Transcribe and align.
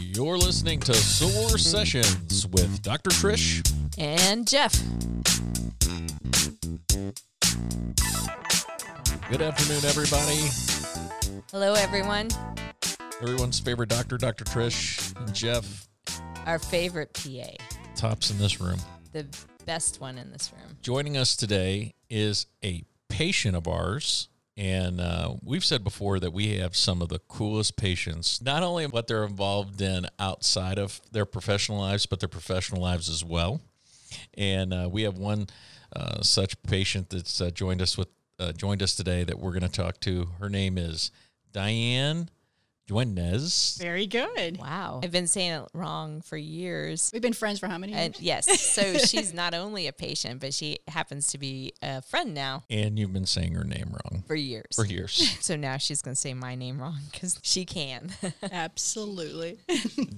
You're 0.00 0.36
listening 0.38 0.80
to 0.80 0.94
Sore 0.94 1.58
Sessions 1.58 2.46
with 2.48 2.82
Dr. 2.82 3.10
Trish. 3.10 3.64
And 3.96 4.46
Jeff. 4.48 4.72
Good 9.30 9.42
afternoon, 9.42 9.84
everybody. 9.84 10.48
Hello, 11.52 11.74
everyone. 11.74 12.28
Everyone's 13.22 13.60
favorite 13.60 13.88
doctor, 13.88 14.18
Dr. 14.18 14.44
Trish 14.44 15.16
and 15.20 15.34
Jeff, 15.34 15.88
Our 16.46 16.58
favorite 16.58 17.12
PA, 17.14 17.52
tops 17.96 18.30
in 18.30 18.38
this 18.38 18.60
room. 18.60 18.78
the 19.12 19.26
best 19.66 20.00
one 20.00 20.18
in 20.18 20.30
this 20.32 20.52
room. 20.56 20.76
Joining 20.82 21.16
us 21.16 21.36
today 21.36 21.94
is 22.10 22.46
a 22.64 22.82
patient 23.18 23.56
of 23.56 23.66
ours. 23.66 24.28
And 24.56 25.00
uh, 25.00 25.34
we've 25.42 25.64
said 25.64 25.82
before 25.82 26.20
that 26.20 26.32
we 26.32 26.56
have 26.58 26.76
some 26.76 27.02
of 27.02 27.08
the 27.08 27.18
coolest 27.18 27.76
patients, 27.76 28.40
not 28.40 28.62
only 28.62 28.86
what 28.86 29.08
they're 29.08 29.24
involved 29.24 29.80
in 29.80 30.06
outside 30.20 30.78
of 30.78 31.00
their 31.10 31.24
professional 31.24 31.80
lives, 31.80 32.06
but 32.06 32.20
their 32.20 32.28
professional 32.28 32.80
lives 32.80 33.08
as 33.08 33.24
well. 33.24 33.60
And 34.34 34.72
uh, 34.72 34.88
we 34.90 35.02
have 35.02 35.18
one 35.18 35.48
uh, 35.96 36.22
such 36.22 36.62
patient 36.62 37.10
that's 37.10 37.40
uh, 37.40 37.50
joined 37.50 37.82
us 37.82 37.98
with 37.98 38.06
uh, 38.38 38.52
joined 38.52 38.84
us 38.84 38.94
today 38.94 39.24
that 39.24 39.40
we're 39.40 39.50
going 39.50 39.62
to 39.62 39.68
talk 39.68 39.98
to. 39.98 40.28
Her 40.38 40.48
name 40.48 40.78
is 40.78 41.10
Diane 41.50 42.30
Duenez. 42.88 43.78
Very 43.78 44.06
good. 44.06 44.58
Wow. 44.58 45.00
I've 45.02 45.12
been 45.12 45.26
saying 45.26 45.52
it 45.52 45.68
wrong 45.74 46.22
for 46.22 46.36
years. 46.36 47.10
We've 47.12 47.22
been 47.22 47.32
friends 47.34 47.60
for 47.60 47.68
how 47.68 47.78
many 47.78 47.92
years? 47.92 48.04
And 48.06 48.20
yes, 48.20 48.60
so 48.60 48.98
she's 48.98 49.32
not 49.34 49.54
only 49.54 49.86
a 49.86 49.92
patient, 49.92 50.40
but 50.40 50.54
she 50.54 50.78
happens 50.88 51.28
to 51.28 51.38
be 51.38 51.72
a 51.82 52.02
friend 52.02 52.34
now 52.34 52.64
And 52.70 52.98
you've 52.98 53.12
been 53.12 53.26
saying 53.26 53.52
her 53.54 53.64
name 53.64 53.90
wrong 53.92 54.24
for 54.26 54.34
years. 54.34 54.74
for 54.74 54.84
years. 54.84 55.36
So 55.40 55.56
now 55.56 55.76
she's 55.76 56.02
going 56.02 56.14
to 56.14 56.20
say 56.20 56.34
my 56.34 56.54
name 56.54 56.80
wrong 56.80 56.98
because 57.12 57.38
she 57.42 57.64
can. 57.64 58.10
Absolutely. 58.52 59.58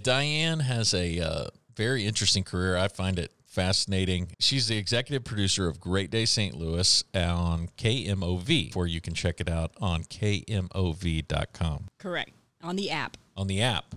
Diane 0.02 0.60
has 0.60 0.94
a 0.94 1.20
uh, 1.20 1.46
very 1.76 2.06
interesting 2.06 2.42
career. 2.44 2.76
I 2.76 2.88
find 2.88 3.18
it 3.18 3.32
fascinating. 3.46 4.28
She's 4.38 4.68
the 4.68 4.76
executive 4.76 5.24
producer 5.24 5.66
of 5.68 5.80
Great 5.80 6.10
Day 6.10 6.24
St. 6.24 6.54
Louis 6.54 7.02
on 7.14 7.68
KMOV, 7.76 8.74
where 8.76 8.86
you 8.86 9.00
can 9.00 9.14
check 9.14 9.41
it 9.41 9.48
out 9.50 9.72
on 9.80 10.04
KMOV.com 10.04 11.88
Correct. 11.98 12.30
On 12.62 12.77
the 12.77 12.91
app 12.91 13.16
on 13.36 13.47
the 13.47 13.62
app 13.62 13.94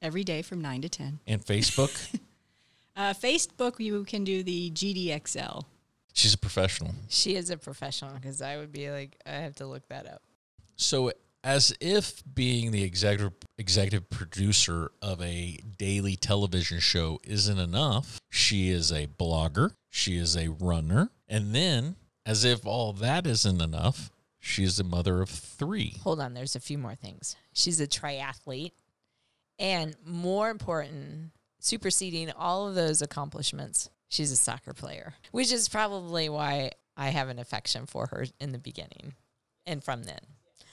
every 0.00 0.22
day 0.24 0.42
from 0.42 0.60
9 0.60 0.82
to 0.82 0.88
10. 0.88 1.18
and 1.26 1.44
Facebook. 1.44 2.18
Uh, 2.98 3.12
Facebook, 3.12 3.78
you 3.78 4.04
can 4.04 4.24
do 4.24 4.42
the 4.42 4.70
GDXL. 4.70 5.64
She's 6.14 6.32
a 6.32 6.38
professional. 6.38 6.94
she 7.10 7.36
is 7.36 7.50
a 7.50 7.58
professional 7.58 8.14
because 8.14 8.40
I 8.40 8.56
would 8.56 8.72
be 8.72 8.90
like, 8.90 9.18
I 9.26 9.32
have 9.32 9.54
to 9.56 9.66
look 9.66 9.86
that 9.88 10.06
up. 10.06 10.22
So, 10.76 11.12
as 11.44 11.76
if 11.78 12.22
being 12.34 12.70
the 12.70 12.82
executive 12.82 13.34
executive 13.58 14.08
producer 14.08 14.92
of 15.02 15.20
a 15.20 15.58
daily 15.76 16.16
television 16.16 16.80
show 16.80 17.20
isn't 17.22 17.58
enough, 17.58 18.18
she 18.30 18.70
is 18.70 18.90
a 18.90 19.08
blogger, 19.08 19.72
she 19.90 20.16
is 20.16 20.34
a 20.34 20.48
runner, 20.48 21.10
and 21.28 21.54
then, 21.54 21.96
as 22.24 22.44
if 22.44 22.64
all 22.64 22.94
that 22.94 23.26
isn't 23.26 23.60
enough, 23.60 24.10
she 24.46 24.62
is 24.62 24.78
a 24.78 24.84
mother 24.84 25.20
of 25.20 25.28
three. 25.28 25.96
Hold 26.02 26.20
on, 26.20 26.34
there's 26.34 26.54
a 26.54 26.60
few 26.60 26.78
more 26.78 26.94
things. 26.94 27.36
She's 27.52 27.80
a 27.80 27.86
triathlete, 27.86 28.72
and 29.58 29.96
more 30.04 30.50
important, 30.50 31.32
superseding 31.58 32.30
all 32.30 32.68
of 32.68 32.74
those 32.74 33.02
accomplishments, 33.02 33.90
she's 34.08 34.30
a 34.30 34.36
soccer 34.36 34.72
player, 34.72 35.14
which 35.32 35.52
is 35.52 35.68
probably 35.68 36.28
why 36.28 36.70
I 36.96 37.08
have 37.08 37.28
an 37.28 37.38
affection 37.38 37.86
for 37.86 38.06
her 38.06 38.26
in 38.40 38.52
the 38.52 38.58
beginning 38.58 39.14
and 39.66 39.82
from 39.82 40.04
then. 40.04 40.20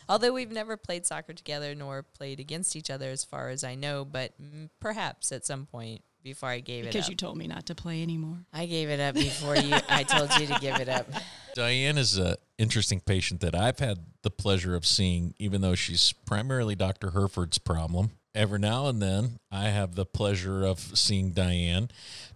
Although 0.07 0.33
we've 0.33 0.51
never 0.51 0.77
played 0.77 1.05
soccer 1.05 1.33
together 1.33 1.73
nor 1.73 2.03
played 2.03 2.39
against 2.39 2.75
each 2.75 2.89
other, 2.89 3.09
as 3.09 3.23
far 3.23 3.49
as 3.49 3.63
I 3.63 3.75
know, 3.75 4.05
but 4.05 4.33
perhaps 4.79 5.31
at 5.31 5.45
some 5.45 5.65
point 5.65 6.03
before 6.23 6.49
I 6.49 6.59
gave 6.59 6.85
it 6.85 6.87
up. 6.87 6.93
Because 6.93 7.09
you 7.09 7.15
told 7.15 7.37
me 7.37 7.47
not 7.47 7.65
to 7.67 7.75
play 7.75 8.01
anymore. 8.01 8.37
I 8.53 8.65
gave 8.65 8.89
it 8.89 8.99
up 8.99 9.15
before 9.15 9.55
you. 9.55 9.75
I 9.89 10.03
told 10.03 10.33
you 10.39 10.47
to 10.47 10.57
give 10.59 10.79
it 10.79 10.89
up. 10.89 11.07
Diane 11.55 11.97
is 11.97 12.17
an 12.17 12.35
interesting 12.57 12.99
patient 13.01 13.41
that 13.41 13.53
I've 13.53 13.79
had 13.79 13.99
the 14.23 14.31
pleasure 14.31 14.75
of 14.75 14.85
seeing, 14.85 15.35
even 15.37 15.61
though 15.61 15.75
she's 15.75 16.13
primarily 16.25 16.75
Dr. 16.75 17.11
Herford's 17.11 17.57
problem. 17.57 18.11
Every 18.33 18.57
now 18.57 18.87
and 18.87 19.01
then, 19.01 19.37
I 19.51 19.65
have 19.65 19.93
the 19.93 20.05
pleasure 20.05 20.65
of 20.65 20.79
seeing 20.79 21.31
Diane, 21.31 21.89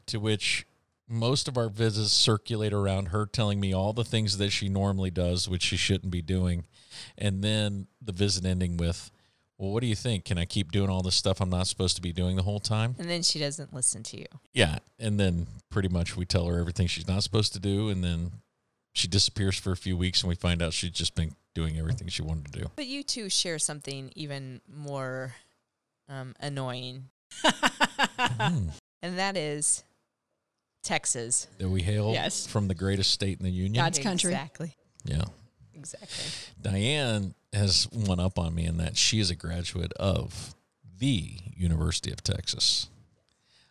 to 0.08 0.20
which 0.20 0.68
most 1.10 1.48
of 1.48 1.58
our 1.58 1.70
visits 1.70 2.12
circulate 2.12 2.74
around 2.74 3.08
her 3.08 3.26
telling 3.26 3.60
me 3.60 3.74
all 3.74 3.94
the 3.94 4.04
things 4.04 4.38
that 4.38 4.52
she 4.52 4.70
normally 4.70 5.10
does, 5.10 5.48
which 5.50 5.64
she 5.64 5.78
shouldn't 5.78 6.12
be 6.12 6.22
doing. 6.22 6.66
And 7.18 7.44
then 7.44 7.88
the 8.02 8.12
visit 8.12 8.46
ending 8.46 8.78
with, 8.78 9.12
Well, 9.58 9.72
what 9.72 9.82
do 9.82 9.88
you 9.88 9.96
think? 9.96 10.26
Can 10.26 10.38
I 10.38 10.46
keep 10.46 10.72
doing 10.72 10.90
all 10.90 11.02
this 11.02 11.16
stuff 11.16 11.42
I'm 11.42 11.50
not 11.50 11.66
supposed 11.68 11.96
to 11.96 12.02
be 12.02 12.12
doing 12.14 12.36
the 12.36 12.44
whole 12.44 12.60
time? 12.60 12.96
And 13.00 13.10
then 13.10 13.24
she 13.24 13.40
doesn't 13.40 13.74
listen 13.74 14.04
to 14.04 14.20
you. 14.20 14.28
Yeah. 14.54 14.80
And 15.00 15.20
then 15.20 15.48
pretty 15.72 15.90
much 15.90 16.16
we 16.16 16.26
tell 16.26 16.46
her 16.46 16.60
everything 16.60 16.86
she's 16.88 17.08
not 17.08 17.24
supposed 17.24 17.54
to 17.54 17.60
do. 17.60 17.90
And 17.90 18.04
then 18.04 18.32
she 18.94 19.08
disappears 19.08 19.58
for 19.58 19.72
a 19.72 19.78
few 19.78 19.98
weeks 19.98 20.22
and 20.22 20.30
we 20.30 20.36
find 20.36 20.62
out 20.62 20.74
she's 20.74 20.92
just 20.92 21.16
been 21.16 21.36
doing 21.56 21.78
everything 21.80 22.08
she 22.08 22.22
wanted 22.22 22.52
to 22.54 22.60
do. 22.60 22.72
But 22.76 22.86
you 22.86 23.02
two 23.02 23.30
share 23.30 23.58
something 23.58 24.12
even 24.16 24.62
more 24.72 25.34
um, 26.08 26.36
annoying, 26.40 27.06
Hmm. 27.44 28.70
and 29.02 29.18
that 29.20 29.36
is 29.36 29.84
Texas. 30.84 31.48
That 31.58 31.70
we 31.70 31.82
hail 31.82 32.12
Yes. 32.14 32.48
from 32.48 32.68
the 32.68 32.76
greatest 32.76 33.12
state 33.12 33.40
in 33.40 33.44
the 33.44 33.52
union. 33.52 33.84
God's 33.84 34.00
country. 34.00 34.32
Exactly. 34.32 34.76
Yeah. 35.04 35.26
Exactly. 35.74 36.24
Diane 36.62 37.34
has 37.54 37.88
one 37.92 38.20
up 38.20 38.38
on 38.38 38.54
me 38.54 38.66
in 38.66 38.78
that 38.78 38.98
she 38.98 39.20
is 39.20 39.30
a 39.30 39.36
graduate 39.36 39.94
of 39.94 40.56
the 41.00 41.40
University 41.56 42.12
of 42.12 42.24
Texas. 42.24 42.90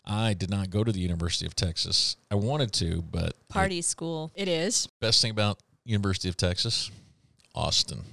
I 0.05 0.35
did 0.35 0.51
not 0.51 0.71
go 0.71 0.85
to 0.85 0.93
the 0.93 1.01
University 1.01 1.47
of 1.47 1.57
Texas. 1.57 2.17
I 2.31 2.37
wanted 2.37 2.73
to, 2.75 3.03
but 3.03 3.35
Party 3.49 3.83
school. 3.83 4.31
It 4.35 4.47
is. 4.49 4.87
best 5.01 5.21
thing 5.21 5.33
about 5.33 5.59
University 5.85 6.29
of 6.29 6.37
Texas, 6.37 6.91
Austin. 7.55 8.05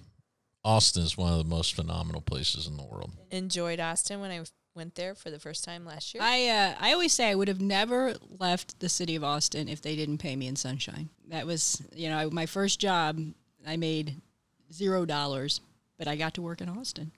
Austin 0.65 1.03
is 1.03 1.17
one 1.17 1.31
of 1.31 1.37
the 1.37 1.49
most 1.49 1.75
phenomenal 1.75 2.21
places 2.21 2.67
in 2.67 2.77
the 2.77 2.83
world. 2.83 3.11
Enjoyed 3.31 3.79
Austin 3.79 4.21
when 4.21 4.31
I 4.31 4.41
went 4.75 4.95
there 4.95 5.13
for 5.13 5.29
the 5.29 5.39
first 5.39 5.63
time 5.63 5.85
last 5.85 6.13
year. 6.13 6.23
I 6.23 6.47
uh, 6.47 6.75
I 6.79 6.93
always 6.93 7.13
say 7.13 7.29
I 7.29 7.35
would 7.35 7.47
have 7.47 7.61
never 7.61 8.15
left 8.39 8.79
the 8.79 8.89
city 8.89 9.15
of 9.15 9.23
Austin 9.23 9.67
if 9.69 9.81
they 9.81 9.95
didn't 9.95 10.17
pay 10.17 10.35
me 10.35 10.47
in 10.47 10.55
sunshine. 10.55 11.09
That 11.27 11.45
was, 11.45 11.81
you 11.93 12.09
know, 12.09 12.29
my 12.31 12.45
first 12.45 12.79
job. 12.79 13.19
I 13.65 13.77
made 13.77 14.21
zero 14.73 15.05
dollars, 15.05 15.61
but 15.97 16.07
I 16.07 16.15
got 16.15 16.33
to 16.35 16.41
work 16.41 16.61
in 16.61 16.69
Austin. 16.69 17.11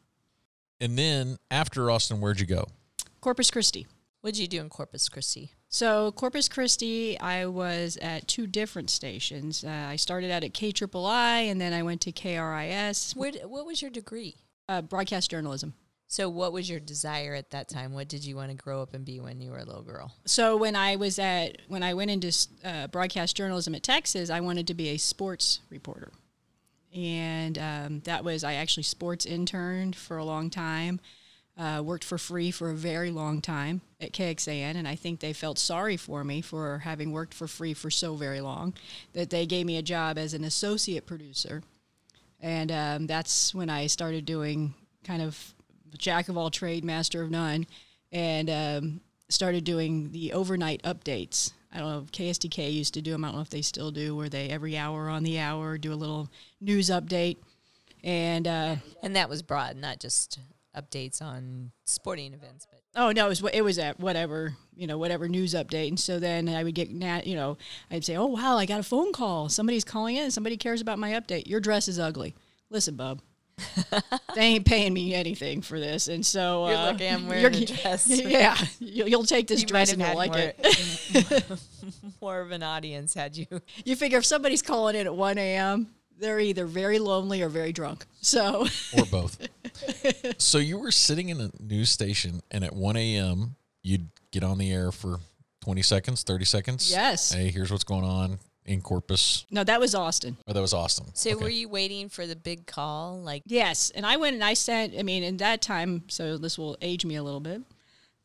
And 0.82 0.98
then 0.98 1.38
after 1.50 1.90
Austin, 1.90 2.20
where'd 2.22 2.40
you 2.40 2.46
go? 2.46 2.68
Corpus 3.22 3.50
Christi. 3.50 3.88
What'd 4.22 4.38
you 4.40 4.48
do 4.48 4.60
in 4.62 4.70
Corpus 4.70 5.08
Christi? 5.08 5.52
So 5.70 6.12
Corpus 6.12 6.48
Christi, 6.50 7.20
I 7.20 7.46
was 7.46 7.98
at 8.02 8.28
two 8.28 8.48
different 8.48 8.90
stations. 8.90 9.64
Uh, 9.64 9.70
I 9.90 9.96
started 9.98 10.32
out 10.32 10.44
at 10.44 10.54
KIII, 10.54 11.52
and 11.52 11.62
then 11.62 11.74
I 11.74 11.84
went 11.84 12.02
to 12.02 12.12
KRIS, 12.12 13.16
Where, 13.16 13.32
what 13.48 13.66
was 13.66 13.82
your 13.82 13.92
degree? 13.92 14.36
uh, 14.68 14.82
broadcast 14.82 15.30
journalism. 15.30 15.74
So, 16.08 16.30
what 16.30 16.54
was 16.54 16.70
your 16.70 16.80
desire 16.80 17.34
at 17.36 17.52
that 17.52 17.68
time? 17.68 17.94
What 17.94 18.08
did 18.08 18.24
you 18.26 18.36
want 18.36 18.50
to 18.52 18.56
grow 18.58 18.82
up 18.82 18.94
and 18.94 19.04
be 19.06 19.20
when 19.20 19.42
you 19.42 19.52
were 19.52 19.58
a 19.60 19.64
little 19.66 19.82
girl? 19.84 20.14
So 20.26 20.56
when 20.58 20.76
I 20.76 20.96
was 20.98 21.18
at 21.20 21.58
when 21.68 21.84
I 21.84 21.94
went 21.94 22.10
into 22.12 22.32
uh, 22.64 22.88
broadcast 22.88 23.36
journalism 23.36 23.74
at 23.76 23.84
Texas, 23.84 24.30
I 24.30 24.40
wanted 24.40 24.68
to 24.68 24.74
be 24.76 24.90
a 24.90 24.98
sports 24.98 25.62
reporter, 25.70 26.12
and 26.96 27.58
um, 27.58 28.00
that 28.06 28.24
was 28.24 28.44
I 28.44 28.54
actually 28.54 28.84
sports 28.84 29.26
interned 29.26 29.96
for 29.96 30.18
a 30.18 30.26
long 30.26 30.50
time. 30.50 31.00
Uh, 31.58 31.82
worked 31.82 32.04
for 32.04 32.18
free 32.18 32.52
for 32.52 32.70
a 32.70 32.76
very 32.76 33.12
long 33.12 33.40
time 33.40 33.80
at 34.02 34.12
KXAN, 34.12 34.76
and 34.76 34.86
I 34.86 34.96
think 34.96 35.22
they 35.22 35.32
felt 35.32 35.58
sorry 35.58 35.96
for 35.96 36.22
me 36.26 36.42
for 36.42 36.80
having 36.80 37.14
worked 37.14 37.34
for 37.34 37.48
free 37.48 37.74
for 37.74 37.90
so 37.90 38.16
very 38.16 38.42
long 38.42 38.74
that 39.14 39.30
they 39.30 39.46
gave 39.46 39.66
me 39.66 39.78
a 39.78 39.82
job 39.82 40.18
as 40.18 40.34
an 40.34 40.44
associate 40.44 41.06
producer. 41.06 41.64
And 42.42 42.74
um, 42.74 43.08
that's 43.08 43.56
when 43.56 43.70
I 43.70 43.88
started 43.88 44.26
doing 44.26 44.74
kind 45.06 45.22
of 45.22 45.54
jack 45.98 46.28
of 46.28 46.38
all 46.38 46.50
trade, 46.52 46.84
master 46.84 47.22
of 47.22 47.32
none, 47.32 47.68
and 48.12 48.50
um, 48.50 49.02
started 49.30 49.64
doing 49.64 50.12
the 50.12 50.34
overnight 50.34 50.84
updates. 50.84 51.54
I 51.76 51.80
don't 51.80 51.90
know 51.90 52.00
if 52.00 52.12
KSTK 52.12 52.74
used 52.74 52.94
to 52.94 53.02
do 53.02 53.12
them. 53.12 53.26
I 53.26 53.28
don't 53.28 53.36
know 53.36 53.42
if 53.42 53.50
they 53.50 53.62
still 53.62 53.92
do, 53.92 54.16
where 54.16 54.30
they 54.30 54.50
every 54.50 54.78
hour 54.78 55.10
on 55.10 55.24
the 55.24 55.40
hour 55.40 55.78
do 55.78 55.92
a 55.92 55.96
little 55.96 56.30
news 56.62 56.90
update. 56.90 57.38
And 58.04 58.48
uh, 58.48 58.78
And 59.04 59.16
that 59.16 59.30
was 59.30 59.42
broad, 59.42 59.76
not 59.76 60.00
just 60.00 60.40
updates 60.76 61.22
on 61.22 61.72
sporting 61.84 62.34
events, 62.34 62.66
but 62.70 62.82
Oh 62.98 63.12
no, 63.12 63.26
it 63.26 63.30
was 63.30 63.44
it 63.54 63.62
was 63.62 63.78
at 63.78 64.00
whatever 64.00 64.56
you 64.76 64.88
know 64.88 64.98
whatever 64.98 65.28
news 65.28 65.54
update, 65.54 65.90
and 65.90 66.00
so 66.00 66.18
then 66.18 66.48
I 66.48 66.64
would 66.64 66.76
get 66.76 66.90
nat 66.92 67.28
you 67.28 67.36
know 67.36 67.58
I'd 67.92 68.06
say 68.06 68.16
oh 68.16 68.28
wow 68.28 68.58
I 68.58 68.66
got 68.66 68.80
a 68.80 68.84
phone 68.84 69.12
call. 69.12 69.50
Somebody's 69.50 69.84
calling 69.84 70.16
in. 70.16 70.32
Somebody 70.32 70.56
cares 70.56 70.80
about 70.80 70.98
my 70.98 71.12
update. 71.12 71.48
Your 71.48 71.60
dress 71.60 71.90
is 71.90 72.00
ugly. 72.00 72.36
Listen 72.70 72.96
bub. 72.96 73.22
They 74.36 74.42
ain't 74.42 74.66
paying 74.66 74.94
me 74.94 75.14
anything 75.14 75.62
for 75.62 75.80
this. 75.80 76.10
And 76.10 76.26
so 76.26 76.68
You're 76.68 76.78
uh, 76.78 76.84
lucky 76.88 77.08
I'm 77.08 77.26
wearing 77.26 77.56
a 77.56 77.66
dress. 77.66 78.08
yeah 78.10 78.58
you'll, 78.80 79.08
you'll 79.08 79.24
take 79.24 79.48
this 79.48 79.62
you 79.62 79.68
dress 79.68 79.94
and 79.94 80.02
you'll 80.02 80.16
like 80.16 80.32
more, 80.32 80.40
it 80.40 80.60
more 82.22 82.42
of 82.42 82.52
an 82.52 82.64
audience 82.64 83.14
had 83.14 83.36
you. 83.38 83.46
you 83.84 83.96
figure 83.96 84.18
if 84.18 84.26
somebody's 84.26 84.62
calling 84.62 84.96
in 84.96 85.06
at 85.08 85.16
one 85.16 85.38
a.m. 85.38 85.88
they're 86.18 86.40
either 86.40 86.66
very 86.66 87.00
lonely 87.00 87.42
or 87.42 87.50
very 87.50 87.72
drunk. 87.72 88.06
So 88.22 88.66
or 88.98 89.06
both. 89.12 89.38
so 90.38 90.58
you 90.58 90.78
were 90.78 90.92
sitting 90.92 91.30
in 91.30 91.42
a 91.42 91.52
news 91.60 91.90
station, 91.90 92.42
and 92.52 92.64
at 92.64 92.74
1 92.76 92.96
a.m., 92.98 93.56
you'd 93.84 94.08
get 94.32 94.44
on 94.44 94.58
the 94.58 94.72
air 94.72 94.92
for 94.92 95.20
20 95.62 95.82
seconds, 95.82 96.24
30 96.24 96.46
seconds. 96.46 96.92
Yes. 96.92 97.32
Hey, 97.34 97.50
here's 97.50 97.72
what's 97.72 97.84
going 97.84 98.04
on 98.06 98.40
in 98.66 98.82
Corpus. 98.82 99.46
no, 99.52 99.64
that 99.64 99.80
was 99.80 99.94
Austin. 99.94 100.38
Oh, 100.48 100.54
that 100.54 100.62
was 100.62 100.74
awesome. 100.74 101.08
So 101.14 101.32
Okay. 101.32 101.44
were 101.44 101.50
you 101.50 101.70
waiting 101.70 102.10
for 102.10 102.26
the 102.26 102.36
big 102.36 102.66
call? 102.66 103.20
Like, 103.22 103.44
Yes, 103.46 103.92
and 103.94 104.06
I 104.08 104.18
went 104.18 104.34
and 104.34 104.44
I 104.44 104.56
sent. 104.56 104.96
I 104.98 105.04
mean, 105.04 105.24
in 105.24 105.38
that 105.38 105.62
time, 105.62 106.04
so 106.08 106.38
this 106.40 106.58
will 106.58 106.76
age 106.82 107.06
me 107.06 107.16
a 107.16 107.22
little 107.24 107.40
bit 107.40 107.62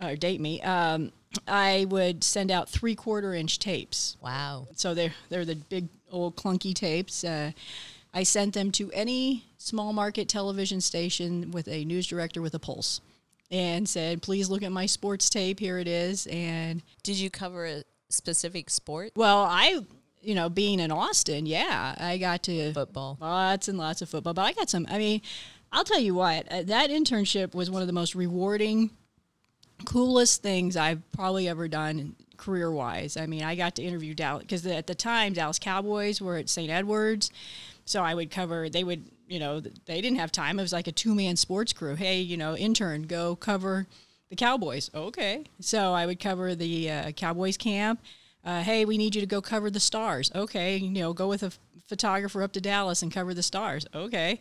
or 0.03 0.17
date 0.17 0.41
me. 0.41 0.61
Um, 0.63 1.13
I 1.47 1.87
would 1.89 2.25
send 2.25 2.51
out 2.51 2.69
three 2.69 2.95
quarter 2.95 3.35
inch 3.35 3.59
tapes. 3.59 4.17
wow. 4.23 4.67
So 4.75 4.95
they're 4.95 5.15
they're 5.29 5.45
the 5.45 5.57
big 5.57 5.89
old 6.11 6.37
clunky 6.37 6.75
tapes. 6.75 7.23
Uh, 7.25 7.53
I 8.13 8.25
sent 8.25 8.55
them 8.55 8.73
to 8.73 8.91
any 8.93 9.45
small 9.57 9.93
market 9.93 10.29
television 10.29 10.81
station 10.81 11.53
with 11.53 11.69
a 11.69 11.85
news 11.85 12.07
director 12.09 12.43
with 12.43 12.55
a 12.55 12.59
pulse, 12.59 13.01
and 13.51 13.89
said, 13.89 14.23
"Please 14.23 14.51
look 14.51 14.63
at 14.65 14.73
my 14.73 14.87
sports 14.87 15.31
tape. 15.31 15.61
Here 15.61 15.79
it 15.79 15.87
is." 15.87 16.27
And 16.27 16.83
Did 17.05 17.17
you 17.17 17.31
cover 17.31 17.67
a 17.67 17.85
specific 18.09 18.69
sport? 18.71 19.13
well, 19.15 19.43
I, 19.49 19.79
you 20.23 20.35
know, 20.35 20.49
being 20.49 20.81
in 20.81 20.91
Austin, 20.91 21.47
yeah, 21.47 21.95
I 21.97 22.19
got 22.19 22.43
to 22.45 22.73
Football. 22.73 23.17
lots 23.21 23.69
and 23.69 23.79
lots 23.79 24.03
of 24.03 24.09
football. 24.09 24.35
But 24.35 24.43
I 24.43 24.53
got 24.55 24.69
some. 24.69 24.87
I 24.91 24.99
mean, 24.99 25.23
I'll 25.71 25.85
tell 25.85 26.01
you 26.01 26.15
what, 26.15 26.51
uh, 26.51 26.63
that 26.65 26.91
internship 26.91 27.55
was 27.55 27.71
one 27.71 27.81
of 27.83 27.87
the 27.87 27.93
most 27.93 28.17
rewarding, 28.17 28.91
coolest 29.85 30.43
things 30.43 30.77
I've 30.77 31.01
probably 31.13 31.49
ever 31.49 31.69
done 31.69 32.17
career 32.37 32.71
wise. 32.71 33.17
I 33.17 33.27
mean, 33.27 33.43
I 33.43 33.55
got 33.55 33.77
to 33.77 33.83
interview 33.83 34.15
Dallas 34.15 34.43
because 34.43 34.67
at 34.67 34.87
the 34.87 34.95
time 34.95 35.33
Dallas 35.33 35.59
Cowboys 35.59 36.21
were 36.21 36.37
at 36.37 36.49
St. 36.49 36.71
Edwards, 36.71 37.31
so 37.85 38.03
I 38.03 38.15
would 38.15 38.31
cover. 38.31 38.69
They 38.69 38.83
would, 38.83 39.05
you 39.29 39.39
know, 39.39 39.61
they 39.61 40.01
didn't 40.01 40.19
have 40.19 40.33
time. 40.33 40.59
It 40.59 40.63
was 40.63 40.73
like 40.73 40.87
a 40.87 40.93
two 40.93 41.15
man 41.15 41.37
sports 41.37 41.73
crew. 41.73 41.95
Hey, 41.95 42.21
you 42.21 42.37
know, 42.37 42.57
intern, 42.57 43.03
go 43.03 43.37
cover 43.37 43.87
the 44.31 44.37
Cowboys. 44.37 44.91
Okay, 44.95 45.45
so 45.61 45.93
I 45.93 46.07
would 46.07 46.19
cover 46.19 46.55
the 46.55 46.91
uh, 46.91 47.11
Cowboys 47.13 47.57
camp. 47.57 48.01
Uh, 48.45 48.63
hey, 48.63 48.87
we 48.87 48.97
need 48.97 49.15
you 49.15 49.21
to 49.21 49.27
go 49.27 49.43
cover 49.43 49.71
the 49.71 49.81
Stars. 49.81 50.31
Okay, 50.35 50.79
you 50.79 50.91
know, 50.91 51.13
go 51.13 51.29
with 51.29 51.43
a 51.43 51.53
photographer 51.87 52.43
up 52.43 52.53
to 52.53 52.61
Dallas 52.61 53.03
and 53.03 53.13
cover 53.13 53.35
the 53.35 53.43
Stars. 53.43 53.87
Okay 53.95 54.41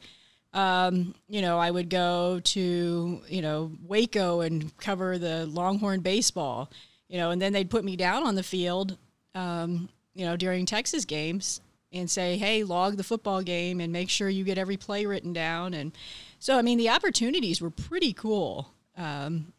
um, 0.54 1.14
you 1.28 1.42
know, 1.42 1.60
I 1.60 1.70
would 1.70 1.90
go 1.90 2.40
to, 2.44 3.22
you 3.28 3.42
know, 3.42 3.72
Waco 3.86 4.42
and 4.42 4.76
cover 4.78 5.18
the 5.18 5.46
Longhorn 5.46 6.02
baseball, 6.02 6.72
you 7.08 7.18
know, 7.18 7.32
and 7.32 7.42
then 7.42 7.54
they'd 7.54 7.70
put 7.70 7.84
me 7.84 7.96
down 7.96 8.24
on 8.26 8.36
the 8.36 8.44
field, 8.44 8.98
um, 9.36 9.90
you 10.16 10.26
know, 10.26 10.36
during 10.36 10.66
Texas 10.66 11.06
games 11.06 11.62
and 11.92 12.10
say, 12.10 12.38
hey, 12.38 12.64
log 12.64 12.98
the 12.98 13.04
football 13.04 13.42
game 13.42 13.80
and 13.80 13.92
make 13.94 14.10
sure 14.10 14.30
you 14.30 14.44
get 14.44 14.58
every 14.58 14.78
play 14.78 15.06
written 15.06 15.34
down. 15.34 15.74
And 15.74 15.92
so, 16.40 16.58
I 16.58 16.62
mean, 16.62 16.78
the 16.78 16.90
opportunities 16.90 17.62
were 17.62 17.72
pretty 17.72 18.14
cool. 18.14 18.72
Um, 18.98 19.54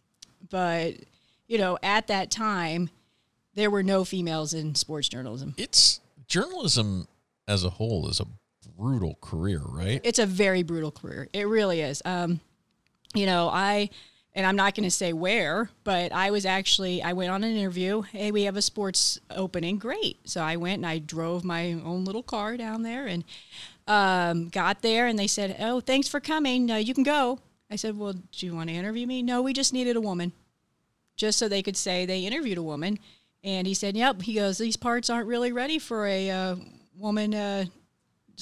but, 0.49 0.95
you 1.47 1.59
know, 1.59 1.79
at 1.83 2.09
that 2.09 2.31
time, 2.31 2.91
there 3.55 3.71
were 3.71 3.83
no 3.83 4.05
females 4.05 4.55
in 4.55 4.75
sports 4.75 5.09
journalism. 5.09 5.55
it's 5.57 6.01
journalism 6.27 7.09
as 7.49 7.65
a 7.65 7.71
whole 7.71 8.09
is 8.09 8.21
a 8.21 8.27
brutal 8.81 9.19
career, 9.21 9.61
right? 9.63 10.01
it's 10.05 10.19
a 10.19 10.27
very 10.27 10.63
brutal 10.63 10.91
career. 10.91 11.29
It 11.33 11.47
really 11.47 11.83
is. 11.83 12.01
Um, 12.05 12.41
you 13.15 13.27
know, 13.27 13.49
I 13.49 13.91
and 14.33 14.47
I'm 14.47 14.57
not 14.57 14.75
going 14.75 14.85
to 14.85 14.91
say 14.91 15.13
where, 15.13 15.69
but 15.85 16.13
I 16.13 16.31
was 16.31 16.47
actually 16.47 17.03
I 17.03 17.13
went 17.13 17.31
on 17.31 17.45
an 17.45 17.55
interview. 17.55 18.03
Hey, 18.03 18.31
we 18.31 18.45
have 18.45 18.57
a 18.57 18.63
sports 18.63 19.19
opening. 19.31 19.79
Great. 19.79 20.19
So 20.25 20.41
I 20.41 20.57
went 20.57 20.77
and 20.77 20.87
I 20.87 20.99
drove 20.99 21.45
my 21.45 21.73
own 21.73 22.05
little 22.05 22.23
car 22.23 22.57
down 22.57 22.83
there 22.83 23.07
and 23.07 23.25
um, 23.87 24.49
got 24.49 24.83
there, 24.83 25.07
and 25.07 25.19
they 25.19 25.27
said, 25.27 25.57
"Oh, 25.61 25.81
thanks 25.81 26.09
for 26.09 26.21
coming. 26.21 26.71
Uh, 26.71 26.77
you 26.77 26.95
can 26.95 27.05
go." 27.05 27.39
I 27.71 27.77
said, 27.77 27.99
"Well, 27.99 28.15
do 28.15 28.47
you 28.47 28.55
want 28.55 28.71
to 28.71 28.75
interview 28.75 29.07
me?" 29.07 29.23
No, 29.23 29.43
we 29.43 29.53
just 29.53 29.73
needed 29.73 29.97
a 29.97 30.01
woman, 30.01 30.33
just 31.17 31.39
so 31.39 31.49
they 31.49 31.63
could 31.63 31.77
say 31.77 32.07
they 32.07 32.21
interviewed 32.21 32.59
a 32.59 32.63
woman. 32.63 32.99
And 33.43 33.67
he 33.67 33.75
said, 33.75 33.97
"Yep." 33.97 34.23
He 34.23 34.35
goes, 34.35 34.59
"These 34.59 34.77
parts 34.77 35.11
aren't 35.11 35.27
really 35.27 35.53
ready 35.53 35.79
for 35.79 36.07
a 36.07 36.31
uh, 36.31 36.57
woman 36.97 37.35
uh, 37.35 37.65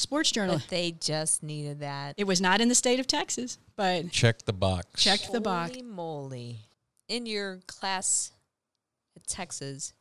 sports 0.00 0.30
journalist." 0.30 0.66
But 0.66 0.70
they 0.70 0.92
just 0.92 1.42
needed 1.42 1.80
that. 1.80 2.14
It 2.16 2.24
was 2.24 2.40
not 2.40 2.60
in 2.60 2.68
the 2.68 2.74
state 2.74 3.00
of 3.00 3.06
Texas, 3.06 3.58
but 3.76 4.10
Check 4.10 4.44
the 4.44 4.52
box. 4.52 5.02
check 5.02 5.20
the 5.32 5.40
box. 5.40 5.70
Holy 5.72 5.82
moly. 5.82 6.58
In 7.08 7.26
your 7.26 7.60
class 7.66 8.32
at 9.16 9.26
Texas, 9.26 9.94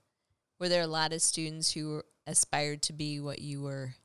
were 0.60 0.70
there 0.70 0.82
a 0.82 0.88
lot 0.88 1.14
of 1.14 1.22
students 1.22 1.72
who 1.72 2.02
aspired 2.26 2.82
to 2.84 2.94
be 2.94 3.20
what 3.20 3.40
you 3.40 3.62
were 3.62 3.96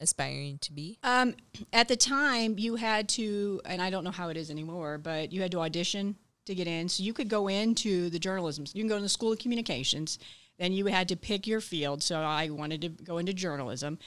aspiring 0.00 0.58
to 0.58 0.72
be? 0.72 0.98
Um, 1.02 1.34
at 1.72 1.88
the 1.88 1.96
time, 1.96 2.58
you 2.58 2.76
had 2.76 3.08
to, 3.10 3.60
and 3.64 3.80
I 3.80 3.88
don't 3.88 4.04
know 4.04 4.10
how 4.10 4.28
it 4.28 4.36
is 4.36 4.50
anymore, 4.50 4.98
but 4.98 5.32
you 5.32 5.40
had 5.40 5.52
to 5.52 5.60
audition 5.60 6.16
to 6.46 6.54
get 6.54 6.66
in. 6.66 6.88
So 6.88 7.02
you 7.02 7.12
could 7.12 7.28
go 7.28 7.48
into 7.48 8.10
the 8.10 8.18
journalism. 8.18 8.64
You 8.74 8.82
can 8.82 8.88
go 8.88 8.96
to 8.96 9.02
the 9.02 9.08
School 9.08 9.32
of 9.32 9.38
Communications. 9.38 10.18
Then 10.58 10.72
you 10.72 10.86
had 10.86 11.08
to 11.08 11.16
pick 11.16 11.46
your 11.46 11.60
field. 11.60 12.02
So 12.02 12.20
I 12.20 12.50
wanted 12.50 12.82
to 12.82 12.88
go 12.88 13.18
into 13.18 13.32
journalism. 13.32 13.98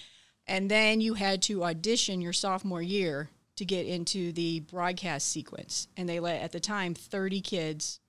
And 0.47 0.69
then 0.69 1.01
you 1.01 1.15
had 1.15 1.41
to 1.43 1.63
audition 1.63 2.21
your 2.21 2.33
sophomore 2.33 2.81
year 2.81 3.29
to 3.55 3.65
get 3.65 3.85
into 3.85 4.31
the 4.31 4.59
broadcast 4.61 5.29
sequence. 5.29 5.87
And 5.97 6.07
they 6.07 6.19
let, 6.19 6.41
at 6.41 6.51
the 6.51 6.59
time, 6.59 6.93
30 6.93 7.41
kids 7.41 7.99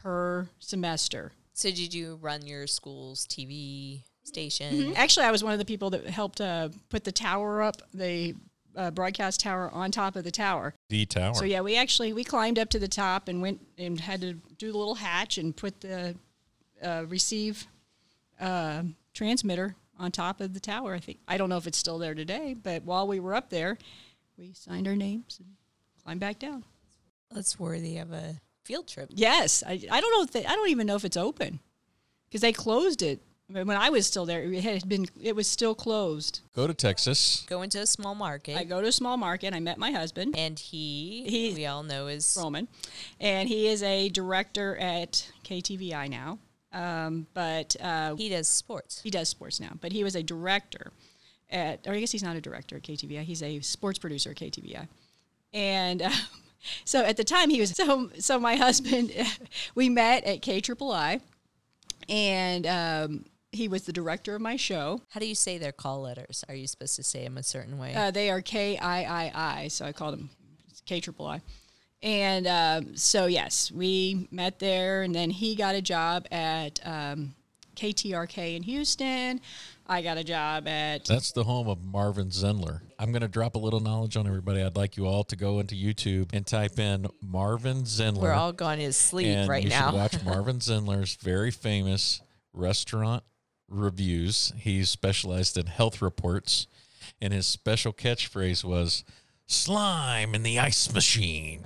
per 0.00 0.48
semester. 0.58 1.32
So 1.54 1.70
did 1.70 1.94
you 1.94 2.18
run 2.20 2.46
your 2.46 2.66
school's 2.66 3.26
TV 3.26 4.02
station? 4.22 4.94
Actually, 4.96 5.26
I 5.26 5.30
was 5.30 5.42
one 5.42 5.52
of 5.52 5.58
the 5.58 5.64
people 5.64 5.90
that 5.90 6.06
helped 6.06 6.40
uh, 6.40 6.68
put 6.90 7.04
the 7.04 7.12
tower 7.12 7.62
up, 7.62 7.82
the 7.92 8.34
uh, 8.76 8.90
broadcast 8.90 9.40
tower 9.40 9.70
on 9.72 9.90
top 9.90 10.16
of 10.16 10.24
the 10.24 10.30
tower. 10.30 10.74
The 10.88 11.06
Tower. 11.06 11.34
So 11.34 11.44
yeah, 11.44 11.60
we 11.60 11.76
actually 11.76 12.12
we 12.12 12.24
climbed 12.24 12.58
up 12.58 12.70
to 12.70 12.78
the 12.78 12.88
top 12.88 13.28
and 13.28 13.40
went 13.40 13.60
and 13.78 14.00
had 14.00 14.20
to 14.20 14.34
do 14.58 14.72
the 14.72 14.78
little 14.78 14.96
hatch 14.96 15.38
and 15.38 15.56
put 15.56 15.80
the 15.80 16.16
uh, 16.82 17.04
receive 17.08 17.66
uh, 18.40 18.82
transmitter 19.12 19.76
on 19.98 20.10
top 20.12 20.40
of 20.40 20.54
the 20.54 20.60
tower. 20.60 20.94
I 20.94 20.98
think 21.00 21.18
I 21.28 21.36
don't 21.36 21.48
know 21.48 21.56
if 21.56 21.66
it's 21.66 21.78
still 21.78 21.98
there 21.98 22.14
today, 22.14 22.54
but 22.60 22.82
while 22.84 23.06
we 23.06 23.20
were 23.20 23.34
up 23.34 23.50
there, 23.50 23.78
we 24.36 24.52
signed 24.54 24.88
our 24.88 24.96
names 24.96 25.38
and 25.38 25.48
climbed 26.02 26.20
back 26.20 26.38
down. 26.38 26.64
That's 27.30 27.58
worthy 27.58 27.98
of 27.98 28.12
a 28.12 28.40
field 28.64 28.88
trip. 28.88 29.10
Yes, 29.12 29.62
I, 29.66 29.72
I 29.90 30.00
don't 30.00 30.10
know 30.12 30.22
if 30.22 30.30
they, 30.32 30.44
I 30.46 30.54
don't 30.54 30.68
even 30.70 30.86
know 30.86 30.96
if 30.96 31.04
it's 31.04 31.16
open 31.16 31.60
because 32.28 32.40
they 32.40 32.52
closed 32.52 33.02
it 33.02 33.20
when 33.48 33.70
I 33.70 33.90
was 33.90 34.06
still 34.06 34.24
there. 34.24 34.42
It 34.42 34.64
had 34.64 34.88
been 34.88 35.06
it 35.22 35.36
was 35.36 35.46
still 35.46 35.74
closed. 35.74 36.40
Go 36.56 36.66
to 36.66 36.74
Texas. 36.74 37.44
Go 37.46 37.62
into 37.62 37.80
a 37.80 37.86
small 37.86 38.14
market. 38.14 38.56
I 38.56 38.64
go 38.64 38.80
to 38.80 38.88
a 38.88 38.92
small 38.92 39.16
market. 39.16 39.52
I 39.54 39.60
met 39.60 39.78
my 39.78 39.90
husband. 39.90 40.34
and 40.36 40.58
he, 40.58 41.24
He- 41.28 41.54
we 41.54 41.66
all 41.66 41.82
know 41.82 42.06
is 42.06 42.36
Roman, 42.40 42.68
and 43.20 43.48
he 43.48 43.68
is 43.68 43.82
a 43.82 44.08
director 44.08 44.76
at 44.78 45.30
KTVI 45.44 46.08
now. 46.08 46.38
Um, 46.74 47.26
but 47.34 47.76
uh, 47.80 48.16
he 48.16 48.28
does 48.28 48.48
sports. 48.48 49.00
he 49.02 49.10
does 49.10 49.28
sports 49.28 49.60
now. 49.60 49.72
But 49.80 49.92
he 49.92 50.02
was 50.02 50.16
a 50.16 50.22
director 50.22 50.92
at, 51.50 51.86
or 51.86 51.94
I 51.94 52.00
guess 52.00 52.10
he's 52.10 52.22
not 52.22 52.36
a 52.36 52.40
director 52.40 52.76
at 52.76 52.82
KTVI. 52.82 53.22
He's 53.22 53.42
a 53.42 53.60
sports 53.60 53.98
producer 53.98 54.30
at 54.30 54.36
KTVI, 54.36 54.88
and. 55.52 56.02
Uh, 56.02 56.10
so 56.84 57.04
at 57.04 57.18
the 57.18 57.24
time 57.24 57.50
he 57.50 57.60
was 57.60 57.72
so 57.72 58.10
so 58.18 58.40
my 58.40 58.56
husband 58.56 59.12
we 59.74 59.90
met 59.90 60.24
at 60.24 60.40
K 60.40 60.60
Triple 60.60 60.92
I, 60.92 61.20
and 62.08 62.66
um, 62.66 63.24
he 63.52 63.68
was 63.68 63.82
the 63.82 63.92
director 63.92 64.34
of 64.34 64.40
my 64.40 64.56
show. 64.56 65.02
How 65.10 65.20
do 65.20 65.26
you 65.26 65.34
say 65.34 65.58
their 65.58 65.72
call 65.72 66.00
letters? 66.02 66.42
Are 66.48 66.54
you 66.54 66.66
supposed 66.66 66.96
to 66.96 67.02
say 67.02 67.24
them 67.24 67.36
a 67.36 67.42
certain 67.42 67.78
way? 67.78 67.94
Uh, 67.94 68.10
they 68.10 68.30
are 68.30 68.40
K 68.40 68.78
I 68.78 69.04
I 69.04 69.32
I, 69.34 69.68
so 69.68 69.84
I 69.84 69.92
called 69.92 70.14
him 70.14 70.30
K 70.86 71.00
triple 71.00 71.26
I. 71.26 71.42
And 72.04 72.46
um, 72.46 72.96
so 72.98 73.24
yes, 73.24 73.72
we 73.72 74.28
met 74.30 74.58
there, 74.58 75.02
and 75.02 75.14
then 75.14 75.30
he 75.30 75.54
got 75.54 75.74
a 75.74 75.80
job 75.80 76.26
at 76.30 76.78
um, 76.84 77.34
KTRK 77.76 78.56
in 78.56 78.62
Houston. 78.62 79.40
I 79.86 80.02
got 80.02 80.18
a 80.18 80.24
job 80.24 80.68
at 80.68 81.06
That's 81.06 81.32
the 81.32 81.44
home 81.44 81.66
of 81.66 81.82
Marvin 81.82 82.28
Zindler. 82.28 82.82
I'm 82.98 83.10
going 83.10 83.22
to 83.22 83.28
drop 83.28 83.54
a 83.54 83.58
little 83.58 83.80
knowledge 83.80 84.18
on 84.18 84.26
everybody. 84.26 84.62
I'd 84.62 84.76
like 84.76 84.98
you 84.98 85.06
all 85.06 85.24
to 85.24 85.36
go 85.36 85.60
into 85.60 85.74
YouTube 85.74 86.28
and 86.34 86.46
type 86.46 86.78
in 86.78 87.06
Marvin 87.22 87.84
Zindler. 87.84 88.20
We're 88.20 88.32
all 88.32 88.52
going 88.52 88.80
to 88.80 88.92
sleep 88.92 89.28
and 89.28 89.48
right 89.48 89.62
you 89.62 89.70
now. 89.70 89.90
should 89.90 89.96
watch 89.96 90.22
Marvin 90.24 90.58
Zindler's 90.58 91.16
very 91.16 91.50
famous 91.50 92.20
restaurant 92.52 93.24
reviews. 93.68 94.52
He's 94.58 94.90
specialized 94.90 95.56
in 95.56 95.66
health 95.66 96.02
reports, 96.02 96.66
and 97.22 97.32
his 97.32 97.46
special 97.46 97.94
catchphrase 97.94 98.62
was 98.62 99.04
"slime 99.46 100.34
in 100.34 100.42
the 100.42 100.58
ice 100.58 100.92
machine." 100.92 101.64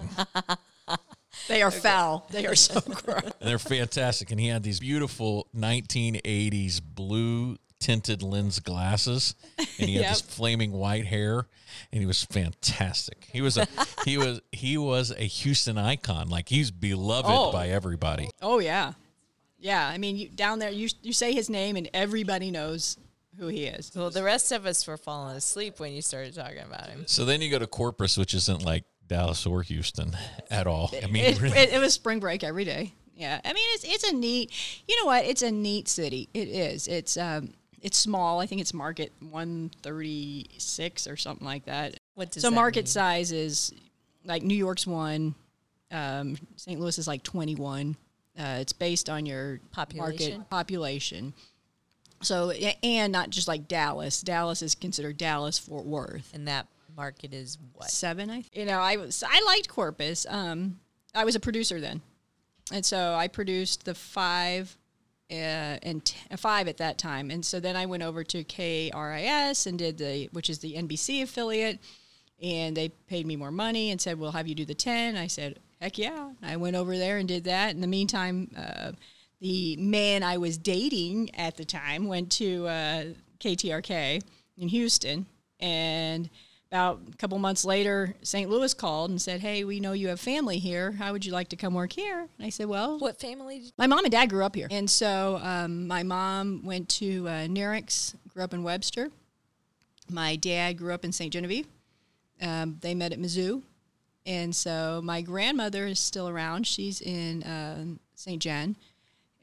they 1.49 1.63
are 1.63 1.71
foul. 1.71 2.27
They 2.31 2.47
are 2.47 2.55
so 2.55 2.81
gross. 2.81 3.23
and 3.41 3.49
they're 3.49 3.59
fantastic. 3.59 4.31
And 4.31 4.41
he 4.41 4.49
had 4.49 4.63
these 4.63 4.81
beautiful 4.81 5.47
1980s 5.57 6.81
blue 6.83 7.57
tinted 7.81 8.23
lens 8.23 8.59
glasses, 8.59 9.35
and 9.57 9.89
he 9.89 9.95
had 9.95 10.03
Yep. 10.03 10.11
this 10.11 10.21
flaming 10.21 10.73
white 10.73 11.07
hair, 11.07 11.47
and 11.93 12.01
he 12.01 12.07
was 12.07 12.25
fantastic. 12.25 13.29
He 13.33 13.41
was 13.41 13.57
a 13.57 13.67
he 14.05 14.19
was 14.19 14.41
he 14.51 14.77
was 14.77 15.13
a 15.13 15.23
Houston 15.25 15.79
icon. 15.79 16.29
Like 16.29 16.49
he's 16.49 16.71
beloved 16.73 17.31
Oh. 17.31 17.53
by 17.53 17.69
everybody. 17.69 18.31
Oh 18.43 18.59
yeah, 18.59 18.95
yeah. 19.61 19.87
I 19.87 19.97
mean, 19.99 20.17
you, 20.17 20.29
down 20.29 20.59
there, 20.59 20.71
you 20.71 20.89
you 21.03 21.13
say 21.13 21.33
his 21.33 21.49
name, 21.49 21.77
and 21.77 21.89
everybody 21.95 22.51
knows 22.51 22.97
who 23.39 23.49
he 23.49 23.65
is. 23.65 23.93
Well, 23.95 24.11
the 24.11 24.23
rest 24.23 24.53
of 24.53 24.67
us 24.67 24.87
were 24.87 24.97
falling 24.97 25.37
asleep 25.37 25.79
when 25.81 25.93
you 25.93 26.03
started 26.03 26.35
talking 26.35 26.59
about 26.65 26.89
him. 26.89 27.05
So 27.07 27.25
then 27.25 27.41
you 27.41 27.51
go 27.51 27.59
to 27.59 27.67
Corpus, 27.67 28.17
which 28.17 28.35
isn't 28.35 28.65
like 28.65 28.85
Dallas 29.07 29.47
or 29.47 29.63
Houston 29.63 30.17
at 30.51 30.67
all. 30.67 30.91
I 31.03 31.07
mean, 31.07 31.25
It, 31.25 31.41
really. 31.41 31.57
it, 31.59 31.73
it 31.73 31.79
was 31.79 31.95
spring 31.95 32.21
break 32.21 32.43
every 32.45 32.65
day. 32.65 32.93
Yeah, 33.15 33.41
I 33.45 33.53
mean 33.53 33.65
it's 33.75 33.85
it's 33.85 34.05
a 34.11 34.15
neat. 34.15 34.53
You 34.87 34.97
know 35.01 35.07
what? 35.07 35.25
It's 35.25 35.43
a 35.43 35.51
neat 35.51 35.89
city. 35.89 36.29
It 36.35 36.47
is. 36.49 36.87
It's 36.87 37.17
um 37.17 37.53
it's 37.83 37.97
small. 37.99 38.39
I 38.41 38.47
think 38.47 38.61
it's 38.61 38.73
market 38.73 39.13
one 39.21 39.73
thirty 39.83 40.47
six 40.59 41.07
or 41.09 41.17
something 41.17 41.45
like 41.47 41.65
that. 41.65 41.99
What 42.15 42.31
does 42.31 42.43
so 42.43 42.51
that 42.51 42.55
market 42.55 42.81
mean? 42.83 42.87
size 42.87 43.33
is 43.33 43.73
like 44.25 44.43
New 44.45 44.55
York's 44.57 44.87
one, 44.87 45.35
um, 45.91 46.37
St. 46.57 46.79
Louis 46.79 46.97
is 46.99 47.09
like 47.09 47.25
twenty 47.25 47.57
one. 47.57 47.97
Uh, 48.39 48.59
it's 48.61 48.73
based 48.73 49.11
on 49.11 49.27
your 49.27 49.59
Population? 49.73 50.35
market 50.39 50.51
population. 50.51 51.35
So 52.21 52.51
and 52.51 53.13
not 53.13 53.31
just 53.31 53.47
like 53.49 53.69
Dallas. 53.69 54.21
Dallas 54.23 54.63
is 54.63 54.75
considered 54.75 55.17
Dallas 55.19 55.59
Fort 55.59 55.85
Worth 55.87 56.33
And 56.35 56.49
that 56.49 56.67
market 56.97 57.33
is 57.33 57.59
what? 57.75 57.91
seven. 57.91 58.29
I 58.31 58.43
think. 58.43 58.57
you 58.57 58.65
know 58.65 58.81
I 58.81 58.97
was 58.97 59.23
I 59.27 59.41
liked 59.47 59.69
Corpus. 59.69 60.27
Um, 60.29 60.81
I 61.15 61.25
was 61.25 61.35
a 61.37 61.41
producer 61.41 61.81
then, 61.81 62.01
and 62.73 62.85
so 62.85 63.15
I 63.15 63.29
produced 63.29 63.85
the 63.85 63.95
five. 63.95 64.77
Uh, 65.31 65.77
and 65.83 66.03
t- 66.07 66.17
uh, 66.31 66.39
five 66.39 66.69
at 66.69 66.79
that 66.79 66.97
time, 66.97 67.31
and 67.31 67.45
so 67.45 67.61
then 67.61 67.77
I 67.77 67.85
went 67.85 68.03
over 68.03 68.25
to 68.25 68.43
KRIS 68.45 69.67
and 69.67 69.79
did 69.79 69.99
the, 69.99 70.31
which 70.33 70.49
is 70.49 70.61
the 70.61 70.73
NBC 70.75 71.21
affiliate, 71.23 71.81
and 72.43 72.75
they 72.75 72.89
paid 72.89 73.27
me 73.27 73.37
more 73.37 73.51
money 73.51 73.91
and 73.91 74.01
said, 74.01 74.19
"We'll 74.19 74.33
have 74.33 74.49
you 74.49 74.55
do 74.55 74.65
the 74.65 74.73
10." 74.75 75.19
I 75.19 75.27
said, 75.27 75.59
"Heck 75.83 75.99
yeah!" 75.99 76.31
I 76.43 76.57
went 76.57 76.77
over 76.77 76.97
there 76.97 77.19
and 77.19 77.29
did 77.29 77.45
that. 77.45 77.75
In 77.75 77.83
the 77.83 77.87
meantime, 77.87 78.51
uh, 78.57 78.93
the 79.41 79.77
man 79.77 80.23
I 80.23 80.39
was 80.39 80.59
dating 80.59 81.35
at 81.35 81.57
the 81.57 81.65
time 81.65 82.07
went 82.07 82.33
to 82.33 82.67
uh, 82.67 83.05
KTRK 83.41 84.23
in 84.57 84.69
Houston, 84.69 85.27
and 85.61 86.29
about 86.71 87.01
a 87.13 87.17
couple 87.17 87.39
months 87.39 87.65
later, 87.65 88.15
St. 88.23 88.51
Louis 88.51 88.75
called 88.75 89.11
and 89.11 89.21
said, 89.21 89.41
"Hey, 89.41 89.65
we 89.65 89.81
know 89.81 89.93
you 89.93 90.09
have 90.09 90.21
family 90.21 90.59
here. 90.59 90.93
How 90.93 91.13
would 91.13 91.25
you 91.25 91.33
like 91.33 91.49
to 91.49 91.57
come 91.57 91.75
work 91.75 91.93
here?" 91.93 92.21
And 92.21 92.47
I 92.47 92.51
said, 92.51 92.67
"Well, 92.67 92.99
What 92.99 93.19
family? 93.21 93.61
Did, 93.61 93.73
my 93.79 93.87
mom 93.87 94.05
and 94.05 94.13
dad 94.13 94.27
grew 94.29 94.45
up 94.45 94.55
here, 94.55 94.69
and 94.71 94.89
so 94.91 95.39
um, 95.43 95.87
my 95.87 96.03
mom 96.03 96.63
went 96.65 96.89
to 96.91 97.27
uh, 97.29 97.31
Nerinx, 97.47 98.15
grew 98.29 98.43
up 98.43 98.53
in 98.53 98.63
Webster. 98.63 99.11
My 100.11 100.37
dad 100.37 100.79
grew 100.79 100.93
up 100.93 101.05
in 101.05 101.13
St. 101.13 101.33
Genevieve. 101.33 101.67
Um, 102.41 102.79
they 102.81 102.95
met 102.95 103.13
at 103.13 103.19
Mizzou, 103.19 103.63
and 104.27 104.55
so 104.55 105.01
my 105.03 105.23
grandmother 105.23 105.87
is 105.87 105.99
still 105.99 106.29
around. 106.29 106.67
She's 106.67 107.01
in 107.01 107.43
uh, 107.45 107.85
St. 108.15 108.43
John, 108.43 108.77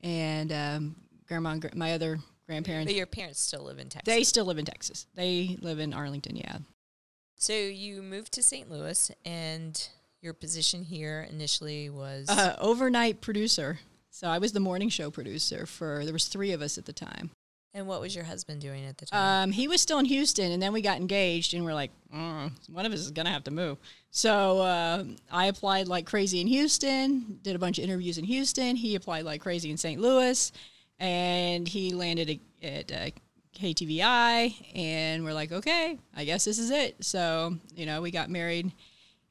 and 0.05 0.51
um, 0.53 0.95
grandma, 1.27 1.50
and 1.51 1.62
gr- 1.62 1.67
my 1.75 1.93
other 1.93 2.19
grandparents, 2.47 2.89
but 2.91 2.95
your 2.95 3.05
parents 3.07 3.39
still 3.41 3.63
live 3.63 3.79
in 3.79 3.89
Texas. 3.89 4.13
they 4.13 4.24
still 4.24 4.45
live 4.45 4.57
in 4.57 4.65
Texas. 4.65 5.07
They 5.15 5.57
live 5.62 5.79
in 5.79 5.93
Arlington, 5.93 6.35
yeah. 6.35 6.57
so 7.38 7.53
you 7.53 8.01
moved 8.01 8.31
to 8.33 8.43
St. 8.43 8.69
Louis, 8.69 9.12
and 9.25 9.88
your 10.21 10.33
position 10.33 10.83
here 10.83 11.27
initially 11.29 11.89
was 11.89 12.27
Uh, 12.29 12.55
overnight 12.59 13.19
producer. 13.21 13.79
So 14.09 14.27
I 14.27 14.38
was 14.38 14.53
the 14.53 14.59
morning 14.62 14.89
show 14.89 15.12
producer 15.12 15.65
for. 15.65 16.03
There 16.05 16.13
was 16.13 16.27
three 16.27 16.51
of 16.53 16.62
us 16.62 16.77
at 16.77 16.85
the 16.85 16.93
time. 16.93 17.31
And 17.75 17.88
what 17.88 18.00
was 18.00 18.15
your 18.15 18.24
husband 18.24 18.62
doing 18.62 18.86
at 18.86 18.98
the 18.98 19.05
time? 19.05 19.50
Um, 19.50 19.51
he 19.51 19.67
was 19.67 19.82
still 19.82 20.00
in 20.00 20.05
Houston, 20.05 20.53
and 20.53 20.63
then 20.63 20.72
we 20.72 20.82
got 20.82 20.96
engaged, 20.96 21.53
and 21.53 21.65
we're 21.65 21.74
like, 21.74 21.91
"Mm, 22.12 22.51
one 22.70 22.86
of 22.86 22.94
us 22.94 23.00
is 23.00 23.12
gonna 23.12 23.29
have 23.29 23.44
to 23.44 23.51
move. 23.51 23.77
So 24.12 24.60
uh, 24.60 25.03
I 25.29 25.48
applied 25.48 25.89
like 25.89 26.05
crazy 26.05 26.39
in 26.39 26.48
Houston, 26.48 27.39
did 27.44 27.53
a 27.53 27.60
bunch 27.60 27.77
of 27.77 27.84
interviews 27.84 28.17
in 28.17 28.24
Houston. 28.24 28.77
He 28.77 28.96
applied 28.96 29.25
like 29.25 29.41
crazy 29.41 29.70
in 29.70 29.75
St. 29.75 30.00
Louis, 30.00 30.53
and 31.00 31.67
he 31.67 31.94
landed 31.94 32.39
at, 32.63 32.89
at 32.89 32.91
uh, 32.94 33.12
KTVI, 33.60 34.53
and 34.74 35.25
we're 35.25 35.34
like, 35.34 35.51
okay, 35.51 36.00
I 36.15 36.24
guess 36.24 36.46
this 36.46 36.58
is 36.58 36.72
it. 36.72 37.03
So 37.03 37.58
you 37.75 37.86
know, 37.86 38.01
we 38.01 38.10
got 38.10 38.29
married 38.29 38.72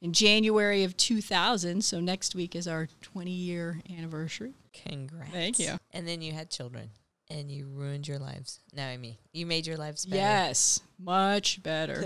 in 0.02 0.12
January 0.12 0.84
of 0.84 0.94
2000. 0.98 1.82
So 1.82 1.98
next 1.98 2.34
week 2.34 2.54
is 2.54 2.68
our 2.68 2.88
20 3.00 3.30
year 3.30 3.80
anniversary. 3.96 4.52
Congrats. 4.74 5.32
Thank 5.32 5.58
you. 5.58 5.78
And 5.92 6.06
then 6.06 6.20
you 6.20 6.32
had 6.32 6.50
children, 6.50 6.90
and 7.30 7.50
you 7.50 7.66
ruined 7.66 8.06
your 8.06 8.18
lives. 8.18 8.60
No, 8.74 8.84
I 8.84 8.96
mean, 8.96 9.16
you 9.32 9.46
made 9.46 9.66
your 9.66 9.76
lives 9.76 10.04
better. 10.04 10.16
Yes, 10.16 10.80
much 10.98 11.62
better. 11.62 12.04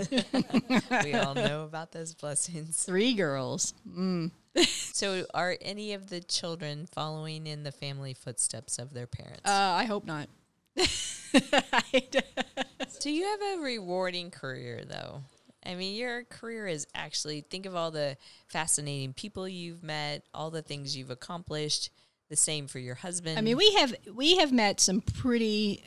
we 1.03 1.13
all 1.13 1.33
know 1.33 1.63
about 1.67 1.91
those 1.91 2.13
blessings. 2.13 2.83
Three 2.83 3.13
girls. 3.13 3.73
Mm. 3.87 4.31
So, 4.65 5.25
are 5.33 5.55
any 5.61 5.93
of 5.93 6.09
the 6.09 6.19
children 6.19 6.85
following 6.85 7.47
in 7.47 7.63
the 7.63 7.71
family 7.71 8.13
footsteps 8.13 8.77
of 8.77 8.93
their 8.93 9.07
parents? 9.07 9.45
Uh, 9.45 9.51
I 9.77 9.85
hope 9.85 10.05
not. 10.05 10.27
Do 12.99 13.11
you 13.11 13.25
have 13.25 13.41
a 13.41 13.61
rewarding 13.61 14.31
career, 14.31 14.83
though? 14.85 15.21
I 15.65 15.75
mean, 15.75 15.95
your 15.95 16.23
career 16.23 16.67
is 16.67 16.87
actually 16.95 17.41
think 17.41 17.65
of 17.65 17.75
all 17.75 17.91
the 17.91 18.17
fascinating 18.47 19.13
people 19.13 19.47
you've 19.47 19.83
met, 19.83 20.23
all 20.33 20.49
the 20.51 20.61
things 20.61 20.97
you've 20.97 21.11
accomplished. 21.11 21.89
The 22.29 22.35
same 22.35 22.67
for 22.67 22.79
your 22.79 22.95
husband. 22.95 23.37
I 23.37 23.41
mean, 23.41 23.57
we 23.57 23.73
have 23.73 23.93
we 24.13 24.37
have 24.37 24.51
met 24.51 24.79
some 24.79 25.01
pretty 25.01 25.83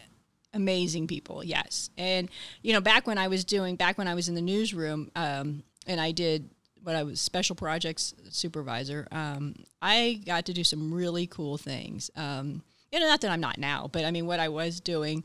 amazing 0.53 1.07
people. 1.07 1.45
Yes, 1.45 1.91
and 1.97 2.29
you 2.63 2.73
know, 2.73 2.81
back 2.81 3.07
when 3.07 3.17
I 3.17 3.29
was 3.29 3.45
doing 3.45 3.77
back 3.77 3.97
when 3.97 4.09
I 4.09 4.15
was 4.15 4.29
in 4.29 4.35
the 4.35 4.43
newsroom, 4.43 5.11
um, 5.15 5.63
and 5.87 6.01
I 6.01 6.11
did 6.11 6.51
what 6.83 6.97
I 6.97 7.05
was 7.05 7.21
special 7.21 7.55
projects 7.55 8.15
supervisor. 8.31 9.07
Um, 9.13 9.55
I 9.81 10.21
got 10.27 10.47
to 10.47 10.53
do 10.53 10.65
some 10.65 10.93
really 10.93 11.27
cool 11.29 11.59
things. 11.59 12.11
Um, 12.17 12.63
you 12.91 12.99
know, 12.99 13.07
not 13.07 13.21
that 13.21 13.31
I'm 13.31 13.41
not 13.41 13.59
now, 13.59 13.89
but 13.93 14.05
I 14.05 14.11
mean, 14.11 14.27
what 14.27 14.41
I 14.41 14.49
was 14.49 14.81
doing. 14.81 15.25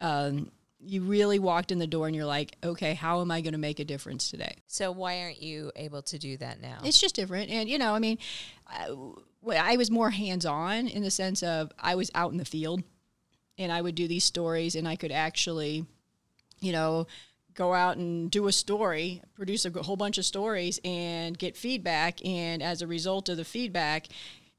Um, 0.00 0.50
you 0.80 1.02
really 1.02 1.38
walked 1.38 1.72
in 1.72 1.78
the 1.78 1.86
door 1.86 2.06
and 2.06 2.14
you're 2.14 2.24
like, 2.24 2.56
okay, 2.62 2.94
how 2.94 3.20
am 3.20 3.30
I 3.30 3.40
going 3.40 3.52
to 3.52 3.58
make 3.58 3.80
a 3.80 3.84
difference 3.84 4.30
today? 4.30 4.56
so 4.66 4.92
why 4.92 5.20
aren't 5.22 5.42
you 5.42 5.72
able 5.76 6.02
to 6.02 6.18
do 6.18 6.36
that 6.36 6.60
now? 6.60 6.78
It's 6.84 6.98
just 6.98 7.14
different. 7.14 7.50
And, 7.50 7.68
you 7.68 7.78
know, 7.78 7.94
I 7.94 7.98
mean, 7.98 8.18
I, 8.66 8.94
I 9.56 9.76
was 9.76 9.90
more 9.90 10.10
hands 10.10 10.46
on 10.46 10.86
in 10.86 11.02
the 11.02 11.10
sense 11.10 11.42
of 11.42 11.72
I 11.78 11.94
was 11.94 12.10
out 12.14 12.32
in 12.32 12.38
the 12.38 12.44
field 12.44 12.82
and 13.56 13.72
I 13.72 13.82
would 13.82 13.94
do 13.94 14.06
these 14.06 14.24
stories 14.24 14.74
and 14.76 14.86
I 14.86 14.94
could 14.94 15.10
actually, 15.10 15.84
you 16.60 16.72
know, 16.72 17.06
go 17.54 17.74
out 17.74 17.96
and 17.96 18.30
do 18.30 18.46
a 18.46 18.52
story, 18.52 19.20
produce 19.34 19.64
a 19.64 19.70
whole 19.82 19.96
bunch 19.96 20.16
of 20.16 20.24
stories 20.24 20.78
and 20.84 21.36
get 21.36 21.56
feedback. 21.56 22.24
And 22.24 22.62
as 22.62 22.82
a 22.82 22.86
result 22.86 23.28
of 23.28 23.36
the 23.36 23.44
feedback, 23.44 24.06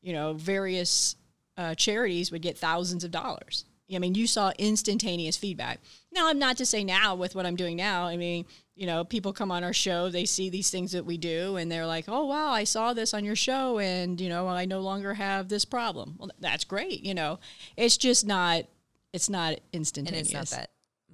you 0.01 0.11
know, 0.11 0.33
various 0.33 1.15
uh, 1.57 1.75
charities 1.75 2.29
would 2.31 2.41
get 2.41 2.57
thousands 2.57 3.05
of 3.05 3.11
dollars. 3.11 3.63
I 3.93 3.99
mean, 3.99 4.15
you 4.15 4.27
saw 4.27 4.51
instantaneous 4.59 5.37
feedback. 5.37 5.79
Now, 6.11 6.27
I'm 6.29 6.39
not 6.39 6.57
to 6.57 6.65
say 6.65 6.83
now 6.83 7.15
with 7.15 7.35
what 7.35 7.45
I'm 7.45 7.55
doing 7.55 7.75
now. 7.75 8.05
I 8.05 8.17
mean, 8.17 8.45
you 8.75 8.85
know, 8.85 9.03
people 9.03 9.33
come 9.33 9.51
on 9.51 9.63
our 9.63 9.73
show, 9.73 10.09
they 10.09 10.25
see 10.25 10.49
these 10.49 10.69
things 10.69 10.91
that 10.91 11.05
we 11.05 11.17
do, 11.17 11.57
and 11.57 11.71
they're 11.71 11.85
like, 11.87 12.05
oh, 12.07 12.25
wow, 12.25 12.51
I 12.51 12.63
saw 12.63 12.93
this 12.93 13.13
on 13.13 13.25
your 13.25 13.35
show, 13.35 13.79
and, 13.79 14.19
you 14.21 14.29
know, 14.29 14.47
I 14.47 14.65
no 14.65 14.79
longer 14.79 15.13
have 15.13 15.49
this 15.49 15.65
problem. 15.65 16.15
Well, 16.17 16.29
that's 16.39 16.63
great. 16.63 17.03
You 17.03 17.13
know, 17.13 17.39
it's 17.75 17.97
just 17.97 18.25
not, 18.25 18.65
it's 19.11 19.29
not 19.29 19.59
instantaneous. 19.73 20.31
and 20.31 20.41
it's 20.41 20.51
not 20.51 20.59
that 20.59 20.69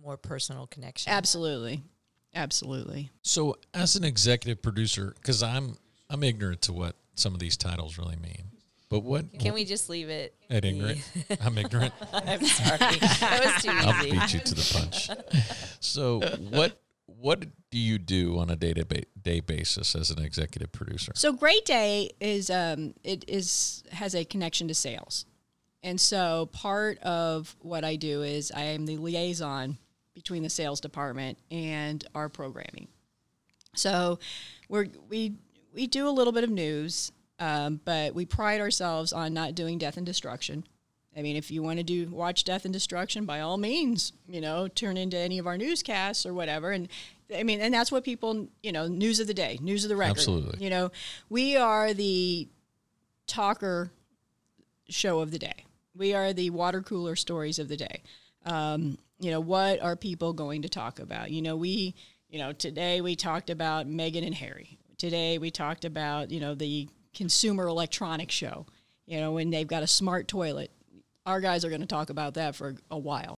more 0.05 0.17
personal 0.17 0.67
connection. 0.67 1.11
Absolutely. 1.11 1.81
Absolutely. 2.35 3.09
So, 3.21 3.55
as 3.73 3.95
an 3.95 4.03
executive 4.03 4.61
producer, 4.61 5.15
because 5.15 5.41
I'm 5.41 5.77
I'm 6.09 6.23
ignorant 6.23 6.61
to 6.63 6.73
what 6.73 6.95
some 7.15 7.33
of 7.33 7.39
these 7.39 7.57
titles 7.57 7.97
really 7.97 8.17
mean, 8.17 8.51
but 8.89 8.99
what 9.01 9.37
Can 9.39 9.53
we 9.53 9.65
just 9.65 9.89
leave 9.89 10.09
it? 10.09 10.35
at 10.49 10.61
the- 10.63 10.69
ignorant? 10.69 10.99
I'm 11.41 11.57
ignorant. 11.57 11.93
I'm 12.13 12.43
sorry. 12.45 12.77
that 12.79 13.41
was 13.43 13.63
too 13.63 13.71
I'll 13.71 14.05
easy. 14.05 14.11
beat 14.11 14.33
you 14.33 14.39
to 14.41 14.55
the 14.55 14.73
punch. 14.73 15.09
So, 15.79 16.19
what 16.49 16.79
what 17.05 17.45
do 17.71 17.77
you 17.79 17.97
do 17.97 18.37
on 18.39 18.49
a 18.49 18.55
day 18.55 18.73
to 18.73 18.85
day 19.21 19.39
basis 19.39 19.95
as 19.95 20.11
an 20.11 20.21
executive 20.23 20.71
producer? 20.71 21.11
So 21.15 21.33
Great 21.33 21.65
Day 21.65 22.11
is 22.19 22.49
um, 22.49 22.93
it 23.03 23.25
is 23.27 23.83
has 23.91 24.13
a 24.15 24.23
connection 24.25 24.67
to 24.67 24.75
sales, 24.75 25.25
and 25.83 25.99
so 25.99 26.47
part 26.51 26.99
of 26.99 27.55
what 27.61 27.83
I 27.83 27.95
do 27.95 28.21
is 28.21 28.51
I 28.51 28.63
am 28.63 28.85
the 28.85 28.97
liaison 28.97 29.77
between 30.13 30.43
the 30.43 30.49
sales 30.49 30.79
department 30.79 31.37
and 31.51 32.03
our 32.15 32.29
programming. 32.29 32.87
So 33.75 34.19
we're 34.69 34.87
we 35.09 35.33
we 35.73 35.87
do 35.87 36.07
a 36.07 36.11
little 36.11 36.33
bit 36.33 36.43
of 36.43 36.49
news, 36.49 37.11
um, 37.39 37.79
but 37.85 38.13
we 38.15 38.25
pride 38.25 38.61
ourselves 38.61 39.13
on 39.13 39.33
not 39.33 39.55
doing 39.55 39.77
death 39.77 39.97
and 39.97 40.05
destruction. 40.05 40.65
I 41.17 41.21
mean, 41.21 41.37
if 41.37 41.49
you 41.49 41.63
want 41.63 41.77
to 41.77 41.83
do 41.83 42.07
watch 42.09 42.43
Death 42.43 42.65
and 42.65 42.73
Destruction, 42.73 43.25
by 43.25 43.39
all 43.39 43.57
means, 43.57 44.11
you 44.27 44.41
know, 44.41 44.67
turn 44.67 44.97
into 44.97 45.17
any 45.17 45.37
of 45.37 45.47
our 45.47 45.57
newscasts 45.57 46.25
or 46.25 46.33
whatever. 46.33 46.71
And 46.71 46.89
I 47.33 47.43
mean, 47.43 47.61
and 47.61 47.73
that's 47.73 47.91
what 47.91 48.03
people, 48.03 48.49
you 48.61 48.73
know, 48.73 48.87
news 48.87 49.21
of 49.21 49.27
the 49.27 49.33
day, 49.33 49.57
news 49.61 49.85
of 49.85 49.89
the 49.89 49.95
record. 49.95 50.17
Absolutely. 50.17 50.63
You 50.63 50.69
know, 50.69 50.91
we 51.29 51.55
are 51.55 51.93
the 51.93 52.49
talker 53.27 53.91
show 54.89 55.19
of 55.19 55.31
the 55.31 55.39
day. 55.39 55.65
We 55.95 56.13
are 56.13 56.33
the 56.33 56.49
water 56.49 56.81
cooler 56.81 57.15
stories 57.15 57.59
of 57.59 57.69
the 57.69 57.77
day. 57.77 58.03
Um, 58.45 58.97
you 59.19 59.31
know, 59.31 59.39
what 59.39 59.81
are 59.81 59.95
people 59.95 60.33
going 60.33 60.63
to 60.63 60.69
talk 60.69 60.99
about? 60.99 61.31
You 61.31 61.41
know, 61.41 61.55
we, 61.55 61.95
you 62.29 62.37
know, 62.37 62.51
today 62.51 62.99
we 62.99 63.15
talked 63.15 63.49
about 63.49 63.87
Meghan 63.87 64.25
and 64.25 64.35
Harry. 64.35 64.77
Today 64.97 65.37
we 65.37 65.49
talked 65.49 65.85
about, 65.85 66.29
you 66.29 66.41
know, 66.41 66.53
the 66.53 66.89
consumer 67.15 67.67
electronics 67.67 68.33
show. 68.33 68.65
You 69.05 69.19
know, 69.19 69.31
when 69.31 69.49
they've 69.49 69.67
got 69.67 69.83
a 69.83 69.87
smart 69.87 70.27
toilet. 70.27 70.71
Our 71.25 71.41
guys 71.41 71.65
are 71.65 71.69
going 71.69 71.81
to 71.81 71.87
talk 71.87 72.11
about 72.11 72.35
that 72.35 72.55
for 72.55 72.75
a 72.91 72.97
while. 72.97 73.35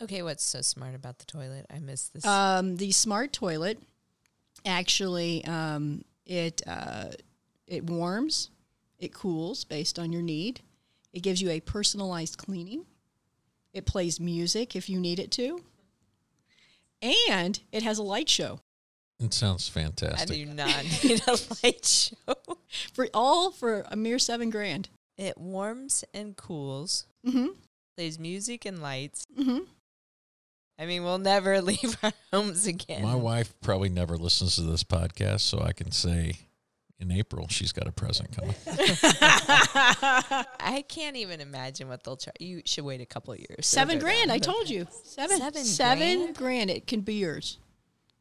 Okay, 0.00 0.22
what's 0.22 0.44
so 0.44 0.62
smart 0.62 0.94
about 0.94 1.18
the 1.18 1.26
toilet? 1.26 1.66
I 1.70 1.78
missed 1.78 2.14
this. 2.14 2.24
Um, 2.24 2.76
the 2.76 2.92
smart 2.92 3.32
toilet 3.32 3.78
actually 4.64 5.44
um, 5.44 6.04
it 6.24 6.62
uh, 6.66 7.06
it 7.66 7.84
warms, 7.84 8.50
it 8.98 9.12
cools 9.12 9.64
based 9.64 9.98
on 9.98 10.12
your 10.12 10.22
need. 10.22 10.60
It 11.12 11.22
gives 11.22 11.42
you 11.42 11.50
a 11.50 11.60
personalized 11.60 12.38
cleaning. 12.38 12.84
It 13.72 13.86
plays 13.86 14.20
music 14.20 14.76
if 14.76 14.88
you 14.88 14.98
need 14.98 15.18
it 15.18 15.30
to, 15.32 15.62
and 17.02 17.60
it 17.72 17.82
has 17.82 17.98
a 17.98 18.02
light 18.02 18.28
show 18.28 18.60
It 19.20 19.34
sounds 19.34 19.68
fantastic. 19.68 20.30
I 20.30 20.44
fantastic. 20.44 20.46
do 20.46 20.54
not 20.54 20.84
need 21.04 21.22
a 21.26 21.66
light 21.66 21.84
show. 21.84 22.34
for 22.92 23.08
all 23.12 23.50
for 23.50 23.84
a 23.90 23.96
mere 23.96 24.18
seven 24.18 24.50
grand. 24.50 24.88
It 25.16 25.36
warms 25.38 26.04
and 26.14 26.36
cools, 26.36 27.06
Mm-hmm. 27.26 27.48
plays 27.96 28.16
music 28.18 28.64
and 28.64 28.80
lights. 28.80 29.26
Mm-hmm. 29.36 29.64
I 30.78 30.86
mean, 30.86 31.02
we'll 31.02 31.18
never 31.18 31.60
leave 31.62 31.96
our 32.04 32.12
homes 32.32 32.66
again. 32.68 33.02
My 33.02 33.16
wife 33.16 33.52
probably 33.60 33.88
never 33.88 34.16
listens 34.16 34.54
to 34.54 34.62
this 34.62 34.84
podcast, 34.84 35.40
so 35.40 35.60
I 35.60 35.72
can 35.72 35.90
say 35.90 36.34
in 37.00 37.10
April 37.10 37.48
she's 37.48 37.72
got 37.72 37.88
a 37.88 37.92
present 37.92 38.30
coming. 38.36 38.54
I 38.70 40.84
can't 40.88 41.16
even 41.16 41.40
imagine 41.40 41.88
what 41.88 42.04
they'll 42.04 42.16
charge. 42.16 42.36
You 42.40 42.62
should 42.64 42.84
wait 42.84 43.00
a 43.00 43.06
couple 43.06 43.32
of 43.34 43.40
years. 43.40 43.66
Seven 43.66 43.98
grand. 43.98 44.30
I 44.30 44.38
told 44.38 44.70
you. 44.70 44.86
Seven, 45.04 45.38
Seven 45.38 45.64
seven 45.64 46.18
grand? 46.18 46.36
grand. 46.36 46.70
It 46.70 46.86
can 46.86 47.00
be 47.00 47.14
yours. 47.14 47.58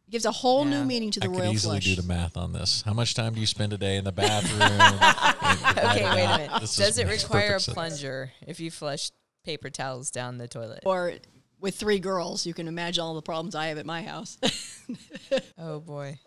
It 0.08 0.12
gives 0.12 0.26
a 0.26 0.32
whole 0.32 0.64
Yeah. 0.66 0.80
new 0.80 0.86
meaning 0.86 1.12
to 1.12 1.20
the 1.20 1.26
I 1.26 1.30
could 1.30 1.40
royal 1.40 1.54
easily 1.54 1.76
flush. 1.82 1.96
do 1.96 2.02
the 2.02 2.08
math 2.08 2.38
on 2.38 2.54
this. 2.54 2.82
How 2.84 2.94
much 2.94 3.14
time 3.14 3.34
do 3.34 3.42
you 3.42 3.46
spend 3.48 3.74
a 3.74 3.78
day 3.78 3.98
in 3.98 4.04
the 4.06 4.12
bathroom? 4.12 4.62
Okay, 5.78 6.04
wait 6.10 6.24
a 6.24 6.38
minute. 6.38 6.52
This 6.62 6.76
Does 6.76 6.98
it 6.98 7.08
require 7.08 7.46
a 7.46 7.48
perfect 7.54 7.64
sense. 7.66 7.74
plunger 7.74 8.32
if 8.46 8.60
you 8.60 8.70
flush 8.72 9.12
paper 9.46 9.70
towels 9.70 10.12
down 10.12 10.38
the 10.38 10.48
toilet? 10.48 10.82
or 10.86 11.14
with 11.60 11.76
three 11.76 12.00
girls, 12.00 12.46
you 12.46 12.54
can 12.54 12.68
imagine 12.68 13.02
all 13.04 13.16
the 13.16 13.22
problems 13.22 13.56
I 13.56 13.68
have 13.68 13.78
at 13.78 13.86
my 13.86 14.02
house. 14.04 14.38
Oh 15.58 15.80
boy. 15.82 16.18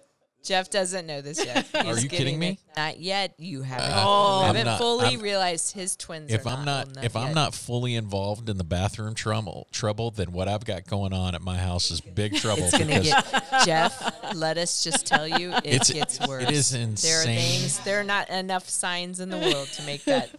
Jeff 0.43 0.71
doesn't 0.71 1.07
know 1.07 1.21
this 1.21 1.45
yet. 1.45 1.67
Are 1.75 1.99
you 1.99 2.09
kidding 2.09 2.39
me? 2.39 2.49
it. 2.53 2.59
Not 2.77 2.99
yet. 2.99 3.35
You 3.39 3.63
haven't. 3.63 3.91
Uh, 3.93 4.39
I'm 4.41 4.47
haven't 4.47 4.65
not- 4.67 4.79
fully 4.79 5.07
I'm- 5.09 5.21
realized 5.21 5.75
his 5.75 5.97
twins. 5.97 6.33
If 6.33 6.47
I'm 6.47 6.65
not, 6.65 6.65
not 6.65 6.79
old 6.87 6.93
enough 6.97 7.05
if 7.05 7.17
I'm 7.17 7.35
not 7.35 7.55
fully 7.55 7.95
involved 7.95 8.49
in 8.49 8.57
the 8.57 8.65
bathroom 8.65 9.15
trouble 9.15 9.67
trouble, 9.71 10.11
then 10.11 10.33
what 10.33 10.49
I've 10.49 10.65
got 10.65 10.87
going 10.87 11.13
on 11.13 11.35
at 11.35 11.43
my 11.43 11.59
house 11.59 11.91
is 11.91 12.01
big 12.01 12.35
trouble. 12.37 12.63
It's 12.63 12.77
gonna 12.79 13.01
get 13.01 13.45
Jeff. 13.65 14.35
Let 14.35 14.57
us 14.57 14.83
just 14.83 15.07
tell 15.07 15.29
you, 15.29 15.51
it 15.53 15.67
It's- 15.67 15.93
gets 15.93 16.27
worse. 16.27 16.45
it 16.45 16.51
is 16.53 16.71
There 16.71 16.81
are 16.81 16.85
insane. 16.85 17.25
things. 17.61 17.79
There 17.81 18.01
are 18.01 18.05
not 18.05 18.31
enough 18.31 18.69
signs 18.69 19.21
in 19.21 19.29
the 19.31 19.39
world 19.39 19.69
to 19.75 19.83
make 19.83 20.05
that 20.05 20.31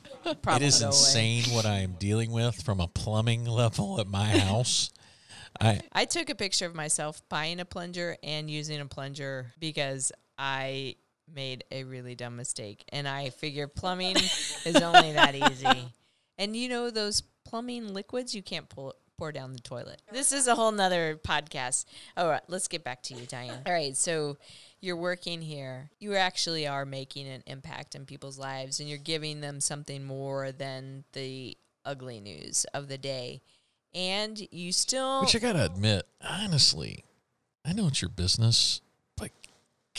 problem 0.42 0.64
it 0.64 0.66
is 0.66 0.80
go 0.80 0.88
away. 0.88 0.96
insane 0.98 1.44
what 1.56 1.66
I 1.66 1.80
am 1.80 1.94
dealing 2.00 2.32
with 2.32 2.62
from 2.64 2.80
a 2.80 2.88
plumbing 2.88 3.46
level 3.46 4.00
at 4.00 4.08
my 4.08 4.30
house. 4.40 4.90
I 5.62 5.82
I 5.92 6.06
took 6.06 6.30
a 6.30 6.36
picture 6.36 6.66
of 6.66 6.76
myself 6.76 7.22
buying 7.30 7.60
a 7.60 7.66
plunger 7.66 8.18
and 8.24 8.50
using 8.50 8.80
a 8.80 8.86
plunger 8.86 9.54
because 9.60 10.12
I 10.38 10.96
made 11.34 11.64
a 11.72 11.84
really 11.84 12.16
dumb 12.16 12.36
mistake. 12.36 12.84
And 12.90 13.08
I 13.08 13.30
figure 13.30 13.68
plumbing 13.68 14.16
is 14.66 14.82
only 14.82 15.14
that 15.14 15.36
easy. 15.36 15.94
And 16.38 16.56
you 16.56 16.70
know 16.70 16.90
those 16.90 17.22
plumbing 17.46 17.94
liquids 17.94 18.34
you 18.34 18.42
can't 18.42 18.70
pull 18.70 18.96
pour 19.18 19.32
down 19.32 19.54
the 19.54 19.60
toilet. 19.60 20.02
This 20.12 20.32
is 20.32 20.48
a 20.48 20.56
whole 20.56 20.72
nother 20.72 21.16
podcast. 21.16 21.86
All 22.18 22.28
right, 22.28 22.42
let's 22.48 22.68
get 22.68 22.84
back 22.84 23.04
to 23.04 23.14
you, 23.14 23.28
Diane. 23.28 23.62
All 23.68 23.74
right, 23.74 23.96
so 23.96 24.38
you're 24.80 24.96
working 24.96 25.44
here. 25.44 25.92
You 26.00 26.16
actually 26.16 26.66
are 26.66 26.86
making 26.86 27.28
an 27.28 27.44
impact 27.46 27.94
in 27.94 28.08
people's 28.08 28.40
lives 28.40 28.80
and 28.80 28.90
you're 28.90 28.98
giving 28.98 29.42
them 29.42 29.62
something 29.62 30.04
more 30.04 30.52
than 30.52 31.04
the 31.14 31.56
ugly 31.86 32.20
news 32.20 32.66
of 32.74 32.88
the 32.88 32.98
day. 32.98 33.42
And 33.94 34.48
you 34.52 34.72
still 34.72 35.22
which 35.22 35.36
I 35.36 35.40
gotta 35.40 35.66
admit, 35.66 36.06
honestly, 36.22 37.04
I 37.66 37.74
know 37.74 37.88
it's 37.88 38.02
your 38.02 38.10
business, 38.10 38.82
but 39.18 39.32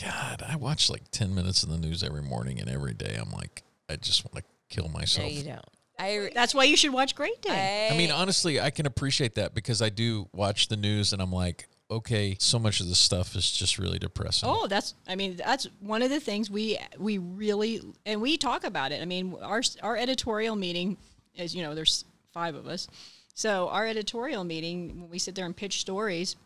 God, 0.00 0.42
I 0.48 0.56
watch 0.56 0.88
like 0.90 1.10
ten 1.10 1.34
minutes 1.34 1.62
of 1.62 1.68
the 1.68 1.78
news 1.78 2.02
every 2.02 2.22
morning 2.22 2.58
and 2.58 2.68
every 2.70 2.94
day. 2.94 3.16
I'm 3.20 3.30
like, 3.30 3.62
I 3.90 3.96
just 3.96 4.24
want 4.24 4.36
to 4.36 4.42
kill 4.74 4.88
No, 4.88 4.94
myself. 4.94 5.30
you 5.30 5.42
don't. 5.44 5.60
I, 5.98 6.30
That's 6.34 6.54
why 6.54 6.64
you 6.64 6.76
should 6.76 6.92
watch 6.92 7.14
Great 7.14 7.40
Day. 7.42 7.88
I, 7.90 7.94
I 7.94 7.98
mean, 7.98 8.10
honestly, 8.10 8.58
I 8.60 8.70
can 8.70 8.86
appreciate 8.86 9.34
that 9.36 9.54
because 9.54 9.82
I 9.82 9.90
do 9.90 10.26
watch 10.32 10.68
the 10.68 10.76
news 10.76 11.12
and 11.12 11.20
I'm 11.22 11.30
like, 11.30 11.68
okay, 11.90 12.34
so 12.40 12.58
much 12.58 12.80
of 12.80 12.88
this 12.88 12.98
stuff 12.98 13.36
is 13.36 13.48
just 13.52 13.78
really 13.78 13.98
depressing. 13.98 14.48
Oh, 14.50 14.66
that's. 14.66 14.94
I 15.06 15.14
mean, 15.14 15.36
that's 15.36 15.68
one 15.80 16.00
of 16.02 16.08
the 16.10 16.18
things 16.18 16.50
we 16.50 16.78
we 16.98 17.18
really 17.18 17.82
and 18.06 18.20
we 18.22 18.38
talk 18.38 18.64
about 18.64 18.90
it. 18.90 19.02
I 19.02 19.04
mean, 19.04 19.36
our 19.42 19.62
our 19.82 19.96
editorial 19.96 20.56
meeting, 20.56 20.96
is, 21.34 21.54
you 21.54 21.62
know, 21.62 21.74
there's 21.74 22.06
five 22.32 22.54
of 22.54 22.66
us. 22.66 22.88
So 23.34 23.68
our 23.68 23.86
editorial 23.86 24.44
meeting, 24.44 25.00
when 25.00 25.10
we 25.10 25.18
sit 25.18 25.34
there 25.34 25.46
and 25.46 25.56
pitch 25.56 25.80
stories, 25.80 26.36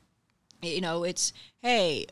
you 0.62 0.80
know, 0.80 1.04
it's 1.04 1.32
hey, 1.62 2.06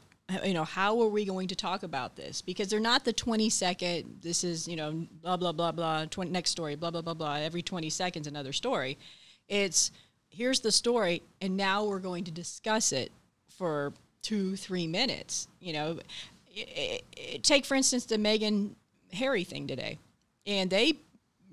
you 0.45 0.55
know, 0.55 0.65
how 0.65 1.01
are 1.03 1.09
we 1.09 1.25
going 1.25 1.49
to 1.49 1.55
talk 1.55 1.83
about 1.83 2.17
this? 2.17 2.41
Because 2.43 2.69
they're 2.69 2.81
not 2.81 3.05
the 3.05 3.13
20 3.13 3.51
second. 3.51 4.19
This 4.23 4.43
is 4.43 4.67
you 4.67 4.77
know, 4.77 5.07
blah 5.23 5.37
blah 5.37 5.53
blah 5.53 5.73
blah. 5.73 6.05
20, 6.07 6.31
next 6.31 6.51
story, 6.51 6.75
blah 6.75 6.91
blah 6.91 7.03
blah 7.03 7.15
blah. 7.15 7.35
Every 7.35 7.63
20 7.63 7.89
seconds, 7.91 8.27
another 8.27 8.53
story. 8.53 8.99
It's 9.49 9.93
here's 10.29 10.61
the 10.61 10.73
story, 10.73 11.23
and 11.41 11.57
now 11.57 11.85
we're 11.85 12.01
going 12.01 12.25
to 12.25 12.31
discuss 12.31 12.93
it 12.93 13.13
for 13.49 13.93
two, 14.23 14.57
three 14.57 14.87
minutes. 14.87 15.47
You 15.61 15.73
know, 15.75 15.99
I- 16.57 17.01
I- 17.17 17.37
take 17.43 17.65
for 17.65 17.75
instance 17.75 18.07
the 18.07 18.17
Meghan 18.17 18.71
Harry 19.13 19.45
thing 19.45 19.67
today, 19.67 19.99
and 20.47 20.71
they 20.71 20.95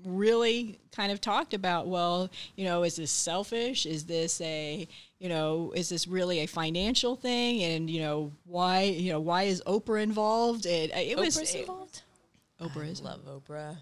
really 0.04 0.78
kind 0.94 1.12
of 1.12 1.20
talked 1.20 1.54
about 1.54 1.86
well 1.86 2.30
you 2.56 2.64
know 2.64 2.82
is 2.82 2.96
this 2.96 3.10
selfish 3.10 3.86
is 3.86 4.04
this 4.04 4.40
a 4.40 4.86
you 5.18 5.28
know 5.28 5.72
is 5.76 5.88
this 5.88 6.06
really 6.08 6.40
a 6.40 6.46
financial 6.46 7.16
thing 7.16 7.62
and 7.62 7.88
you 7.90 8.00
know 8.00 8.32
why 8.44 8.82
you 8.82 9.12
know 9.12 9.20
why 9.20 9.44
is 9.44 9.62
oprah 9.66 10.02
involved 10.02 10.66
and 10.66 10.90
uh, 10.92 10.96
it 10.96 11.16
was 11.18 11.36
Oprah's 11.36 11.54
it- 11.54 11.60
involved. 11.60 12.02
oprah 12.60 12.90
is 12.90 13.00
Love 13.02 13.20
Oprah. 13.26 13.76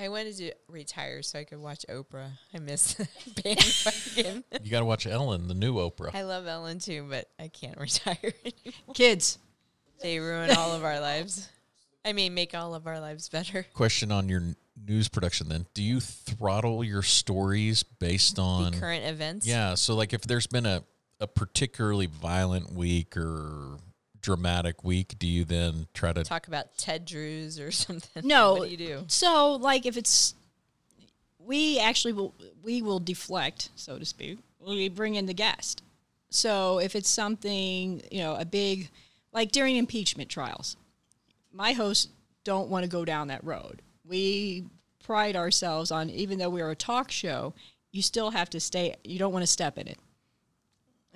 I 0.00 0.08
wanted 0.10 0.36
to 0.36 0.52
retire 0.68 1.22
so 1.22 1.40
I 1.40 1.44
could 1.44 1.58
watch 1.58 1.84
Oprah. 1.88 2.30
I 2.54 2.58
miss 2.60 2.94
bandwagon. 3.42 4.44
You 4.62 4.70
got 4.70 4.78
to 4.78 4.84
watch 4.84 5.08
Ellen, 5.08 5.48
the 5.48 5.54
new 5.54 5.74
Oprah. 5.74 6.14
I 6.14 6.22
love 6.22 6.46
Ellen 6.46 6.78
too, 6.78 7.04
but 7.10 7.28
I 7.40 7.48
can't 7.48 7.76
retire 7.80 8.16
anymore. 8.22 8.94
kids 8.94 9.38
They 10.00 10.20
ruin 10.20 10.50
all 10.52 10.70
of 10.72 10.84
our 10.84 11.00
lives. 11.00 11.48
I 12.04 12.12
mean, 12.12 12.32
make 12.32 12.54
all 12.54 12.76
of 12.76 12.86
our 12.86 13.00
lives 13.00 13.28
better. 13.28 13.66
Question 13.74 14.12
on 14.12 14.28
your 14.28 14.40
n- 14.40 14.56
news 14.86 15.08
production 15.08 15.48
then. 15.48 15.66
Do 15.74 15.82
you 15.82 16.00
throttle 16.00 16.84
your 16.84 17.02
stories 17.02 17.82
based 17.82 18.38
on 18.38 18.72
the 18.72 18.78
current 18.78 19.04
events. 19.04 19.46
Yeah, 19.46 19.74
so 19.74 19.94
like 19.94 20.12
if 20.12 20.22
there's 20.22 20.46
been 20.46 20.66
a, 20.66 20.82
a 21.20 21.26
particularly 21.26 22.06
violent 22.06 22.72
week 22.72 23.16
or 23.16 23.78
dramatic 24.20 24.84
week, 24.84 25.18
do 25.18 25.26
you 25.26 25.44
then 25.44 25.86
try 25.94 26.12
to 26.12 26.24
Talk 26.24 26.48
about 26.48 26.76
Ted 26.76 27.04
Drewes 27.04 27.58
or 27.58 27.70
something. 27.72 28.26
No. 28.26 28.54
What 28.54 28.64
do 28.64 28.70
you 28.70 28.76
do? 28.76 29.04
So, 29.08 29.54
like, 29.54 29.86
if 29.86 29.96
it's, 29.96 30.34
we 31.38 31.78
actually 31.78 32.12
will, 32.12 32.34
we 32.62 32.82
will 32.82 33.00
deflect, 33.00 33.70
so 33.74 33.98
to 33.98 34.04
speak. 34.04 34.38
We 34.60 34.88
bring 34.88 35.14
in 35.14 35.26
the 35.26 35.34
guest. 35.34 35.82
So, 36.30 36.78
if 36.78 36.94
it's 36.94 37.08
something, 37.08 38.02
you 38.10 38.20
know, 38.20 38.34
a 38.34 38.44
big, 38.44 38.90
like 39.32 39.50
during 39.50 39.76
impeachment 39.76 40.28
trials, 40.28 40.76
my 41.52 41.72
hosts 41.72 42.08
don't 42.44 42.68
want 42.68 42.84
to 42.84 42.90
go 42.90 43.04
down 43.04 43.28
that 43.28 43.42
road. 43.44 43.82
We 44.08 44.64
pride 45.04 45.36
ourselves 45.36 45.90
on, 45.90 46.10
even 46.10 46.38
though 46.38 46.50
we're 46.50 46.70
a 46.70 46.76
talk 46.76 47.10
show, 47.10 47.54
you 47.92 48.02
still 48.02 48.30
have 48.30 48.50
to 48.50 48.60
stay, 48.60 48.94
you 49.04 49.18
don't 49.18 49.32
want 49.32 49.42
to 49.42 49.46
step 49.46 49.78
in 49.78 49.88
it. 49.88 49.98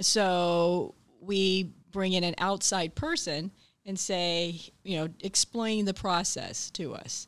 So, 0.01 0.95
we 1.21 1.73
bring 1.91 2.13
in 2.15 2.25
an 2.25 2.35
outside 2.39 2.95
person 2.95 3.53
and 3.85 3.99
say, 3.99 4.61
you 4.83 4.97
know, 4.97 5.09
explain 5.21 5.85
the 5.85 5.95
process 5.95 6.71
to 6.73 6.95
us 6.95 7.27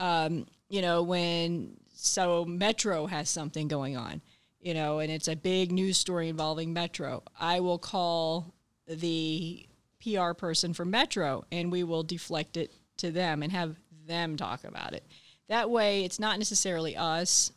um, 0.00 0.46
you 0.68 0.82
know, 0.82 1.02
when 1.02 1.76
so 1.94 2.44
Metro 2.44 3.06
has 3.06 3.28
something 3.28 3.68
going 3.68 3.96
on, 3.96 4.22
you 4.60 4.74
know, 4.74 4.98
and 4.98 5.12
it's 5.12 5.28
a 5.28 5.36
big 5.36 5.70
news 5.70 5.98
story 5.98 6.28
involving 6.28 6.72
Metro, 6.72 7.22
I 7.38 7.60
will 7.60 7.78
call 7.78 8.54
the 8.88 9.66
PR 10.02 10.32
person 10.32 10.72
for 10.72 10.84
Metro 10.84 11.44
and 11.52 11.70
we 11.70 11.84
will 11.84 12.02
deflect 12.02 12.56
it 12.56 12.72
to 12.96 13.10
them 13.10 13.42
and 13.42 13.52
have 13.52 13.76
them 14.10 14.36
talk 14.36 14.64
about 14.64 14.92
it. 14.92 15.04
That 15.48 15.70
way, 15.70 16.04
it's 16.04 16.18
not 16.18 16.38
necessarily 16.38 16.96
us. 16.96 17.52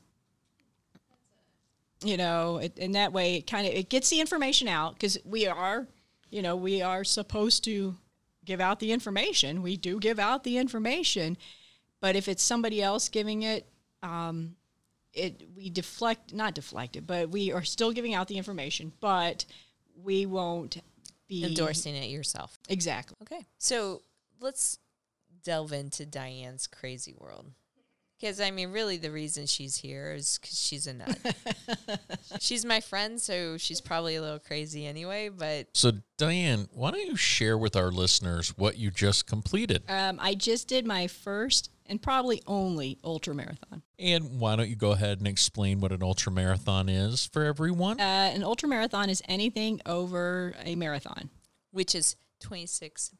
You 2.03 2.17
know, 2.17 2.57
it, 2.57 2.77
and 2.79 2.95
that 2.95 3.13
way 3.13 3.35
it 3.35 3.47
kind 3.47 3.65
of 3.67 3.73
it 3.73 3.89
gets 3.89 4.09
the 4.09 4.19
information 4.19 4.67
out 4.67 4.93
because 4.93 5.17
we 5.25 5.47
are, 5.47 5.87
you 6.29 6.41
know, 6.41 6.55
we 6.55 6.81
are 6.81 7.03
supposed 7.03 7.63
to 7.65 7.95
give 8.45 8.59
out 8.59 8.79
the 8.79 8.91
information. 8.91 9.61
We 9.61 9.77
do 9.77 9.99
give 9.99 10.19
out 10.19 10.43
the 10.43 10.57
information, 10.57 11.37
but 12.01 12.15
if 12.17 12.27
it's 12.27 12.43
somebody 12.43 12.81
else 12.81 13.07
giving 13.07 13.43
it, 13.43 13.65
um, 14.01 14.55
it 15.13 15.43
we 15.55 15.69
deflect, 15.69 16.33
not 16.33 16.53
deflect 16.55 16.97
it, 16.97 17.07
but 17.07 17.29
we 17.29 17.53
are 17.53 17.63
still 17.63 17.93
giving 17.93 18.13
out 18.13 18.27
the 18.27 18.37
information, 18.37 18.91
but 18.99 19.45
we 19.95 20.25
won't 20.25 20.81
be 21.27 21.45
Endorsing 21.45 21.95
it 21.95 22.09
yourself. 22.09 22.57
exactly. 22.67 23.15
Okay. 23.21 23.45
So 23.59 24.01
let's 24.41 24.77
delve 25.43 25.73
into 25.73 26.05
Diane's 26.05 26.67
crazy 26.67 27.13
world. 27.17 27.51
Because 28.19 28.39
I 28.39 28.51
mean, 28.51 28.71
really, 28.71 28.95
the 28.97 29.11
reason 29.11 29.45
she's 29.47 29.75
here 29.75 30.13
is 30.13 30.37
because 30.41 30.57
she's 30.57 30.87
a 30.87 30.93
nut. 30.93 31.17
she's 32.39 32.63
my 32.63 32.79
friend, 32.79 33.19
so 33.19 33.57
she's 33.57 33.81
probably 33.81 34.15
a 34.15 34.21
little 34.21 34.39
crazy 34.39 34.85
anyway. 34.85 35.27
But 35.27 35.67
So, 35.73 35.91
Diane, 36.17 36.69
why 36.71 36.91
don't 36.91 37.05
you 37.05 37.17
share 37.17 37.57
with 37.57 37.75
our 37.75 37.91
listeners 37.91 38.57
what 38.57 38.77
you 38.77 38.91
just 38.91 39.27
completed? 39.27 39.83
Um, 39.89 40.19
I 40.21 40.35
just 40.35 40.69
did 40.69 40.85
my 40.85 41.07
first 41.07 41.69
and 41.85 42.01
probably 42.01 42.41
only 42.47 42.97
ultra 43.03 43.35
marathon. 43.35 43.81
And 43.99 44.39
why 44.39 44.55
don't 44.55 44.69
you 44.69 44.77
go 44.77 44.91
ahead 44.91 45.17
and 45.17 45.27
explain 45.27 45.81
what 45.81 45.91
an 45.91 46.01
ultra 46.01 46.31
marathon 46.31 46.87
is 46.87 47.25
for 47.25 47.43
everyone? 47.43 47.99
Uh, 47.99 48.31
an 48.33 48.43
ultra 48.43 48.69
marathon 48.69 49.09
is 49.09 49.21
anything 49.27 49.81
over 49.85 50.53
a 50.63 50.75
marathon. 50.75 51.29
which 51.71 51.93
is 51.93 52.15
twenty 52.39 52.67
six 52.67 53.09
point 53.09 53.19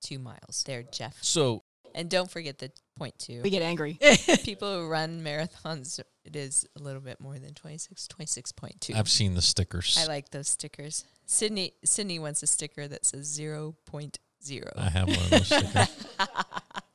two 0.00 0.18
miles. 0.18 0.62
There, 0.66 0.82
Jeff. 0.82 1.16
So, 1.22 1.62
And 1.94 2.10
don't 2.10 2.30
forget 2.30 2.58
the 2.58 2.70
point 2.98 3.18
two. 3.18 3.42
We 3.42 3.50
get 3.50 3.62
angry. 3.62 3.98
People 4.42 4.72
who 4.82 4.88
run 4.88 5.22
marathons, 5.22 6.00
it 6.24 6.36
is 6.36 6.66
a 6.78 6.82
little 6.82 7.00
bit 7.00 7.20
more 7.20 7.38
than 7.38 7.54
26, 7.54 8.08
26.2. 8.08 8.94
I've 8.94 9.08
seen 9.08 9.34
the 9.34 9.42
stickers. 9.42 9.98
I 10.00 10.06
like 10.06 10.30
those 10.30 10.48
stickers. 10.48 11.04
Sydney 11.26 11.72
Sydney 11.84 12.18
wants 12.18 12.42
a 12.42 12.46
sticker 12.46 12.86
that 12.86 13.04
says 13.04 13.38
0.0. 13.38 14.62
I 14.76 14.90
have 14.90 15.08
one 15.08 15.16
of 15.18 15.30
those 15.30 15.46
stickers. 15.46 16.06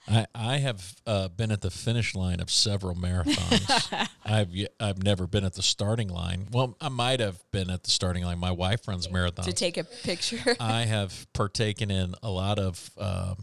I, 0.08 0.26
I 0.34 0.58
have 0.58 0.96
uh, 1.06 1.28
been 1.30 1.52
at 1.52 1.62
the 1.62 1.70
finish 1.70 2.16
line 2.16 2.40
of 2.40 2.50
several 2.50 2.96
marathons. 2.96 4.10
I've 4.26 4.50
I've 4.80 5.04
never 5.04 5.28
been 5.28 5.44
at 5.44 5.54
the 5.54 5.62
starting 5.62 6.10
line. 6.10 6.48
Well, 6.52 6.76
I 6.82 6.90
might 6.90 7.20
have 7.20 7.40
been 7.52 7.70
at 7.70 7.84
the 7.84 7.92
starting 7.92 8.24
line. 8.24 8.40
My 8.40 8.52
wife 8.52 8.88
runs 8.88 9.08
marathons. 9.08 9.46
to 9.46 9.54
take 9.54 9.78
a 9.78 9.84
picture. 9.84 10.56
I 10.60 10.82
have 10.84 11.28
partaken 11.34 11.92
in 11.92 12.16
a 12.24 12.30
lot 12.30 12.58
of, 12.58 12.90
uh, 12.98 13.36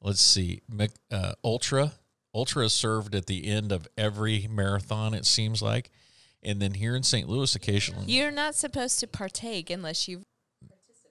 let's 0.00 0.22
see, 0.22 0.62
uh, 1.10 1.32
ultra. 1.44 1.92
Ultra 2.34 2.64
is 2.66 2.72
served 2.72 3.14
at 3.14 3.26
the 3.26 3.46
end 3.46 3.70
of 3.72 3.86
every 3.96 4.48
marathon. 4.50 5.12
It 5.12 5.26
seems 5.26 5.60
like, 5.60 5.90
and 6.42 6.60
then 6.62 6.74
here 6.74 6.96
in 6.96 7.02
St. 7.02 7.28
Louis, 7.28 7.54
occasionally. 7.54 8.06
You're 8.06 8.30
not 8.30 8.54
supposed 8.54 9.00
to 9.00 9.06
partake 9.06 9.70
unless 9.70 10.08
you've 10.08 10.24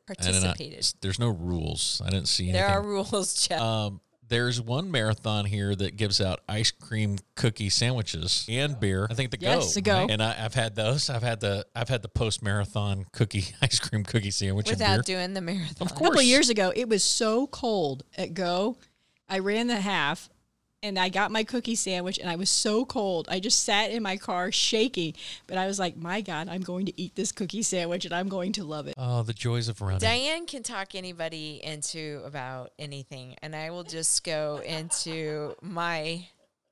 I 0.09 0.13
not- 0.13 0.17
participated. 0.23 0.93
there's 1.01 1.19
no 1.19 1.29
rules. 1.29 2.01
I 2.03 2.09
didn't 2.09 2.27
see 2.27 2.45
anything. 2.49 2.61
There 2.61 2.69
are 2.69 2.81
rules, 2.81 3.47
Jeff. 3.47 3.61
Um, 3.61 3.99
there's 4.29 4.61
one 4.61 4.91
marathon 4.91 5.45
here 5.45 5.75
that 5.75 5.95
gives 5.97 6.19
out 6.21 6.41
ice 6.49 6.71
cream 6.71 7.17
cookie 7.35 7.69
sandwiches 7.69 8.45
and 8.49 8.79
beer. 8.79 9.07
I 9.09 9.13
think 9.13 9.31
the 9.31 9.37
Yes, 9.39 9.69
go. 9.69 9.73
the 9.73 9.81
Go. 9.81 10.07
And 10.09 10.21
I, 10.21 10.35
I've 10.45 10.53
had 10.53 10.75
those. 10.75 11.09
I've 11.09 11.23
had 11.23 11.39
the 11.39 11.65
I've 11.75 11.89
had 11.89 12.01
the 12.01 12.09
post 12.09 12.41
marathon 12.43 13.05
cookie 13.11 13.45
ice 13.61 13.79
cream 13.79 14.03
cookie 14.03 14.31
sandwich 14.31 14.69
and 14.69 14.77
beer. 14.79 14.87
without 14.89 15.05
doing 15.05 15.33
the 15.33 15.41
marathon. 15.41 15.75
Of 15.87 15.89
course, 15.89 16.01
A 16.01 16.03
couple 16.03 16.19
of 16.19 16.25
years 16.25 16.49
ago, 16.49 16.71
it 16.75 16.87
was 16.89 17.03
so 17.03 17.47
cold 17.47 18.03
at 18.17 18.33
Go. 18.33 18.77
I 19.29 19.39
ran 19.39 19.67
the 19.67 19.75
half 19.81 20.29
and 20.83 20.99
I 20.99 21.09
got 21.09 21.31
my 21.31 21.43
cookie 21.43 21.75
sandwich 21.75 22.19
and 22.19 22.29
I 22.29 22.35
was 22.35 22.49
so 22.49 22.85
cold. 22.85 23.27
I 23.29 23.39
just 23.39 23.63
sat 23.63 23.91
in 23.91 24.03
my 24.03 24.17
car 24.17 24.51
shaking. 24.51 25.15
But 25.47 25.57
I 25.57 25.65
was 25.65 25.79
like, 25.79 25.97
my 25.97 26.21
God, 26.21 26.47
I'm 26.49 26.61
going 26.61 26.85
to 26.85 27.01
eat 27.01 27.15
this 27.15 27.31
cookie 27.31 27.63
sandwich 27.63 28.05
and 28.05 28.13
I'm 28.13 28.29
going 28.29 28.53
to 28.53 28.63
love 28.63 28.87
it. 28.87 28.93
Oh, 28.97 29.23
the 29.23 29.33
joys 29.33 29.69
of 29.69 29.81
running. 29.81 29.99
Diane 29.99 30.45
can 30.45 30.63
talk 30.63 30.93
anybody 30.93 31.59
into 31.63 32.21
about 32.25 32.71
anything, 32.77 33.35
and 33.41 33.55
I 33.55 33.71
will 33.71 33.83
just 33.83 34.23
go 34.23 34.61
into 34.65 35.55
my. 35.61 36.27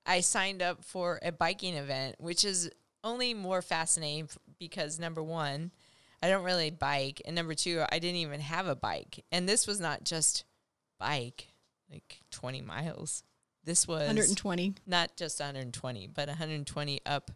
I 0.05 0.19
signed 0.19 0.61
up 0.61 0.85
for 0.85 1.19
a 1.23 1.31
biking 1.31 1.73
event, 1.73 2.15
which 2.19 2.45
is 2.45 2.69
only 3.03 3.33
more 3.33 3.63
fascinating 3.63 4.29
because 4.59 4.99
number 4.99 5.23
one, 5.23 5.71
I 6.21 6.29
don't 6.29 6.43
really 6.43 6.69
bike, 6.69 7.23
and 7.25 7.35
number 7.35 7.55
two, 7.55 7.83
I 7.91 7.97
didn't 7.97 8.17
even 8.17 8.39
have 8.39 8.67
a 8.67 8.75
bike, 8.75 9.25
and 9.31 9.49
this 9.49 9.65
was 9.65 9.79
not 9.81 10.03
just 10.03 10.43
bike, 10.99 11.47
like 11.91 12.19
twenty 12.29 12.61
miles. 12.61 13.23
This 13.65 13.87
was 13.87 14.01
120. 14.01 14.75
not 14.85 15.15
just 15.17 15.39
120, 15.39 16.07
but 16.07 16.27
120 16.27 17.01
up 17.05 17.31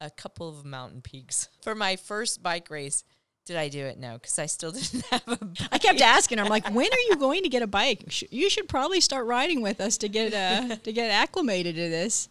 a 0.00 0.10
couple 0.10 0.48
of 0.48 0.64
mountain 0.64 1.02
peaks. 1.02 1.48
For 1.62 1.74
my 1.74 1.96
first 1.96 2.42
bike 2.42 2.70
race, 2.70 3.04
did 3.44 3.56
I 3.56 3.68
do 3.68 3.84
it? 3.84 3.98
No, 3.98 4.14
because 4.14 4.38
I 4.38 4.46
still 4.46 4.72
didn't 4.72 5.04
have 5.06 5.22
a 5.26 5.44
bike. 5.44 5.68
I 5.70 5.78
kept 5.78 6.00
asking 6.00 6.38
her, 6.38 6.44
I'm 6.44 6.50
like, 6.50 6.68
when 6.72 6.86
are 6.86 7.04
you 7.08 7.16
going 7.16 7.42
to 7.42 7.48
get 7.48 7.62
a 7.62 7.66
bike? 7.66 8.22
You 8.32 8.48
should 8.48 8.68
probably 8.68 9.00
start 9.00 9.26
riding 9.26 9.60
with 9.60 9.80
us 9.80 9.98
to 9.98 10.08
get 10.08 10.32
uh, 10.32 10.76
to 10.84 10.92
get 10.92 11.10
acclimated 11.10 11.74
to 11.74 11.88
this. 11.88 12.28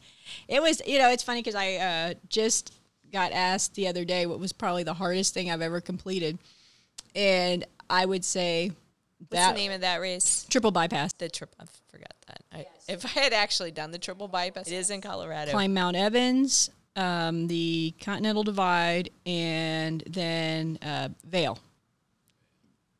It 0.47 0.61
was, 0.61 0.81
you 0.85 0.97
know, 0.99 1.09
it's 1.09 1.23
funny 1.23 1.41
because 1.41 1.55
I 1.55 1.75
uh, 1.75 2.13
just 2.29 2.73
got 3.11 3.31
asked 3.31 3.75
the 3.75 3.87
other 3.87 4.05
day 4.05 4.25
what 4.25 4.39
was 4.39 4.53
probably 4.53 4.83
the 4.83 4.93
hardest 4.93 5.33
thing 5.33 5.51
I've 5.51 5.61
ever 5.61 5.81
completed, 5.81 6.37
and 7.15 7.65
I 7.89 8.05
would 8.05 8.23
say 8.25 8.71
What's 9.19 9.33
that 9.33 9.53
the 9.55 9.59
name 9.59 9.71
of 9.71 9.81
that 9.81 9.99
race? 9.99 10.45
triple 10.49 10.71
bypass. 10.71 11.13
The 11.13 11.29
triple. 11.29 11.57
I 11.59 11.65
forgot 11.91 12.13
that. 12.27 12.41
I, 12.53 12.65
if 12.89 13.05
I 13.05 13.19
had 13.19 13.33
actually 13.33 13.71
done 13.71 13.91
the 13.91 13.99
triple 13.99 14.27
bypass, 14.27 14.67
it 14.67 14.73
is 14.73 14.89
in 14.89 15.01
Colorado. 15.01 15.51
Climb 15.51 15.73
Mount 15.73 15.95
Evans, 15.95 16.69
um, 16.95 17.47
the 17.47 17.93
Continental 18.01 18.43
Divide, 18.43 19.11
and 19.25 20.03
then 20.07 20.79
uh, 20.81 21.09
Vail. 21.25 21.59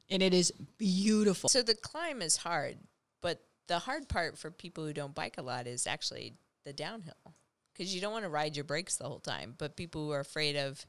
And 0.10 0.24
it 0.24 0.34
is 0.34 0.52
beautiful. 0.78 1.50
So 1.50 1.62
the 1.62 1.76
climb 1.76 2.22
is 2.22 2.38
hard, 2.38 2.78
but 3.22 3.42
the 3.68 3.80
hard 3.80 4.08
part 4.08 4.38
for 4.38 4.50
people 4.50 4.86
who 4.86 4.94
don't 4.94 5.14
bike 5.14 5.36
a 5.38 5.42
lot 5.42 5.68
is 5.68 5.86
actually 5.86 6.34
the 6.66 6.74
downhill 6.74 7.36
because 7.74 7.94
you 7.94 8.02
don't 8.02 8.12
want 8.12 8.26
to 8.26 8.30
ride 8.30 8.56
your 8.56 8.66
brakes 8.66 8.96
the 8.96 9.06
whole 9.06 9.20
time. 9.20 9.56
But 9.58 9.76
people 9.76 10.06
who 10.06 10.12
are 10.12 10.20
afraid 10.20 10.56
of 10.56 10.86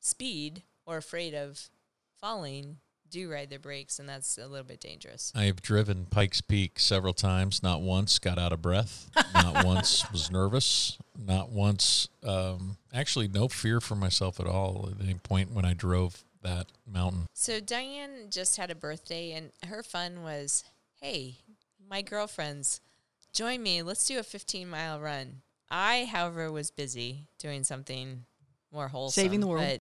speed 0.00 0.62
or 0.86 0.96
afraid 0.96 1.34
of 1.34 1.70
falling 2.20 2.78
do 3.14 3.30
ride 3.30 3.48
their 3.48 3.60
brakes, 3.60 4.00
and 4.00 4.08
that's 4.08 4.38
a 4.38 4.48
little 4.48 4.66
bit 4.66 4.80
dangerous. 4.80 5.32
I've 5.36 5.62
driven 5.62 6.06
Pikes 6.06 6.40
Peak 6.40 6.80
several 6.80 7.14
times. 7.14 7.62
Not 7.62 7.80
once 7.80 8.18
got 8.18 8.38
out 8.40 8.52
of 8.52 8.60
breath. 8.60 9.08
Not 9.32 9.64
once 9.64 10.10
was 10.10 10.32
nervous. 10.32 10.98
Not 11.16 11.50
once, 11.50 12.08
um, 12.24 12.76
actually, 12.92 13.28
no 13.28 13.46
fear 13.46 13.80
for 13.80 13.94
myself 13.94 14.40
at 14.40 14.46
all 14.46 14.88
at 14.90 15.00
any 15.00 15.14
point 15.14 15.52
when 15.52 15.64
I 15.64 15.74
drove 15.74 16.24
that 16.42 16.66
mountain. 16.92 17.26
So 17.34 17.60
Diane 17.60 18.30
just 18.30 18.56
had 18.56 18.72
a 18.72 18.74
birthday, 18.74 19.30
and 19.30 19.52
her 19.68 19.84
fun 19.84 20.24
was, 20.24 20.64
hey, 21.00 21.36
my 21.88 22.02
girlfriends, 22.02 22.80
join 23.32 23.62
me. 23.62 23.82
Let's 23.82 24.06
do 24.06 24.18
a 24.18 24.24
15 24.24 24.68
mile 24.68 24.98
run. 24.98 25.42
I, 25.70 26.08
however, 26.10 26.50
was 26.50 26.72
busy 26.72 27.28
doing 27.38 27.62
something 27.62 28.24
more 28.72 28.88
wholesome. 28.88 29.22
Saving 29.22 29.38
the 29.38 29.46
world. 29.46 29.78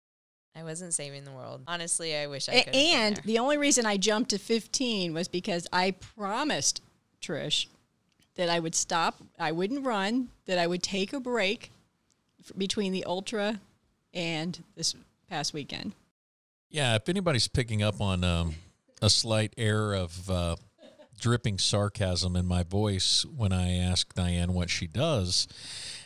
But 0.59 0.63
I 0.63 0.65
wasn't 0.65 0.95
saving 0.95 1.25
the 1.25 1.31
world. 1.31 1.63
Honestly, 1.67 2.17
I 2.17 2.27
wish 2.27 2.49
I 2.49 2.63
could. 2.63 2.75
and 2.75 3.17
the 3.25 3.39
only 3.39 3.59
reason 3.59 3.87
I 3.87 3.97
jumped 3.97 4.31
to 4.31 4.39
15 4.39 5.15
was 5.15 5.29
because 5.29 5.67
I 5.73 5.93
promised 5.93 6.83
Trish 7.23 7.67
that 8.37 8.49
I 8.49 8.59
would 8.61 8.75
stop, 8.75 9.17
I 9.39 9.53
wouldn't 9.53 9.85
run, 9.85 10.29
that 10.47 10.59
I 10.59 10.67
would 10.67 10.83
take 10.83 11.13
a 11.13 11.21
break 11.21 11.73
f- 12.41 12.53
between 12.57 12.93
the 12.93 13.05
ultra 13.05 13.61
and 14.15 14.63
this 14.77 14.95
past 15.29 15.53
weekend. 15.53 15.93
Yeah, 16.71 16.95
if 16.95 17.09
anybody's 17.09 17.49
picking 17.49 17.83
up 17.83 18.01
on 18.01 18.23
um, 18.23 18.55
a 19.03 19.11
slight 19.11 19.55
air 19.57 19.93
of 19.93 20.31
uh, 20.31 20.57
dripping 21.21 21.59
sarcasm 21.59 22.37
in 22.37 22.47
my 22.47 22.63
voice 22.63 23.25
when 23.25 23.53
I 23.53 23.77
ask 23.77 24.15
Diane 24.15 24.55
what 24.55 24.71
she 24.71 24.87
does, 24.87 25.49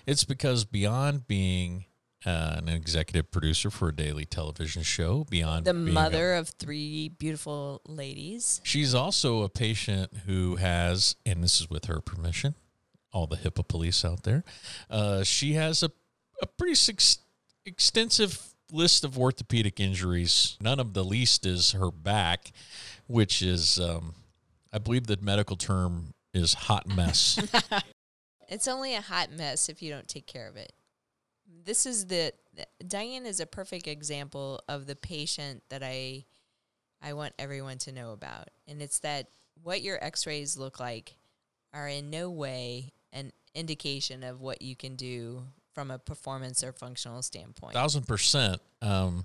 it's 0.06 0.24
because 0.24 0.64
beyond 0.64 1.26
being 1.26 1.84
uh, 2.24 2.56
an 2.58 2.68
executive 2.68 3.30
producer 3.30 3.70
for 3.70 3.88
a 3.88 3.94
daily 3.94 4.24
television 4.24 4.82
show, 4.82 5.24
beyond 5.28 5.64
the 5.64 5.74
being 5.74 5.88
a- 5.88 5.92
mother 5.92 6.34
of 6.34 6.48
three 6.48 7.08
beautiful 7.08 7.80
ladies. 7.86 8.60
she's 8.64 8.94
also 8.94 9.42
a 9.42 9.48
patient 9.48 10.10
who 10.26 10.56
has, 10.56 11.16
and 11.26 11.42
this 11.42 11.60
is 11.60 11.68
with 11.68 11.86
her 11.86 12.00
permission, 12.00 12.54
all 13.12 13.26
the 13.26 13.36
HIPAA 13.36 13.66
police 13.66 14.04
out 14.04 14.22
there. 14.22 14.44
Uh, 14.88 15.22
she 15.22 15.54
has 15.54 15.82
a, 15.82 15.90
a 16.40 16.46
pretty 16.46 16.74
six, 16.74 17.18
extensive 17.66 18.54
list 18.70 19.04
of 19.04 19.18
orthopedic 19.18 19.80
injuries. 19.80 20.56
None 20.60 20.80
of 20.80 20.94
the 20.94 21.04
least 21.04 21.44
is 21.44 21.72
her 21.72 21.90
back, 21.90 22.52
which 23.06 23.42
is, 23.42 23.78
um, 23.78 24.14
I 24.72 24.78
believe 24.78 25.06
the 25.06 25.18
medical 25.20 25.56
term 25.56 26.14
is 26.32 26.54
hot 26.54 26.86
mess. 26.86 27.38
It's 28.52 28.68
only 28.68 28.94
a 28.94 29.00
hot 29.00 29.32
mess 29.32 29.70
if 29.70 29.80
you 29.82 29.90
don't 29.90 30.06
take 30.06 30.26
care 30.26 30.46
of 30.46 30.56
it. 30.58 30.74
This 31.64 31.86
is 31.86 32.06
the 32.06 32.32
Diane 32.86 33.26
is 33.26 33.40
a 33.40 33.46
perfect 33.46 33.86
example 33.86 34.60
of 34.68 34.86
the 34.86 34.96
patient 34.96 35.62
that 35.70 35.82
I 35.82 36.24
I 37.00 37.14
want 37.14 37.34
everyone 37.38 37.78
to 37.78 37.92
know 37.92 38.12
about. 38.12 38.48
And 38.68 38.80
it's 38.80 39.00
that 39.00 39.28
what 39.62 39.82
your 39.82 40.02
x-rays 40.02 40.56
look 40.56 40.80
like 40.80 41.16
are 41.72 41.88
in 41.88 42.10
no 42.10 42.30
way 42.30 42.92
an 43.12 43.32
indication 43.54 44.22
of 44.22 44.40
what 44.40 44.62
you 44.62 44.76
can 44.76 44.96
do 44.96 45.42
from 45.74 45.90
a 45.90 45.98
performance 45.98 46.62
or 46.62 46.72
functional 46.72 47.22
standpoint. 47.22 47.74
thousand 47.74 48.06
percent. 48.06 48.60
Um, 48.80 49.24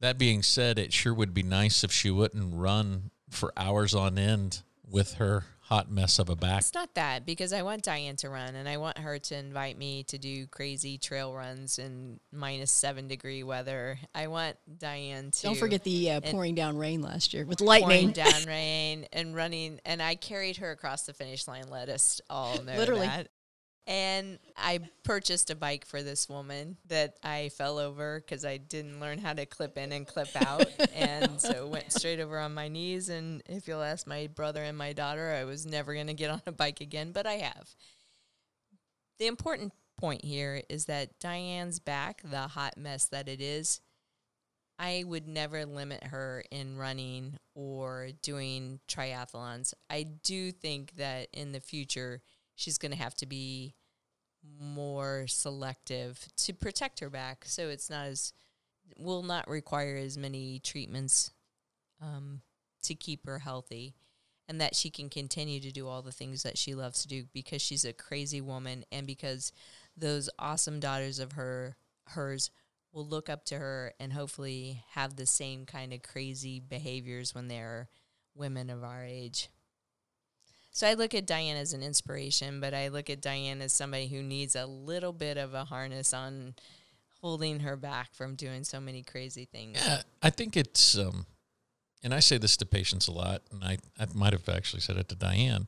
that 0.00 0.18
being 0.18 0.42
said, 0.42 0.78
it 0.78 0.92
sure 0.92 1.14
would 1.14 1.34
be 1.34 1.42
nice 1.42 1.82
if 1.82 1.90
she 1.90 2.10
wouldn't 2.10 2.54
run 2.54 3.10
for 3.30 3.52
hours 3.56 3.94
on 3.94 4.18
end 4.18 4.62
with 4.88 5.14
her 5.14 5.44
hot 5.68 5.90
mess 5.90 6.18
of 6.18 6.28
a 6.28 6.36
back. 6.36 6.60
It's 6.60 6.74
not 6.74 6.94
that 6.94 7.26
because 7.26 7.52
I 7.52 7.62
want 7.62 7.82
Diane 7.82 8.14
to 8.16 8.30
run 8.30 8.54
and 8.54 8.68
I 8.68 8.76
want 8.76 8.98
her 8.98 9.18
to 9.18 9.36
invite 9.36 9.76
me 9.76 10.04
to 10.04 10.16
do 10.18 10.46
crazy 10.46 10.96
trail 10.96 11.34
runs 11.34 11.78
in 11.78 12.20
minus 12.32 12.70
seven 12.70 13.08
degree 13.08 13.42
weather. 13.42 13.98
I 14.14 14.28
want 14.28 14.56
Diane 14.78 15.32
to 15.32 15.42
Don't 15.42 15.56
forget 15.58 15.82
the 15.82 16.10
uh, 16.12 16.20
and- 16.22 16.24
pouring 16.26 16.54
down 16.54 16.78
rain 16.78 17.02
last 17.02 17.34
year 17.34 17.44
with 17.44 17.60
lightning. 17.60 17.88
pouring 17.88 18.06
lightning. 18.14 18.24
down 18.32 18.44
rain 18.46 19.06
and 19.12 19.34
running 19.34 19.80
and 19.84 20.00
I 20.00 20.14
carried 20.14 20.58
her 20.58 20.70
across 20.70 21.02
the 21.02 21.12
finish 21.12 21.48
line. 21.48 21.64
Let 21.68 21.88
us 21.88 22.20
all 22.30 22.62
know 22.62 22.76
Literally. 22.76 23.06
that. 23.06 23.28
And 23.86 24.40
I 24.56 24.80
purchased 25.04 25.50
a 25.50 25.54
bike 25.54 25.86
for 25.86 26.02
this 26.02 26.28
woman 26.28 26.76
that 26.88 27.18
I 27.22 27.50
fell 27.50 27.78
over 27.78 28.20
because 28.20 28.44
I 28.44 28.56
didn't 28.56 28.98
learn 28.98 29.18
how 29.18 29.32
to 29.32 29.46
clip 29.46 29.78
in 29.78 29.92
and 29.92 30.06
clip 30.06 30.28
out. 30.34 30.66
and 30.94 31.40
so 31.40 31.68
went 31.68 31.92
straight 31.92 32.18
over 32.18 32.38
on 32.40 32.52
my 32.52 32.66
knees. 32.66 33.08
And 33.08 33.42
if 33.46 33.68
you'll 33.68 33.82
ask 33.82 34.06
my 34.06 34.26
brother 34.26 34.62
and 34.62 34.76
my 34.76 34.92
daughter, 34.92 35.32
I 35.32 35.44
was 35.44 35.66
never 35.66 35.94
going 35.94 36.08
to 36.08 36.14
get 36.14 36.30
on 36.30 36.42
a 36.46 36.52
bike 36.52 36.80
again, 36.80 37.12
but 37.12 37.26
I 37.26 37.34
have. 37.34 37.74
The 39.18 39.28
important 39.28 39.72
point 39.96 40.24
here 40.24 40.62
is 40.68 40.86
that 40.86 41.18
Diane's 41.20 41.78
back, 41.78 42.22
the 42.24 42.48
hot 42.48 42.76
mess 42.76 43.06
that 43.06 43.28
it 43.28 43.40
is, 43.40 43.80
I 44.78 45.04
would 45.06 45.26
never 45.26 45.64
limit 45.64 46.04
her 46.04 46.44
in 46.50 46.76
running 46.76 47.38
or 47.54 48.10
doing 48.22 48.80
triathlons. 48.88 49.72
I 49.88 50.02
do 50.02 50.52
think 50.52 50.96
that 50.96 51.28
in 51.32 51.52
the 51.52 51.60
future, 51.60 52.20
she's 52.56 52.78
going 52.78 52.90
to 52.90 52.98
have 52.98 53.14
to 53.14 53.26
be 53.26 53.74
more 54.60 55.26
selective 55.28 56.26
to 56.36 56.52
protect 56.52 57.00
her 57.00 57.10
back 57.10 57.44
so 57.46 57.68
it's 57.68 57.88
not 57.88 58.06
as 58.06 58.32
will 58.96 59.22
not 59.22 59.48
require 59.48 59.96
as 59.96 60.16
many 60.16 60.60
treatments 60.60 61.32
um, 62.00 62.40
to 62.82 62.94
keep 62.94 63.26
her 63.26 63.38
healthy 63.38 63.94
and 64.48 64.60
that 64.60 64.76
she 64.76 64.90
can 64.90 65.08
continue 65.08 65.60
to 65.60 65.72
do 65.72 65.88
all 65.88 66.02
the 66.02 66.12
things 66.12 66.42
that 66.42 66.56
she 66.56 66.74
loves 66.74 67.02
to 67.02 67.08
do 67.08 67.24
because 67.32 67.60
she's 67.60 67.84
a 67.84 67.92
crazy 67.92 68.40
woman 68.40 68.84
and 68.92 69.06
because 69.06 69.52
those 69.96 70.30
awesome 70.38 70.78
daughters 70.78 71.18
of 71.18 71.32
her 71.32 71.76
hers 72.08 72.50
will 72.92 73.06
look 73.06 73.28
up 73.28 73.44
to 73.44 73.58
her 73.58 73.92
and 73.98 74.12
hopefully 74.12 74.82
have 74.92 75.16
the 75.16 75.26
same 75.26 75.66
kind 75.66 75.92
of 75.92 76.02
crazy 76.02 76.60
behaviors 76.60 77.34
when 77.34 77.48
they're 77.48 77.88
women 78.34 78.70
of 78.70 78.84
our 78.84 79.04
age. 79.04 79.48
So 80.76 80.86
I 80.86 80.92
look 80.92 81.14
at 81.14 81.24
Diane 81.24 81.56
as 81.56 81.72
an 81.72 81.82
inspiration, 81.82 82.60
but 82.60 82.74
I 82.74 82.88
look 82.88 83.08
at 83.08 83.22
Diane 83.22 83.62
as 83.62 83.72
somebody 83.72 84.08
who 84.08 84.22
needs 84.22 84.54
a 84.54 84.66
little 84.66 85.14
bit 85.14 85.38
of 85.38 85.54
a 85.54 85.64
harness 85.64 86.12
on 86.12 86.52
holding 87.22 87.60
her 87.60 87.76
back 87.76 88.12
from 88.12 88.34
doing 88.34 88.62
so 88.62 88.78
many 88.78 89.02
crazy 89.02 89.46
things. 89.46 89.78
Yeah, 89.82 90.02
I 90.22 90.28
think 90.28 90.54
it's, 90.54 90.98
um, 90.98 91.24
and 92.02 92.12
I 92.12 92.20
say 92.20 92.36
this 92.36 92.58
to 92.58 92.66
patients 92.66 93.08
a 93.08 93.12
lot, 93.12 93.40
and 93.50 93.64
I, 93.64 93.78
I 93.98 94.04
might 94.12 94.34
have 94.34 94.50
actually 94.50 94.80
said 94.80 94.98
it 94.98 95.08
to 95.08 95.14
Diane. 95.14 95.66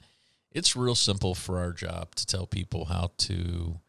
It's 0.53 0.77
real 0.77 0.94
simple 0.94 1.35
for 1.35 1.57
our 1.57 1.73
job 1.73 2.14
to 2.16 2.27
tell 2.27 2.47
people 2.47 2.85
how 2.85 3.12
to, 3.16 3.81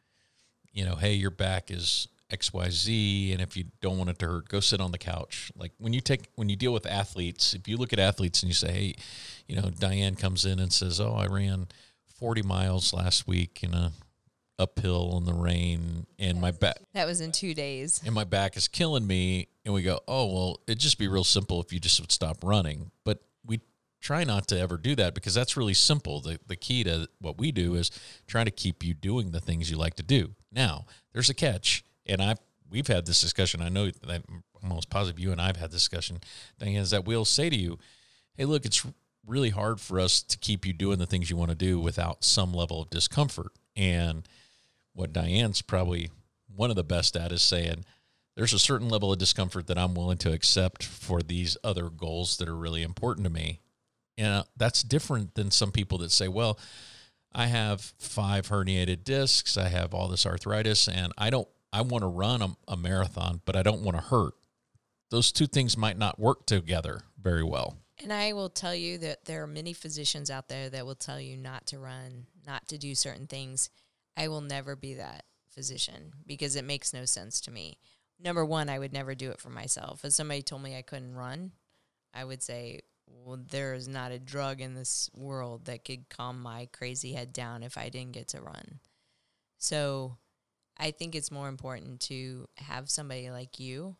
you 0.71 0.85
know, 0.85 0.95
hey, 0.95 1.15
your 1.15 1.31
back 1.31 1.69
is 1.69 2.07
XYZ 2.31 3.31
and 3.33 3.41
if 3.41 3.57
you 3.57 3.65
don't 3.81 3.97
want 3.97 4.09
it 4.09 4.19
to 4.19 4.27
hurt, 4.27 4.47
go 4.49 4.59
sit 4.59 4.79
on 4.81 4.91
the 4.91 4.97
couch. 4.97 5.51
Like 5.55 5.71
when 5.77 5.93
you 5.93 6.01
take 6.01 6.29
when 6.35 6.49
you 6.49 6.55
deal 6.55 6.73
with 6.73 6.85
athletes, 6.85 7.53
if 7.53 7.67
you 7.67 7.77
look 7.77 7.93
at 7.93 7.99
athletes 7.99 8.41
and 8.43 8.49
you 8.49 8.53
say, 8.53 8.71
Hey, 8.71 8.95
you 9.47 9.55
know, 9.55 9.69
Diane 9.79 10.15
comes 10.15 10.45
in 10.45 10.59
and 10.59 10.71
says, 10.71 10.99
Oh, 10.99 11.13
I 11.13 11.25
ran 11.27 11.67
forty 12.19 12.41
miles 12.41 12.93
last 12.93 13.27
week 13.27 13.59
in 13.63 13.73
a 13.73 13.91
uphill 14.57 15.17
in 15.17 15.23
the 15.25 15.33
rain 15.33 16.05
and 16.19 16.41
my 16.41 16.51
back 16.51 16.77
That 16.93 17.07
was 17.07 17.21
in 17.21 17.31
two 17.31 17.53
days. 17.53 18.01
and 18.05 18.13
my 18.13 18.25
back 18.25 18.57
is 18.57 18.67
killing 18.67 19.07
me 19.07 19.47
and 19.65 19.73
we 19.73 19.81
go, 19.83 19.99
Oh, 20.07 20.25
well, 20.33 20.59
it'd 20.67 20.79
just 20.79 20.97
be 20.99 21.07
real 21.07 21.23
simple 21.23 21.61
if 21.61 21.71
you 21.71 21.79
just 21.79 21.99
would 22.01 22.11
stop 22.11 22.37
running. 22.43 22.91
But 23.05 23.21
we 23.45 23.61
try 24.01 24.23
not 24.25 24.47
to 24.49 24.59
ever 24.59 24.77
do 24.77 24.95
that 24.95 25.13
because 25.15 25.33
that's 25.33 25.55
really 25.57 25.73
simple. 25.73 26.19
The 26.21 26.39
the 26.47 26.55
key 26.57 26.83
to 26.83 27.07
what 27.19 27.37
we 27.37 27.51
do 27.51 27.75
is 27.75 27.89
trying 28.27 28.45
to 28.45 28.51
keep 28.51 28.83
you 28.83 28.93
doing 28.93 29.31
the 29.31 29.39
things 29.39 29.71
you 29.71 29.77
like 29.77 29.95
to 29.95 30.03
do. 30.03 30.35
Now, 30.51 30.85
there's 31.13 31.29
a 31.29 31.33
catch 31.33 31.83
and 32.09 32.21
I've 32.21 32.39
we've 32.69 32.87
had 32.87 33.05
this 33.05 33.21
discussion. 33.21 33.61
I 33.61 33.69
know 33.69 33.89
that 33.89 34.09
I'm 34.09 34.43
almost 34.61 34.89
positive 34.89 35.19
you 35.19 35.31
and 35.31 35.41
I've 35.41 35.57
had 35.57 35.71
this 35.71 35.81
discussion. 35.81 36.19
Thing 36.59 36.75
is 36.75 36.91
that 36.91 37.05
we'll 37.05 37.25
say 37.25 37.49
to 37.49 37.55
you, 37.55 37.77
"Hey, 38.35 38.45
look, 38.45 38.65
it's 38.65 38.85
really 39.25 39.49
hard 39.49 39.79
for 39.79 39.99
us 39.99 40.21
to 40.23 40.37
keep 40.37 40.65
you 40.65 40.73
doing 40.73 40.99
the 40.99 41.05
things 41.05 41.29
you 41.29 41.37
want 41.37 41.49
to 41.49 41.55
do 41.55 41.79
without 41.79 42.23
some 42.23 42.53
level 42.53 42.81
of 42.81 42.89
discomfort." 42.89 43.51
And 43.75 44.27
what 44.93 45.13
Diane's 45.13 45.61
probably 45.61 46.09
one 46.53 46.69
of 46.69 46.75
the 46.75 46.83
best 46.83 47.15
at 47.15 47.31
is 47.31 47.43
saying, 47.43 47.85
"There's 48.35 48.53
a 48.53 48.59
certain 48.59 48.89
level 48.89 49.13
of 49.13 49.19
discomfort 49.19 49.67
that 49.67 49.77
I'm 49.77 49.93
willing 49.95 50.17
to 50.19 50.33
accept 50.33 50.83
for 50.83 51.21
these 51.21 51.57
other 51.63 51.89
goals 51.89 52.37
that 52.37 52.49
are 52.49 52.57
really 52.57 52.83
important 52.83 53.25
to 53.25 53.31
me." 53.31 53.61
And 54.17 54.27
uh, 54.27 54.43
that's 54.57 54.83
different 54.83 55.35
than 55.35 55.51
some 55.51 55.71
people 55.71 55.99
that 55.99 56.11
say, 56.11 56.27
"Well." 56.27 56.59
I 57.31 57.45
have 57.45 57.93
five 57.99 58.47
herniated 58.47 59.03
discs. 59.03 59.55
I 59.55 59.67
have 59.67 59.93
all 59.93 60.07
this 60.07 60.25
arthritis, 60.25 60.87
and 60.87 61.13
I 61.15 61.29
don't 61.29 61.47
I 61.71 61.81
want 61.81 62.03
to 62.03 62.07
run 62.07 62.41
a, 62.41 62.49
a 62.67 62.77
marathon, 62.77 63.41
but 63.45 63.55
I 63.55 63.63
don't 63.63 63.81
want 63.81 63.97
to 63.97 64.03
hurt. 64.03 64.33
Those 65.11 65.31
two 65.31 65.47
things 65.47 65.77
might 65.77 65.97
not 65.97 66.19
work 66.19 66.45
together 66.45 67.01
very 67.19 67.43
well. 67.43 67.77
And 68.01 68.13
I 68.13 68.33
will 68.33 68.49
tell 68.49 68.75
you 68.75 68.97
that 68.99 69.25
there 69.25 69.43
are 69.43 69.47
many 69.47 69.73
physicians 69.73 70.29
out 70.29 70.47
there 70.47 70.69
that 70.69 70.85
will 70.85 70.95
tell 70.95 71.19
you 71.19 71.35
not 71.35 71.65
to 71.67 71.79
run, 71.79 72.27
not 72.47 72.67
to 72.69 72.77
do 72.77 72.95
certain 72.95 73.27
things. 73.27 73.69
I 74.15 74.27
will 74.27 74.41
never 74.41 74.75
be 74.75 74.93
that 74.95 75.25
physician 75.49 76.13
because 76.25 76.55
it 76.55 76.63
makes 76.63 76.93
no 76.93 77.05
sense 77.05 77.41
to 77.41 77.51
me. 77.51 77.77
Number 78.19 78.45
one, 78.45 78.69
I 78.69 78.79
would 78.79 78.93
never 78.93 79.15
do 79.15 79.31
it 79.31 79.39
for 79.39 79.49
myself. 79.49 80.05
If 80.05 80.13
somebody 80.13 80.41
told 80.41 80.61
me 80.61 80.77
I 80.77 80.81
couldn't 80.81 81.15
run, 81.15 81.51
I 82.13 82.23
would 82.23 82.41
say, 82.41 82.81
well, 83.07 83.39
there 83.49 83.73
is 83.73 83.87
not 83.87 84.11
a 84.11 84.19
drug 84.19 84.61
in 84.61 84.75
this 84.75 85.09
world 85.15 85.65
that 85.65 85.85
could 85.85 86.09
calm 86.09 86.41
my 86.41 86.67
crazy 86.71 87.13
head 87.13 87.33
down 87.33 87.63
if 87.63 87.77
I 87.77 87.89
didn't 87.89 88.13
get 88.13 88.29
to 88.29 88.41
run. 88.41 88.79
So 89.57 90.17
I 90.79 90.91
think 90.91 91.13
it's 91.13 91.31
more 91.31 91.49
important 91.49 91.99
to 92.01 92.47
have 92.57 92.89
somebody 92.89 93.29
like 93.29 93.59
you. 93.59 93.97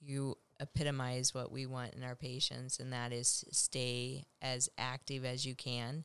You 0.00 0.36
epitomize 0.60 1.32
what 1.34 1.50
we 1.50 1.66
want 1.66 1.94
in 1.94 2.02
our 2.02 2.14
patients, 2.14 2.78
and 2.78 2.92
that 2.92 3.12
is 3.12 3.44
stay 3.50 4.26
as 4.42 4.68
active 4.76 5.24
as 5.24 5.46
you 5.46 5.54
can. 5.54 6.04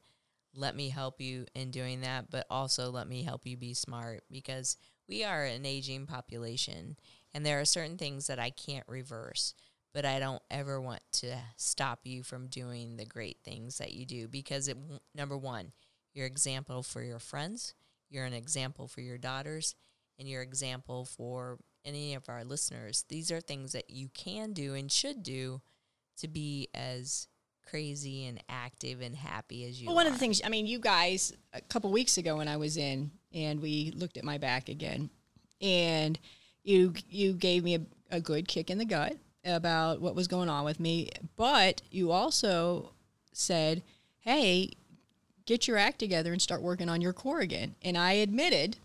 Let 0.55 0.75
me 0.75 0.89
help 0.89 1.19
you 1.19 1.45
in 1.55 1.71
doing 1.71 2.01
that, 2.01 2.29
but 2.29 2.45
also 2.49 2.91
let 2.91 3.07
me 3.07 3.23
help 3.23 3.45
you 3.45 3.57
be 3.57 3.73
smart 3.73 4.23
because 4.31 4.77
we 5.07 5.23
are 5.23 5.43
an 5.43 5.65
aging 5.65 6.05
population, 6.05 6.95
and 7.33 7.45
there 7.45 7.59
are 7.59 7.65
certain 7.65 7.97
things 7.97 8.27
that 8.27 8.39
I 8.39 8.51
can't 8.51 8.87
reverse. 8.87 9.53
But 9.93 10.05
I 10.05 10.17
don't 10.17 10.41
ever 10.49 10.81
want 10.81 11.01
to 11.13 11.37
stop 11.55 11.99
you 12.03 12.23
from 12.23 12.47
doing 12.47 12.97
the 12.97 13.05
great 13.05 13.37
things 13.43 13.77
that 13.77 13.93
you 13.93 14.07
do 14.07 14.27
because 14.27 14.67
it 14.67 14.77
number 15.13 15.37
one, 15.37 15.71
you're 16.15 16.25
example 16.25 16.81
for 16.81 17.03
your 17.03 17.19
friends, 17.19 17.75
you're 18.13 18.25
an 18.25 18.33
example 18.33 18.87
for 18.87 19.01
your 19.01 19.17
daughters, 19.17 19.75
and 20.19 20.27
your 20.27 20.41
example 20.41 21.05
for 21.05 21.57
any 21.83 22.13
of 22.13 22.29
our 22.29 22.43
listeners. 22.43 23.03
These 23.09 23.31
are 23.31 23.41
things 23.41 23.73
that 23.73 23.89
you 23.89 24.09
can 24.13 24.53
do 24.53 24.75
and 24.75 24.91
should 24.91 25.23
do 25.23 25.61
to 26.17 26.27
be 26.27 26.69
as 26.73 27.27
crazy 27.67 28.25
and 28.25 28.41
active 28.47 29.01
and 29.01 29.15
happy 29.15 29.65
as 29.65 29.81
you 29.81 29.87
well, 29.87 29.95
one 29.95 30.05
are. 30.05 30.09
of 30.09 30.13
the 30.13 30.19
things, 30.19 30.41
I 30.45 30.49
mean, 30.49 30.67
you 30.67 30.79
guys, 30.79 31.33
a 31.53 31.61
couple 31.61 31.91
weeks 31.91 32.17
ago 32.17 32.37
when 32.37 32.47
I 32.47 32.57
was 32.57 32.77
in 32.77 33.11
and 33.33 33.61
we 33.61 33.91
looked 33.95 34.17
at 34.17 34.23
my 34.23 34.37
back 34.37 34.69
again, 34.69 35.09
and 35.59 36.19
you 36.63 36.93
you 37.09 37.33
gave 37.33 37.63
me 37.63 37.75
a, 37.75 37.81
a 38.11 38.21
good 38.21 38.47
kick 38.47 38.69
in 38.69 38.77
the 38.77 38.85
gut 38.85 39.17
about 39.43 40.01
what 40.01 40.15
was 40.15 40.27
going 40.27 40.49
on 40.49 40.63
with 40.63 40.79
me, 40.79 41.09
but 41.35 41.81
you 41.89 42.11
also 42.11 42.91
said, 43.33 43.81
hey, 44.19 44.69
get 45.45 45.67
your 45.67 45.77
act 45.77 45.99
together 45.99 46.31
and 46.31 46.41
start 46.41 46.61
working 46.61 46.89
on 46.89 47.01
your 47.01 47.13
core 47.13 47.39
again. 47.39 47.75
And 47.81 47.97
I 47.97 48.13
admitted, 48.13 48.77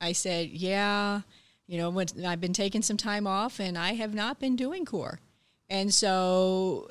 I 0.00 0.12
said, 0.12 0.50
yeah, 0.50 1.22
you 1.66 1.78
know, 1.78 2.04
I've 2.26 2.40
been 2.40 2.52
taking 2.52 2.82
some 2.82 2.96
time 2.96 3.26
off 3.26 3.58
and 3.60 3.76
I 3.78 3.94
have 3.94 4.14
not 4.14 4.38
been 4.38 4.56
doing 4.56 4.84
core. 4.84 5.20
And 5.68 5.92
so, 5.92 6.88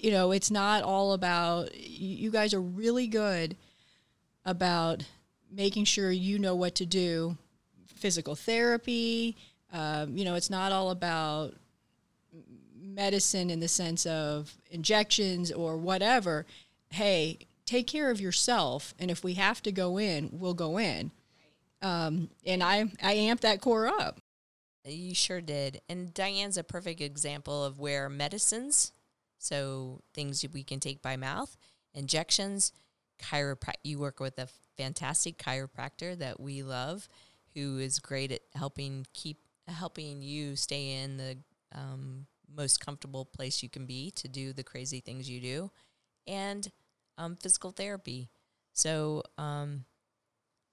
you 0.00 0.10
know, 0.10 0.30
it's 0.32 0.50
not 0.50 0.82
all 0.82 1.12
about, 1.12 1.74
you 1.76 2.30
guys 2.30 2.54
are 2.54 2.60
really 2.60 3.06
good 3.06 3.56
about 4.44 5.04
making 5.50 5.84
sure 5.84 6.10
you 6.10 6.38
know 6.38 6.54
what 6.54 6.74
to 6.76 6.86
do. 6.86 7.36
Physical 7.96 8.34
therapy, 8.34 9.36
um, 9.72 10.16
you 10.16 10.24
know, 10.24 10.34
it's 10.34 10.50
not 10.50 10.72
all 10.72 10.90
about 10.90 11.54
medicine 12.78 13.50
in 13.50 13.60
the 13.60 13.68
sense 13.68 14.06
of 14.06 14.54
injections 14.70 15.50
or 15.50 15.76
whatever. 15.76 16.46
Hey, 16.90 17.38
take 17.66 17.86
care 17.86 18.10
of 18.10 18.20
yourself. 18.20 18.94
And 18.98 19.10
if 19.10 19.24
we 19.24 19.34
have 19.34 19.62
to 19.62 19.72
go 19.72 19.98
in, 19.98 20.30
we'll 20.32 20.54
go 20.54 20.78
in. 20.78 21.10
Um, 21.82 22.30
and 22.46 22.62
I, 22.62 22.90
I 23.02 23.14
amped 23.16 23.40
that 23.40 23.60
core 23.60 23.86
up. 23.86 24.20
You 24.86 25.14
sure 25.14 25.40
did. 25.40 25.80
And 25.88 26.12
Diane's 26.12 26.58
a 26.58 26.64
perfect 26.64 27.00
example 27.00 27.64
of 27.64 27.78
where 27.78 28.08
medicines, 28.08 28.92
so 29.38 30.02
things 30.12 30.44
we 30.52 30.62
can 30.62 30.80
take 30.80 31.00
by 31.00 31.16
mouth, 31.16 31.56
injections, 31.94 32.72
chiropractic. 33.22 33.76
You 33.82 33.98
work 33.98 34.20
with 34.20 34.38
a 34.38 34.48
fantastic 34.76 35.38
chiropractor 35.38 36.18
that 36.18 36.40
we 36.40 36.62
love, 36.62 37.08
who 37.54 37.78
is 37.78 37.98
great 37.98 38.32
at 38.32 38.42
helping 38.54 39.06
keep 39.14 39.38
helping 39.68 40.20
you 40.20 40.56
stay 40.56 41.02
in 41.02 41.16
the 41.16 41.38
um, 41.74 42.26
most 42.54 42.84
comfortable 42.84 43.24
place 43.24 43.62
you 43.62 43.68
can 43.70 43.86
be 43.86 44.10
to 44.10 44.28
do 44.28 44.52
the 44.52 44.64
crazy 44.64 45.00
things 45.00 45.30
you 45.30 45.40
do, 45.40 45.70
and 46.26 46.70
um, 47.18 47.36
physical 47.36 47.70
therapy. 47.70 48.28
So 48.72 49.22
um, 49.38 49.84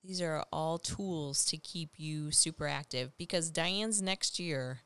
these 0.04 0.22
are 0.22 0.44
all 0.52 0.78
tools 0.78 1.46
to 1.46 1.58
keep 1.58 1.92
you 1.98 2.32
super 2.32 2.68
active 2.68 3.16
because 3.18 3.50
Diane's 3.50 4.02
next 4.02 4.40
year 4.40 4.80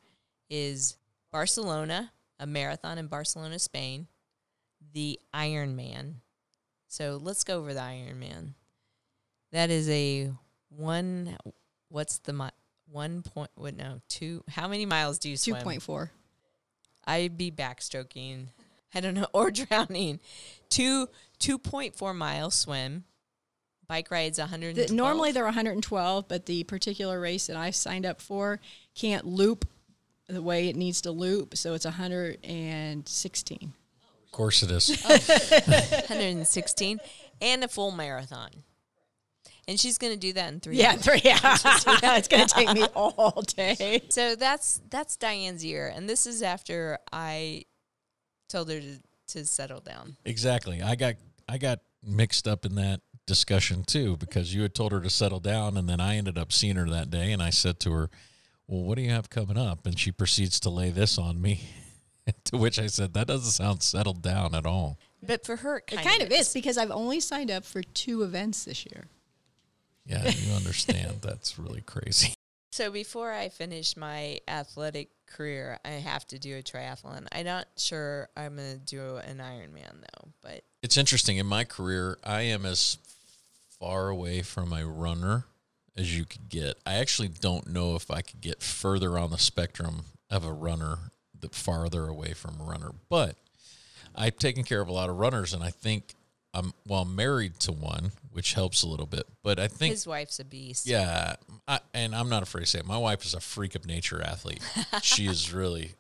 is 0.50 0.98
Barcelona, 1.32 2.12
a 2.39 2.46
marathon 2.46 2.98
in 2.98 3.08
Barcelona, 3.08 3.60
Spain, 3.60 4.08
the 4.94 5.20
Ironman. 5.34 6.15
So 6.88 7.20
let's 7.22 7.44
go 7.44 7.58
over 7.58 7.74
the 7.74 7.80
Ironman. 7.80 8.54
That 9.52 9.70
is 9.70 9.89
a 9.89 10.32
one. 10.70 11.38
What's 11.89 12.18
the 12.20 12.34
mi- 12.34 12.50
one 12.91 13.22
point? 13.22 13.52
What 13.56 13.76
no 13.76 14.02
two? 14.10 14.44
How 14.50 14.68
many 14.68 14.86
miles 14.86 15.20
do 15.20 15.30
you 15.30 15.38
swim? 15.38 15.62
point 15.63 15.82
four. 15.82 16.12
I'd 17.06 17.38
be 17.38 17.52
backstroking. 17.52 18.48
I 18.93 19.00
don't 19.02 19.13
know, 19.13 19.28
or 19.34 19.52
drowning. 19.52 20.19
Two 20.69 21.08
two 21.39 21.58
point 21.58 21.95
four 21.95 22.13
mile 22.13 22.52
swim. 22.52 23.06
Bike 23.88 24.10
rides 24.10 24.39
one 24.39 24.50
hundred. 24.50 24.76
The, 24.76 24.93
normally 24.93 25.32
they're 25.32 25.43
112, 25.43 26.28
but 26.28 26.48
the 26.48 26.63
particular 26.63 27.19
race 27.19 27.48
that 27.48 27.56
I 27.56 27.69
signed 27.69 28.06
up 28.06 28.19
for 28.19 28.60
can't 28.95 29.26
loop 29.26 29.67
the 30.28 30.41
way 30.41 30.67
it 30.69 30.76
needs 30.76 31.02
to 31.02 31.12
loop, 31.12 31.56
so 31.56 31.74
it's 31.76 31.86
116. 31.86 33.74
Of 34.26 34.32
course 34.32 34.63
it 34.63 34.71
is. 34.71 34.89
116 35.04 37.00
and 37.41 37.63
a 37.63 37.67
full 37.67 37.91
marathon. 37.91 38.50
And 39.67 39.80
she's 39.80 39.98
going 39.98 40.13
to 40.13 40.19
do 40.19 40.34
that 40.34 40.54
in 40.54 40.60
three. 40.60 40.78
Yeah, 40.78 40.91
hours. 40.91 41.02
three. 41.06 41.21
Yeah, 41.24 41.39
it's 41.43 42.28
going 42.28 42.48
to 42.48 42.54
take 42.54 42.74
me 42.74 42.86
all 42.95 43.41
day. 43.41 44.04
So 44.10 44.36
that's 44.36 44.82
that's 44.91 45.15
Diane's 45.15 45.65
year, 45.65 45.88
and 45.88 46.08
this 46.08 46.28
is 46.28 46.43
after 46.43 47.00
I 47.12 47.65
told 48.47 48.69
her 48.69 48.79
to, 48.79 48.99
to 49.27 49.45
settle 49.45 49.79
down. 49.79 50.17
Exactly. 50.25 50.81
I 50.81 50.95
got 50.95 51.15
I 51.47 51.58
got 51.58 51.79
mixed 52.03 52.47
up 52.47 52.65
in 52.65 52.75
that 52.75 53.01
discussion 53.25 53.84
too 53.84 54.17
because 54.17 54.53
you 54.53 54.62
had 54.62 54.75
told 54.75 54.91
her 54.91 55.01
to 55.01 55.10
settle 55.10 55.39
down 55.39 55.77
and 55.77 55.89
then 55.89 55.99
I 55.99 56.17
ended 56.17 56.38
up 56.38 56.51
seeing 56.51 56.75
her 56.75 56.88
that 56.89 57.10
day 57.10 57.31
and 57.31 57.41
I 57.41 57.49
said 57.49 57.79
to 57.81 57.91
her, 57.91 58.10
"Well, 58.67 58.84
what 58.84 58.95
do 58.95 59.01
you 59.01 59.10
have 59.12 59.29
coming 59.29 59.58
up?" 59.58 59.86
and 59.86 59.97
she 59.97 60.12
proceeds 60.12 60.60
to 60.62 60.69
lay 60.69 60.89
this 60.89 61.17
on 61.17 61.41
me. 61.41 61.62
to 62.45 62.58
which 62.58 62.79
I 62.79 62.88
said, 62.88 63.13
"That 63.13 63.27
doesn't 63.27 63.51
sound 63.51 63.84
settled 63.84 64.21
down 64.21 64.55
at 64.55 64.65
all." 64.65 64.97
But 65.21 65.45
for 65.45 65.55
her, 65.58 65.77
it 65.77 65.86
It 65.91 65.95
kind, 65.95 66.08
kind 66.08 66.21
of 66.21 66.31
is 66.31 66.53
because 66.53 66.77
I've 66.77 66.91
only 66.91 67.19
signed 67.19 67.49
up 67.49 67.65
for 67.65 67.81
two 67.81 68.23
events 68.23 68.65
this 68.65 68.86
year. 68.86 69.05
Yeah, 70.05 70.29
you 70.29 70.53
understand. 70.53 71.21
That's 71.21 71.58
really 71.58 71.81
crazy. 71.81 72.35
So 72.76 72.92
before 72.92 73.32
I 73.32 73.48
finish 73.48 73.96
my 73.96 74.42
athletic 74.50 75.08
career, 75.28 75.80
I 75.86 75.92
have 75.92 76.28
to 76.28 76.38
do 76.38 76.58
a 76.58 76.62
triathlon. 76.62 77.26
I'm 77.32 77.46
not 77.46 77.68
sure 77.78 78.28
I'm 78.36 78.58
going 78.58 78.74
to 78.74 78.78
do 78.78 79.16
an 79.16 79.38
Ironman 79.38 80.02
though, 80.02 80.32
but 80.42 80.66
It's 80.84 80.98
interesting. 80.98 81.38
In 81.38 81.46
my 81.46 81.64
career, 81.64 82.18
I 82.22 82.42
am 82.42 82.66
as 82.66 82.98
far 83.80 84.10
away 84.10 84.42
from 84.42 84.74
a 84.74 84.86
runner 84.86 85.46
as 85.96 86.18
you 86.18 86.26
could 86.26 86.50
get. 86.50 86.76
I 86.86 86.96
actually 86.96 87.30
don't 87.30 87.68
know 87.68 87.96
if 87.96 88.12
I 88.12 88.20
could 88.20 88.42
get 88.42 88.62
further 88.62 89.18
on 89.18 89.32
the 89.32 89.38
spectrum 89.38 90.08
of 90.30 90.44
a 90.44 90.52
runner, 90.52 90.98
the 91.40 91.48
farther 91.48 92.10
away 92.10 92.34
from 92.34 92.60
a 92.60 92.66
runner. 92.66 92.92
But 93.08 93.38
I've 94.14 94.36
taken 94.36 94.66
care 94.66 94.82
of 94.82 94.90
a 94.90 94.94
lot 94.94 95.10
of 95.10 95.16
runners, 95.16 95.54
and 95.54 95.64
I 95.64 95.70
think 95.70 96.14
I'm 96.56 96.74
well 96.88 97.02
I'm 97.02 97.15
married 97.15 97.60
to 97.62 97.72
one, 97.72 98.12
which 98.32 98.54
helps 98.54 98.82
a 98.84 98.88
little 98.88 99.06
bit. 99.06 99.26
But 99.44 99.60
I 99.60 99.68
think 99.68 99.91
his 99.94 100.08
wife's 100.08 100.39
a 100.39 100.46
beast. 100.46 100.88
yeah, 100.88 101.36
I, 101.68 101.80
and 101.94 102.15
I'm 102.15 102.30
not 102.30 102.41
afraid 102.44 102.62
to 102.62 102.68
say 102.68 102.80
it. 102.80 102.86
My 102.88 102.98
wife 102.98 103.26
is 103.26 103.34
a 103.34 103.39
freak 103.39 103.76
of 103.76 103.86
nature 103.86 104.22
athlete. 104.22 104.62
she 105.02 105.28
is 105.28 105.54
really 105.62 105.91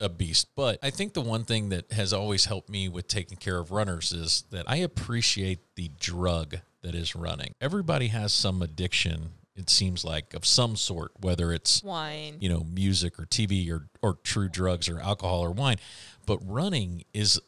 a 0.00 0.08
beast. 0.08 0.48
But 0.54 0.78
I 0.82 0.90
think 0.90 1.14
the 1.14 1.22
one 1.22 1.44
thing 1.44 1.70
that 1.70 1.90
has 1.92 2.12
always 2.12 2.44
helped 2.44 2.68
me 2.68 2.88
with 2.88 3.08
taking 3.08 3.38
care 3.38 3.58
of 3.58 3.70
runners 3.70 4.12
is 4.12 4.44
that 4.50 4.68
I 4.68 4.76
appreciate 4.76 5.60
the 5.74 5.90
drug 5.98 6.58
that 6.82 6.94
is 6.94 7.16
running. 7.16 7.54
Everybody 7.60 8.08
has 8.08 8.32
some 8.32 8.60
addiction, 8.62 9.30
it 9.56 9.70
seems 9.70 10.04
like, 10.04 10.34
of 10.34 10.44
some 10.44 10.76
sort, 10.76 11.12
whether 11.20 11.50
it's 11.52 11.82
Wine. 11.82 12.36
you 12.40 12.48
know 12.50 12.64
music 12.70 13.18
or 13.18 13.24
TV 13.24 13.70
or 13.70 13.88
or 14.02 14.18
true 14.22 14.48
drugs 14.50 14.88
or 14.88 15.00
alcohol 15.00 15.40
or 15.40 15.50
wine. 15.50 15.78
But 16.26 16.38
running 16.46 17.04
is 17.14 17.40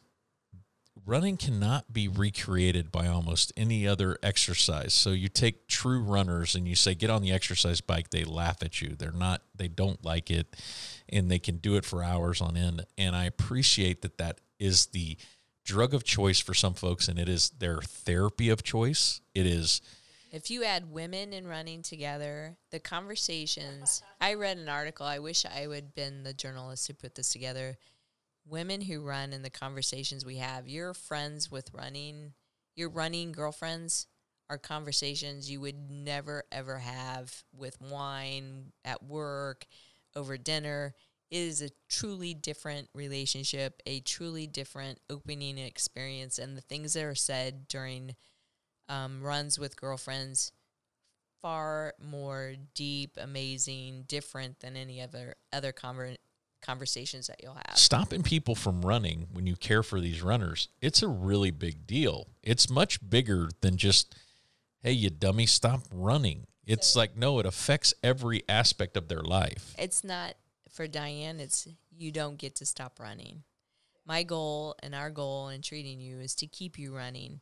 running 1.05 1.37
cannot 1.37 1.91
be 1.91 2.07
recreated 2.07 2.91
by 2.91 3.07
almost 3.07 3.51
any 3.57 3.87
other 3.87 4.17
exercise. 4.23 4.93
So 4.93 5.11
you 5.11 5.29
take 5.29 5.67
true 5.67 6.01
runners 6.01 6.55
and 6.55 6.67
you 6.67 6.75
say 6.75 6.95
get 6.95 7.09
on 7.09 7.21
the 7.21 7.31
exercise 7.31 7.81
bike, 7.81 8.09
they 8.09 8.23
laugh 8.23 8.63
at 8.63 8.81
you. 8.81 8.95
They're 8.97 9.11
not 9.11 9.41
they 9.55 9.67
don't 9.67 10.03
like 10.03 10.31
it 10.31 10.55
and 11.07 11.29
they 11.29 11.39
can 11.39 11.57
do 11.57 11.75
it 11.75 11.85
for 11.85 12.03
hours 12.03 12.41
on 12.41 12.55
end 12.55 12.85
and 12.97 13.15
I 13.15 13.25
appreciate 13.25 14.01
that 14.01 14.17
that 14.17 14.39
is 14.59 14.87
the 14.87 15.17
drug 15.65 15.93
of 15.93 16.03
choice 16.03 16.39
for 16.39 16.53
some 16.53 16.73
folks 16.73 17.07
and 17.07 17.19
it 17.19 17.29
is 17.29 17.49
their 17.51 17.81
therapy 17.81 18.49
of 18.49 18.63
choice. 18.63 19.21
It 19.35 19.45
is 19.45 19.81
If 20.31 20.49
you 20.51 20.63
add 20.63 20.91
women 20.91 21.33
and 21.33 21.47
running 21.47 21.81
together, 21.81 22.57
the 22.71 22.79
conversations. 22.79 24.03
I 24.21 24.33
read 24.35 24.57
an 24.57 24.69
article. 24.69 25.05
I 25.05 25.19
wish 25.19 25.45
I 25.45 25.67
would 25.67 25.95
been 25.95 26.23
the 26.23 26.33
journalist 26.33 26.87
who 26.87 26.93
put 26.93 27.15
this 27.15 27.29
together. 27.29 27.77
Women 28.49 28.81
who 28.81 29.01
run 29.01 29.33
and 29.33 29.45
the 29.45 29.49
conversations 29.49 30.25
we 30.25 30.37
have. 30.37 30.67
Your 30.67 30.93
friends 30.93 31.51
with 31.51 31.73
running, 31.73 32.33
your 32.75 32.89
running 32.89 33.31
girlfriends 33.31 34.07
are 34.49 34.57
conversations 34.57 35.51
you 35.51 35.61
would 35.61 35.91
never 35.91 36.43
ever 36.51 36.79
have 36.79 37.43
with 37.55 37.79
wine 37.79 38.71
at 38.83 39.03
work, 39.03 39.65
over 40.15 40.37
dinner. 40.37 40.95
It 41.29 41.37
is 41.37 41.61
a 41.61 41.69
truly 41.87 42.33
different 42.33 42.89
relationship, 42.95 43.81
a 43.85 43.99
truly 43.99 44.47
different 44.47 44.99
opening 45.09 45.59
experience, 45.59 46.39
and 46.39 46.57
the 46.57 46.61
things 46.61 46.93
that 46.93 47.03
are 47.03 47.13
said 47.13 47.67
during 47.67 48.15
um, 48.87 49.21
runs 49.21 49.59
with 49.59 49.79
girlfriends 49.79 50.51
far 51.41 51.93
more 52.03 52.55
deep, 52.73 53.11
amazing, 53.17 54.03
different 54.07 54.59
than 54.59 54.75
any 54.75 55.01
other 55.01 55.35
other 55.53 55.71
conver- 55.71 56.17
conversations 56.61 57.27
that 57.27 57.41
you'll 57.41 57.53
have. 57.67 57.77
stopping 57.77 58.23
people 58.23 58.55
from 58.55 58.81
running 58.81 59.27
when 59.31 59.47
you 59.47 59.55
care 59.55 59.83
for 59.83 59.99
these 59.99 60.21
runners 60.21 60.69
it's 60.81 61.01
a 61.01 61.07
really 61.07 61.51
big 61.51 61.87
deal 61.87 62.27
it's 62.43 62.69
much 62.69 63.07
bigger 63.09 63.49
than 63.61 63.77
just 63.77 64.15
hey 64.81 64.91
you 64.91 65.09
dummy 65.09 65.45
stop 65.45 65.81
running 65.91 66.45
it's 66.65 66.95
like 66.95 67.17
no 67.17 67.39
it 67.39 67.45
affects 67.45 67.93
every 68.03 68.43
aspect 68.47 68.95
of 68.95 69.07
their 69.07 69.21
life 69.21 69.73
It's 69.77 70.03
not 70.03 70.35
for 70.79 70.87
Diane. 70.87 71.39
It's 71.39 71.67
you 71.91 72.11
don't 72.11 72.37
get 72.37 72.55
to 72.55 72.65
stop 72.65 72.99
running. 72.99 73.43
My 74.05 74.23
goal 74.23 74.75
and 74.81 74.95
our 74.95 75.09
goal 75.09 75.49
in 75.49 75.61
treating 75.61 75.99
you 75.99 76.19
is 76.19 76.33
to 76.35 76.47
keep 76.47 76.79
you 76.79 76.95
running, 76.95 77.41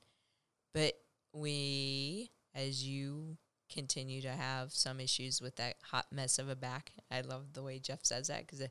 but 0.73 0.93
we, 1.33 2.31
as 2.55 2.83
you 2.83 3.37
continue 3.71 4.21
to 4.21 4.31
have 4.31 4.73
some 4.73 4.99
issues 4.99 5.41
with 5.41 5.55
that 5.57 5.75
hot 5.83 6.07
mess 6.11 6.39
of 6.39 6.49
a 6.49 6.55
back. 6.55 6.91
I 7.11 7.21
love 7.21 7.53
the 7.53 7.61
way 7.61 7.79
Jeff 7.79 7.99
says 8.03 8.27
that 8.27 8.47
because 8.47 8.65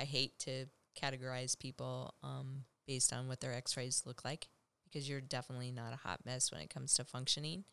I, 0.00 0.02
I 0.02 0.04
hate 0.04 0.38
to 0.40 0.66
categorize 1.00 1.58
people 1.58 2.14
um, 2.22 2.64
based 2.86 3.12
on 3.12 3.28
what 3.28 3.40
their 3.40 3.54
X-rays 3.54 4.02
look 4.06 4.24
like 4.24 4.48
because 4.84 5.08
you're 5.08 5.20
definitely 5.20 5.70
not 5.70 5.92
a 5.92 5.96
hot 5.96 6.20
mess 6.24 6.50
when 6.50 6.60
it 6.60 6.70
comes 6.70 6.94
to 6.94 7.04
functioning. 7.04 7.64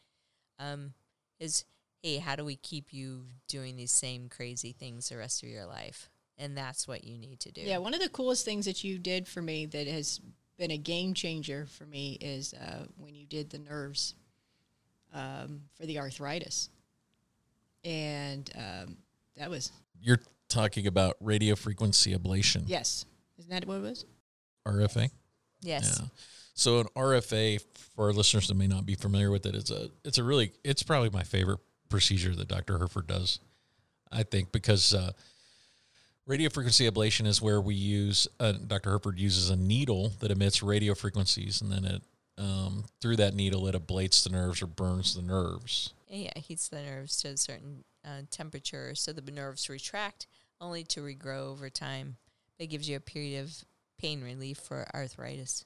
Um, 0.60 0.94
is 1.40 1.66
hey, 2.04 2.18
how 2.18 2.36
do 2.36 2.46
we 2.46 2.56
keep 2.56 2.94
you 2.94 3.24
doing 3.48 3.76
these 3.76 3.92
same 3.92 4.30
crazy 4.30 4.72
things 4.72 5.10
the 5.10 5.18
rest 5.18 5.44
of 5.44 5.50
your 5.50 5.66
life? 5.66 6.10
And 6.38 6.56
that's 6.56 6.88
what 6.88 7.04
you 7.04 7.18
need 7.18 7.40
to 7.42 7.52
do. 7.52 7.62
Yeah, 7.62 7.80
one 7.80 7.96
of 7.96 8.00
the 8.00 8.10
coolest 8.10 8.46
things 8.46 8.66
that 8.66 8.84
you 8.84 9.00
did 9.00 9.28
for 9.28 9.42
me 9.42 9.66
that 9.66 9.88
has 9.88 10.22
been 10.58 10.70
a 10.70 10.78
game 10.78 11.16
changer 11.16 11.66
for 11.66 11.86
me 11.86 12.18
is 12.22 12.54
uh, 12.54 12.86
when 12.98 13.16
you 13.16 13.26
did 13.26 13.50
the 13.50 13.58
nerves 13.58 14.14
um, 15.14 15.62
for 15.76 15.88
the 15.88 15.98
arthritis, 15.98 16.70
and 17.84 18.52
um, 18.56 18.98
that 19.36 19.50
was 19.50 19.72
you're 20.00 20.20
talking 20.50 20.88
about 20.88 21.16
radio 21.20 21.56
frequency 21.56 22.16
ablation 22.16 22.64
yes, 22.68 23.06
isn't 23.38 23.52
that 23.52 23.66
what 23.66 23.76
it 23.76 23.82
was? 23.82 24.06
rfa 24.68 25.10
Yes. 25.62 26.00
Yeah. 26.00 26.08
So 26.54 26.80
an 26.80 26.88
RFA 26.96 27.62
for 27.96 28.08
our 28.08 28.14
listeners 28.14 28.48
that 28.48 28.56
may 28.56 28.68
not 28.68 28.86
be 28.86 28.96
familiar 28.96 29.30
with 29.30 29.46
it, 29.46 29.56
it's 29.56 29.72
a 29.72 29.90
it's 30.04 30.18
a 30.18 30.24
really 30.24 30.54
it's 30.64 30.84
probably 30.84 31.10
my 31.10 31.24
favorite 31.24 31.60
procedure 31.90 32.36
that 32.36 32.48
Dr. 32.48 32.78
Herford 32.78 33.08
does. 33.08 33.40
I 34.12 34.24
think 34.24 34.52
because 34.52 34.94
uh, 34.94 35.12
radio 36.26 36.50
frequency 36.50 36.90
ablation 36.90 37.28
is 37.28 37.42
where 37.42 37.62
we 37.62 37.76
use 37.76 38.28
uh, 38.40 38.54
Dr. 38.54 38.92
Herford 38.92 39.20
uses 39.20 39.50
a 39.50 39.56
needle 39.56 40.14
that 40.20 40.32
emits 40.32 40.64
radio 40.64 40.96
frequencies, 40.96 41.62
and 41.62 41.72
then 41.72 41.86
it 41.86 42.02
um, 42.40 42.86
through 43.02 43.18
that 43.18 43.36
needle 43.36 43.68
it 43.68 43.76
ablates 43.76 44.24
the 44.24 44.30
nerves 44.30 44.62
or 44.62 44.68
burns 44.68 45.16
the 45.16 45.22
nerves. 45.22 45.94
Yeah, 46.08 46.32
heats 46.36 46.70
the 46.70 46.82
nerves 46.82 47.18
to 47.18 47.30
a 47.30 47.38
certain 47.38 47.84
uh, 48.06 48.22
temperature 48.32 48.96
so 48.96 49.12
the 49.12 49.32
nerves 49.32 49.70
retract, 49.70 50.28
only 50.60 50.84
to 50.86 51.02
regrow 51.02 51.48
over 51.48 51.70
time. 51.70 52.18
It 52.60 52.68
gives 52.68 52.90
you 52.90 52.98
a 52.98 53.02
period 53.02 53.44
of 53.44 53.54
pain 54.00 54.24
relief 54.24 54.58
for 54.58 54.86
arthritis. 54.94 55.66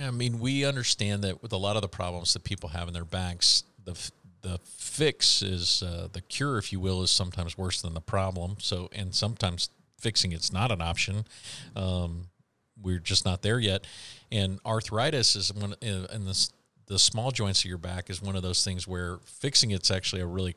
I 0.00 0.10
mean, 0.10 0.38
we 0.38 0.64
understand 0.64 1.24
that 1.24 1.42
with 1.42 1.52
a 1.52 1.56
lot 1.56 1.76
of 1.76 1.82
the 1.82 1.88
problems 1.88 2.32
that 2.32 2.44
people 2.44 2.70
have 2.70 2.88
in 2.88 2.94
their 2.94 3.04
backs, 3.04 3.64
the 3.84 3.96
the 4.42 4.58
fix 4.64 5.42
is 5.42 5.82
uh, 5.82 6.08
the 6.12 6.22
cure, 6.22 6.56
if 6.56 6.72
you 6.72 6.80
will, 6.80 7.02
is 7.02 7.10
sometimes 7.10 7.58
worse 7.58 7.82
than 7.82 7.92
the 7.92 8.00
problem. 8.00 8.56
So, 8.58 8.88
and 8.92 9.14
sometimes 9.14 9.68
fixing 9.98 10.32
it's 10.32 10.50
not 10.50 10.72
an 10.72 10.80
option. 10.80 11.26
Um, 11.76 12.28
we're 12.80 13.00
just 13.00 13.26
not 13.26 13.42
there 13.42 13.58
yet. 13.58 13.86
And 14.32 14.58
arthritis 14.64 15.36
is 15.36 15.52
one, 15.52 15.74
uh, 15.74 16.06
and 16.10 16.26
the 16.26 16.48
the 16.86 16.98
small 16.98 17.30
joints 17.30 17.60
of 17.60 17.66
your 17.66 17.78
back 17.78 18.10
is 18.10 18.20
one 18.20 18.34
of 18.34 18.42
those 18.42 18.64
things 18.64 18.88
where 18.88 19.18
fixing 19.24 19.70
it's 19.70 19.90
actually 19.90 20.22
a 20.22 20.26
really 20.26 20.56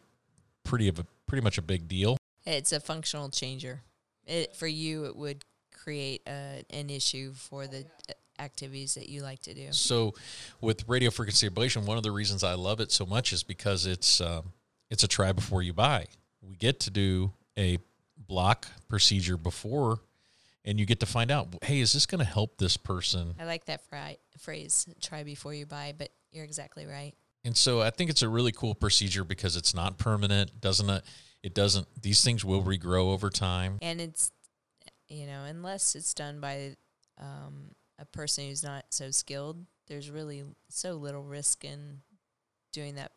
pretty 0.63 0.88
of 0.88 0.97
a 0.97 1.05
pretty 1.27 1.43
much 1.43 1.57
a 1.57 1.61
big 1.61 1.88
deal. 1.88 2.17
It's 2.45 2.71
a 2.71 2.79
functional 2.79 3.29
changer. 3.29 3.81
It, 4.25 4.55
for 4.55 4.67
you, 4.67 5.05
it 5.05 5.15
would 5.15 5.43
create 5.73 6.21
a, 6.27 6.63
an 6.69 6.89
issue 6.89 7.33
for 7.33 7.67
the 7.67 7.85
uh, 8.09 8.13
activities 8.39 8.95
that 8.95 9.09
you 9.09 9.21
like 9.21 9.41
to 9.43 9.53
do. 9.53 9.67
So, 9.71 10.13
with 10.61 10.87
radio 10.87 11.09
frequency 11.09 11.49
ablation, 11.49 11.85
one 11.85 11.97
of 11.97 12.03
the 12.03 12.11
reasons 12.11 12.43
I 12.43 12.53
love 12.53 12.79
it 12.79 12.91
so 12.91 13.05
much 13.05 13.33
is 13.33 13.43
because 13.43 13.85
it's 13.85 14.21
um, 14.21 14.53
it's 14.89 15.03
a 15.03 15.07
try 15.07 15.31
before 15.31 15.61
you 15.61 15.73
buy. 15.73 16.07
We 16.41 16.55
get 16.55 16.79
to 16.81 16.89
do 16.89 17.33
a 17.57 17.79
block 18.17 18.67
procedure 18.87 19.37
before, 19.37 19.99
and 20.65 20.79
you 20.79 20.85
get 20.85 20.99
to 21.01 21.05
find 21.05 21.31
out, 21.31 21.55
hey, 21.63 21.79
is 21.79 21.93
this 21.93 22.05
going 22.05 22.19
to 22.19 22.25
help 22.25 22.57
this 22.57 22.77
person? 22.77 23.35
I 23.39 23.45
like 23.45 23.65
that 23.65 23.81
phrase, 24.39 24.87
try 25.01 25.23
before 25.23 25.53
you 25.53 25.65
buy, 25.65 25.93
but 25.97 26.09
you're 26.31 26.45
exactly 26.45 26.85
right. 26.85 27.13
And 27.45 27.55
so 27.55 27.81
I 27.81 27.89
think 27.89 28.09
it's 28.09 28.21
a 28.21 28.29
really 28.29 28.51
cool 28.53 28.73
procedure 28.73 29.23
because 29.23 29.57
it's 29.57 29.73
not 29.73 29.97
permanent. 29.97 30.61
Doesn't 30.61 30.89
it? 30.89 31.03
It 31.43 31.53
doesn't. 31.53 31.87
These 32.01 32.23
things 32.23 32.43
will 32.43 32.63
regrow 32.63 33.13
over 33.13 33.29
time. 33.29 33.77
And 33.81 33.99
it's, 33.99 34.31
you 35.09 35.27
know, 35.27 35.43
unless 35.43 35.95
it's 35.95 36.13
done 36.13 36.39
by 36.39 36.75
um, 37.19 37.75
a 37.99 38.05
person 38.05 38.47
who's 38.47 38.63
not 38.63 38.85
so 38.89 39.11
skilled, 39.11 39.65
there's 39.87 40.09
really 40.09 40.43
so 40.69 40.93
little 40.93 41.23
risk 41.23 41.65
in 41.65 41.99
doing 42.71 42.95
that 42.95 43.11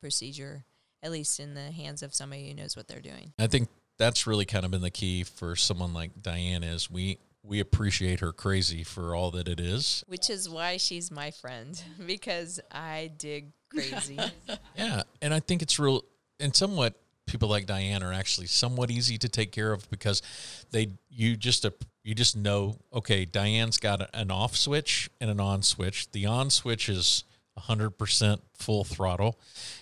procedure, 0.00 0.64
at 1.02 1.10
least 1.10 1.40
in 1.40 1.54
the 1.54 1.72
hands 1.72 2.02
of 2.02 2.14
somebody 2.14 2.48
who 2.48 2.54
knows 2.54 2.76
what 2.76 2.86
they're 2.86 3.00
doing. 3.00 3.32
I 3.38 3.48
think 3.48 3.68
that's 3.98 4.26
really 4.26 4.44
kind 4.44 4.64
of 4.64 4.70
been 4.70 4.80
the 4.80 4.90
key 4.90 5.24
for 5.24 5.56
someone 5.56 5.92
like 5.92 6.22
Diane 6.22 6.62
is 6.64 6.90
we 6.90 7.18
we 7.44 7.58
appreciate 7.58 8.20
her 8.20 8.32
crazy 8.32 8.84
for 8.84 9.14
all 9.16 9.32
that 9.32 9.48
it 9.48 9.58
is. 9.58 10.04
Which 10.06 10.30
is 10.30 10.48
why 10.48 10.76
she's 10.76 11.10
my 11.10 11.32
friend 11.32 11.80
because 12.06 12.60
I 12.70 13.10
dig 13.16 13.52
crazy. 13.70 14.18
Yeah, 14.76 15.02
and 15.20 15.34
I 15.34 15.40
think 15.40 15.62
it's 15.62 15.78
real 15.78 16.02
and 16.40 16.54
somewhat 16.56 16.94
people 17.32 17.48
like 17.48 17.66
Diane 17.66 18.02
are 18.02 18.12
actually 18.12 18.46
somewhat 18.46 18.90
easy 18.90 19.16
to 19.18 19.28
take 19.28 19.50
care 19.50 19.72
of 19.72 19.90
because 19.90 20.22
they 20.70 20.92
you 21.08 21.34
just 21.36 21.64
a, 21.64 21.72
you 22.04 22.14
just 22.14 22.36
know 22.36 22.76
okay 22.92 23.24
Diane's 23.24 23.78
got 23.78 24.08
an 24.14 24.30
off 24.30 24.54
switch 24.54 25.10
and 25.20 25.30
an 25.30 25.40
on 25.40 25.62
switch. 25.62 26.10
The 26.12 26.26
on 26.26 26.50
switch 26.50 26.88
is 26.88 27.24
100% 27.58 28.40
full 28.54 28.84
throttle 28.84 29.38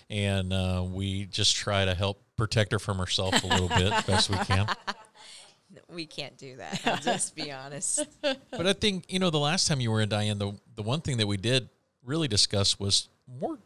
and 0.09 0.51
uh, 0.51 0.83
we 0.87 1.25
just 1.25 1.55
try 1.55 1.85
to 1.85 1.93
help 1.93 2.23
protect 2.37 2.71
her 2.71 2.79
from 2.79 2.97
herself 2.97 3.43
a 3.43 3.47
little 3.47 3.69
bit 3.69 3.91
best 4.07 4.29
we 4.29 4.37
can. 4.37 4.67
we 5.89 6.05
can't 6.05 6.37
do 6.37 6.55
that. 6.55 6.81
I'll 6.85 6.97
just 6.97 7.35
be 7.35 7.51
honest. 7.51 8.05
But 8.51 8.67
I 8.67 8.73
think 8.73 9.05
you 9.09 9.19
know 9.19 9.29
the 9.29 9.39
last 9.39 9.67
time 9.67 9.81
you 9.81 9.91
were 9.91 10.01
in 10.01 10.09
Diane, 10.09 10.37
the 10.37 10.53
the 10.75 10.83
one 10.83 11.01
thing 11.01 11.17
that 11.17 11.27
we 11.27 11.37
did 11.37 11.69
really 12.03 12.27
discuss 12.27 12.79
was 12.79 13.09
more 13.39 13.57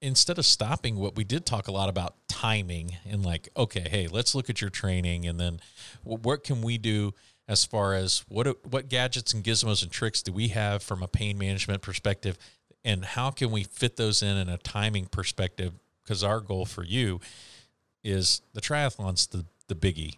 instead 0.00 0.38
of 0.38 0.44
stopping 0.44 0.96
what 0.96 1.16
we 1.16 1.24
did 1.24 1.46
talk 1.46 1.68
a 1.68 1.72
lot 1.72 1.88
about 1.88 2.14
timing 2.28 2.96
and 3.08 3.24
like 3.24 3.48
okay 3.56 3.86
hey 3.90 4.06
let's 4.06 4.34
look 4.34 4.50
at 4.50 4.60
your 4.60 4.70
training 4.70 5.26
and 5.26 5.40
then 5.40 5.58
what 6.02 6.44
can 6.44 6.60
we 6.60 6.76
do 6.76 7.14
as 7.48 7.64
far 7.64 7.94
as 7.94 8.24
what 8.28 8.46
what 8.70 8.88
gadgets 8.88 9.32
and 9.32 9.44
gizmos 9.44 9.82
and 9.82 9.90
tricks 9.90 10.22
do 10.22 10.32
we 10.32 10.48
have 10.48 10.82
from 10.82 11.02
a 11.02 11.08
pain 11.08 11.38
management 11.38 11.82
perspective? 11.82 12.38
And 12.84 13.04
how 13.04 13.30
can 13.30 13.50
we 13.50 13.64
fit 13.64 13.96
those 13.96 14.22
in 14.22 14.36
in 14.36 14.48
a 14.48 14.58
timing 14.58 15.06
perspective? 15.06 15.72
Because 16.02 16.22
our 16.22 16.40
goal 16.40 16.64
for 16.64 16.84
you 16.84 17.20
is 18.04 18.42
the 18.52 18.60
triathlon's 18.60 19.26
the 19.28 19.44
the 19.68 19.74
biggie. 19.74 20.14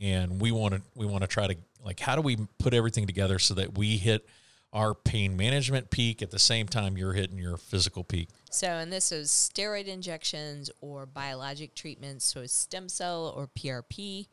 And 0.00 0.40
we 0.40 0.52
want 0.52 0.74
to 0.74 0.82
we 0.94 1.06
want 1.06 1.22
to 1.22 1.28
try 1.28 1.46
to 1.48 1.56
like 1.84 2.00
how 2.00 2.14
do 2.14 2.22
we 2.22 2.36
put 2.58 2.74
everything 2.74 3.06
together 3.06 3.38
so 3.38 3.54
that 3.54 3.76
we 3.76 3.96
hit 3.96 4.26
our 4.72 4.94
pain 4.94 5.36
management 5.36 5.90
peak 5.90 6.20
at 6.22 6.30
the 6.30 6.38
same 6.38 6.66
time 6.66 6.96
you're 6.98 7.14
hitting 7.14 7.38
your 7.38 7.56
physical 7.56 8.04
peak 8.04 8.28
So, 8.50 8.66
and 8.68 8.92
this 8.92 9.10
is 9.12 9.30
steroid 9.30 9.86
injections 9.86 10.70
or 10.80 11.06
biologic 11.06 11.74
treatments, 11.74 12.24
so 12.24 12.44
stem 12.46 12.88
cell 12.88 13.32
or 13.36 13.48
PRP. 13.48 14.26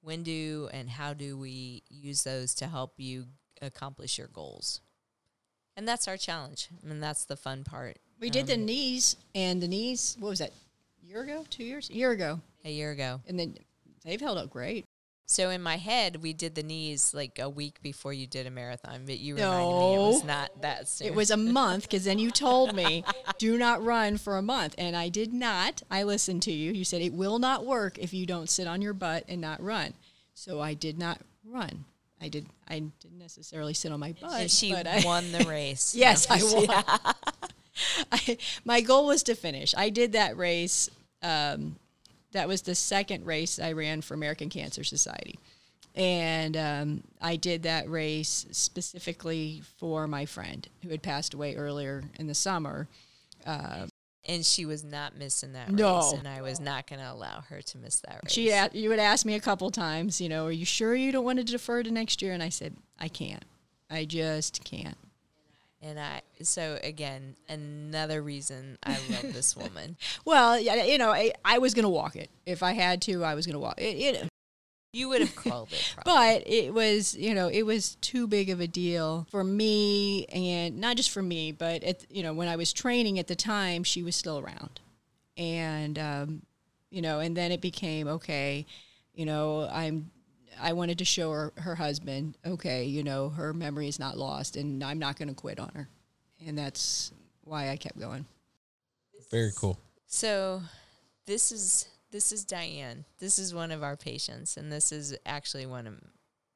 When 0.00 0.22
do 0.24 0.68
and 0.72 0.90
how 0.90 1.14
do 1.14 1.36
we 1.38 1.82
use 1.88 2.24
those 2.24 2.54
to 2.56 2.66
help 2.66 2.94
you 2.96 3.26
accomplish 3.60 4.18
your 4.18 4.26
goals? 4.28 4.80
And 5.76 5.86
that's 5.86 6.08
our 6.08 6.16
challenge. 6.16 6.68
I 6.82 6.88
mean, 6.88 7.00
that's 7.00 7.24
the 7.24 7.36
fun 7.36 7.62
part. 7.64 7.98
We 8.20 8.28
did 8.28 8.46
the 8.46 8.54
um, 8.54 8.64
knees, 8.66 9.16
and 9.34 9.62
the 9.62 9.68
knees. 9.68 10.16
What 10.18 10.28
was 10.30 10.38
that? 10.40 10.50
A 11.02 11.06
year 11.06 11.22
ago? 11.22 11.44
Two 11.50 11.64
years? 11.64 11.88
A 11.90 11.94
year 11.94 12.10
ago, 12.10 12.40
A 12.64 12.70
year 12.70 12.90
ago. 12.90 13.20
and 13.26 13.38
then 13.38 13.56
they've 14.04 14.20
held 14.20 14.38
up 14.38 14.50
great. 14.50 14.84
So 15.26 15.50
in 15.50 15.62
my 15.62 15.76
head, 15.76 16.22
we 16.22 16.32
did 16.32 16.54
the 16.54 16.62
knees 16.62 17.14
like 17.14 17.38
a 17.38 17.48
week 17.48 17.80
before 17.82 18.12
you 18.12 18.26
did 18.26 18.46
a 18.46 18.50
marathon, 18.50 19.04
but 19.06 19.18
you 19.18 19.36
reminded 19.36 19.68
me 19.68 19.94
it 19.94 19.98
was 19.98 20.24
not 20.24 20.60
that 20.60 20.88
soon. 20.88 21.06
It 21.06 21.14
was 21.14 21.30
a 21.30 21.36
month 21.36 21.84
because 21.84 22.04
then 22.04 22.18
you 22.18 22.30
told 22.30 22.74
me 22.74 23.04
do 23.38 23.56
not 23.56 23.82
run 23.82 24.18
for 24.18 24.36
a 24.36 24.42
month, 24.42 24.74
and 24.76 24.94
I 24.94 25.08
did 25.08 25.32
not. 25.32 25.82
I 25.90 26.02
listened 26.02 26.42
to 26.42 26.52
you. 26.52 26.72
You 26.72 26.84
said 26.84 27.00
it 27.00 27.14
will 27.14 27.38
not 27.38 27.64
work 27.64 27.98
if 27.98 28.12
you 28.12 28.26
don't 28.26 28.50
sit 28.50 28.66
on 28.66 28.82
your 28.82 28.92
butt 28.92 29.24
and 29.28 29.40
not 29.40 29.62
run. 29.62 29.94
So 30.34 30.60
I 30.60 30.74
did 30.74 30.98
not 30.98 31.20
run. 31.44 31.84
I 32.20 32.28
did. 32.28 32.46
I 32.68 32.80
didn't 33.00 33.18
necessarily 33.18 33.74
sit 33.74 33.90
on 33.90 34.00
my 34.00 34.12
butt. 34.12 34.40
and 34.40 34.50
she 34.50 34.72
but 34.72 34.86
I, 34.86 35.02
won 35.04 35.32
the 35.32 35.44
race. 35.48 35.94
Yes, 35.94 36.26
I 36.30 36.40
won. 36.42 37.14
I, 38.12 38.38
my 38.64 38.80
goal 38.80 39.06
was 39.06 39.22
to 39.24 39.34
finish. 39.34 39.74
I 39.76 39.88
did 39.90 40.12
that 40.12 40.36
race. 40.36 40.90
Um, 41.22 41.76
that 42.32 42.48
was 42.48 42.62
the 42.62 42.74
second 42.74 43.24
race 43.26 43.58
I 43.58 43.72
ran 43.72 44.00
for 44.02 44.14
American 44.14 44.48
Cancer 44.48 44.84
Society. 44.84 45.38
And 45.94 46.56
um, 46.56 47.02
I 47.20 47.36
did 47.36 47.64
that 47.64 47.88
race 47.90 48.46
specifically 48.50 49.62
for 49.78 50.06
my 50.06 50.24
friend 50.24 50.66
who 50.82 50.88
had 50.88 51.02
passed 51.02 51.34
away 51.34 51.54
earlier 51.54 52.02
in 52.18 52.26
the 52.26 52.34
summer. 52.34 52.88
And 53.44 54.46
she 54.46 54.64
was 54.64 54.84
not 54.84 55.16
missing 55.18 55.52
that 55.54 55.70
No. 55.72 55.96
race, 55.96 56.12
and 56.12 56.28
I 56.28 56.42
was 56.42 56.60
not 56.60 56.86
going 56.86 57.00
to 57.00 57.10
allow 57.10 57.40
her 57.48 57.60
to 57.60 57.78
miss 57.78 57.98
that 58.00 58.20
race. 58.22 58.32
She, 58.32 58.54
you 58.72 58.88
would 58.88 59.00
ask 59.00 59.26
me 59.26 59.34
a 59.34 59.40
couple 59.40 59.68
times, 59.70 60.20
you 60.20 60.28
know, 60.28 60.46
are 60.46 60.52
you 60.52 60.64
sure 60.64 60.94
you 60.94 61.10
don't 61.10 61.24
want 61.24 61.40
to 61.40 61.44
defer 61.44 61.82
to 61.82 61.90
next 61.90 62.22
year? 62.22 62.32
And 62.32 62.40
I 62.42 62.48
said, 62.48 62.76
I 63.00 63.08
can't. 63.08 63.44
I 63.90 64.04
just 64.04 64.62
can't. 64.64 64.96
And 65.82 65.98
I, 65.98 66.22
so 66.42 66.78
again, 66.84 67.34
another 67.48 68.22
reason 68.22 68.78
I 68.84 68.98
love 69.10 69.34
this 69.34 69.56
woman. 69.56 69.96
Well, 70.24 70.58
yeah, 70.58 70.84
you 70.84 70.96
know, 70.96 71.10
I, 71.10 71.32
I 71.44 71.58
was 71.58 71.74
going 71.74 71.82
to 71.82 71.88
walk 71.88 72.14
it. 72.14 72.30
If 72.46 72.62
I 72.62 72.72
had 72.72 73.02
to, 73.02 73.24
I 73.24 73.34
was 73.34 73.46
going 73.46 73.54
to 73.54 73.60
walk 73.60 73.80
it. 73.80 73.96
it 73.96 74.28
You 74.92 75.08
would 75.08 75.22
have 75.22 75.34
called 75.34 75.72
it, 75.72 75.94
but 76.04 76.44
it 76.46 76.72
was 76.72 77.16
you 77.16 77.34
know 77.34 77.48
it 77.48 77.62
was 77.62 77.96
too 77.96 78.26
big 78.28 78.50
of 78.50 78.60
a 78.60 78.66
deal 78.68 79.26
for 79.30 79.42
me 79.42 80.26
and 80.26 80.78
not 80.78 80.96
just 80.96 81.10
for 81.10 81.22
me 81.22 81.50
but 81.50 81.82
at, 81.82 82.04
you 82.10 82.22
know 82.22 82.34
when 82.34 82.46
i 82.46 82.56
was 82.56 82.74
training 82.74 83.18
at 83.18 83.26
the 83.26 83.34
time 83.34 83.84
she 83.84 84.02
was 84.02 84.14
still 84.14 84.38
around 84.38 84.80
and 85.38 85.98
um, 85.98 86.42
you 86.90 87.00
know 87.00 87.20
and 87.20 87.34
then 87.34 87.50
it 87.50 87.62
became 87.62 88.06
okay 88.06 88.66
you 89.14 89.24
know 89.24 89.66
i'm 89.72 90.10
i 90.60 90.72
wanted 90.72 90.98
to 90.98 91.04
show 91.04 91.30
her 91.30 91.52
her 91.56 91.74
husband 91.74 92.36
okay 92.44 92.84
you 92.84 93.02
know 93.02 93.28
her 93.30 93.52
memory 93.52 93.88
is 93.88 93.98
not 93.98 94.16
lost 94.16 94.56
and 94.56 94.82
i'm 94.82 94.98
not 94.98 95.16
going 95.16 95.28
to 95.28 95.34
quit 95.34 95.58
on 95.58 95.70
her 95.74 95.88
and 96.46 96.58
that's 96.58 97.12
why 97.44 97.70
i 97.70 97.76
kept 97.76 97.98
going 97.98 98.24
very 99.30 99.50
cool 99.56 99.78
So, 100.06 100.60
this 101.24 101.50
is 101.52 101.86
this 102.10 102.32
is 102.32 102.44
Diane. 102.44 103.06
This 103.18 103.38
is 103.38 103.54
one 103.54 103.70
of 103.70 103.82
our 103.82 103.96
patients, 103.96 104.58
and 104.58 104.70
this 104.70 104.92
is 104.92 105.16
actually 105.24 105.64
one 105.64 105.86
of 105.86 105.94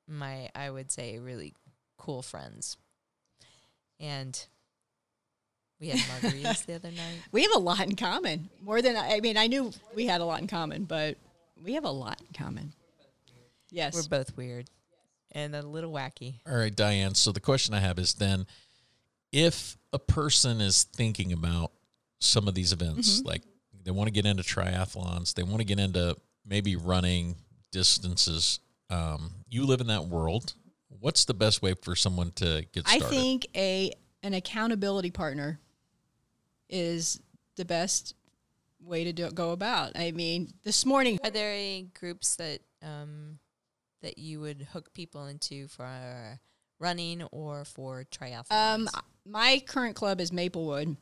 my, 0.06 0.50
I 0.54 0.68
would 0.68 0.92
say, 0.92 1.18
really 1.18 1.54
cool 1.96 2.20
friends. 2.20 2.76
And 3.98 4.38
we 5.80 5.88
had 5.88 6.00
margaritas 6.00 6.66
the 6.66 6.74
other 6.74 6.90
night. 6.90 7.20
we 7.32 7.42
have 7.44 7.54
a 7.54 7.58
lot 7.58 7.80
in 7.80 7.96
common 7.96 8.50
more 8.62 8.82
than 8.82 8.94
i 8.96 9.20
mean 9.20 9.36
i 9.38 9.46
knew 9.46 9.72
we 9.94 10.04
had 10.06 10.20
a 10.20 10.24
lot 10.24 10.40
in 10.40 10.46
common 10.46 10.84
but 10.84 11.16
we 11.64 11.74
have 11.74 11.84
a 11.84 11.90
lot 11.90 12.20
in 12.20 12.26
common 12.44 12.72
yes 13.76 13.94
We're 13.94 14.18
both 14.18 14.36
weird 14.36 14.68
and 15.32 15.54
a 15.54 15.62
little 15.62 15.92
wacky. 15.92 16.40
all 16.48 16.56
right 16.56 16.74
diane 16.74 17.14
so 17.14 17.32
the 17.32 17.40
question 17.40 17.74
i 17.74 17.80
have 17.80 17.98
is 17.98 18.14
then 18.14 18.46
if 19.32 19.76
a 19.92 19.98
person 19.98 20.60
is 20.60 20.84
thinking 20.84 21.32
about 21.32 21.72
some 22.18 22.48
of 22.48 22.54
these 22.54 22.72
events 22.72 23.22
like 23.24 23.42
they 23.84 23.90
want 23.90 24.08
to 24.08 24.12
get 24.12 24.26
into 24.26 24.42
triathlons 24.42 25.34
they 25.34 25.42
want 25.42 25.58
to 25.58 25.64
get 25.64 25.78
into 25.78 26.16
maybe 26.44 26.76
running 26.76 27.36
distances 27.70 28.60
um, 28.88 29.32
you 29.48 29.66
live 29.66 29.80
in 29.80 29.88
that 29.88 30.04
world 30.06 30.54
what's 31.00 31.24
the 31.24 31.34
best 31.34 31.60
way 31.62 31.74
for 31.82 31.94
someone 31.94 32.30
to 32.32 32.64
get 32.72 32.84
I 32.86 32.98
started 32.98 33.14
think 33.16 33.46
a 33.56 33.92
an 34.22 34.34
accountability 34.34 35.10
partner 35.10 35.60
is 36.68 37.20
the 37.56 37.64
best 37.64 38.14
way 38.80 39.04
to 39.04 39.12
do, 39.12 39.30
go 39.30 39.50
about. 39.52 39.92
I 39.96 40.12
mean, 40.12 40.52
this 40.64 40.84
morning 40.86 41.18
Are 41.24 41.30
there 41.30 41.52
any 41.52 41.90
groups 41.98 42.36
that 42.36 42.60
um, 42.82 43.38
that 44.02 44.18
you 44.18 44.40
would 44.40 44.68
hook 44.72 44.92
people 44.94 45.26
into 45.26 45.68
for 45.68 46.38
running 46.78 47.22
or 47.32 47.64
for 47.64 48.04
triathlons? 48.10 48.52
um, 48.52 48.88
my 49.24 49.62
current 49.66 49.96
club 49.96 50.20
is 50.20 50.32
Maplewood. 50.32 50.96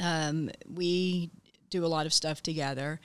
Um, 0.00 0.50
we 0.68 1.30
do 1.70 1.84
a 1.84 1.88
lot 1.88 2.06
of 2.06 2.12
stuff 2.12 2.42
together. 2.42 3.00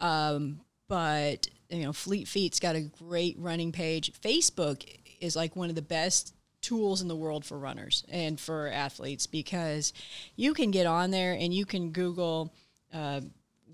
Um, 0.00 0.60
but 0.88 1.48
you 1.70 1.84
know, 1.84 1.92
Fleet 1.92 2.28
Feet's 2.28 2.60
got 2.60 2.76
a 2.76 2.80
great 2.82 3.36
running 3.38 3.72
page. 3.72 4.12
Facebook 4.20 4.84
is 5.20 5.36
like 5.36 5.56
one 5.56 5.70
of 5.70 5.74
the 5.74 5.82
best 5.82 6.34
tools 6.60 7.02
in 7.02 7.08
the 7.08 7.16
world 7.16 7.44
for 7.44 7.58
runners 7.58 8.04
and 8.08 8.38
for 8.38 8.68
athletes 8.68 9.26
because 9.26 9.92
you 10.36 10.54
can 10.54 10.70
get 10.70 10.86
on 10.86 11.10
there 11.10 11.32
and 11.32 11.52
you 11.52 11.64
can 11.64 11.90
Google 11.90 12.54
uh, 12.92 13.20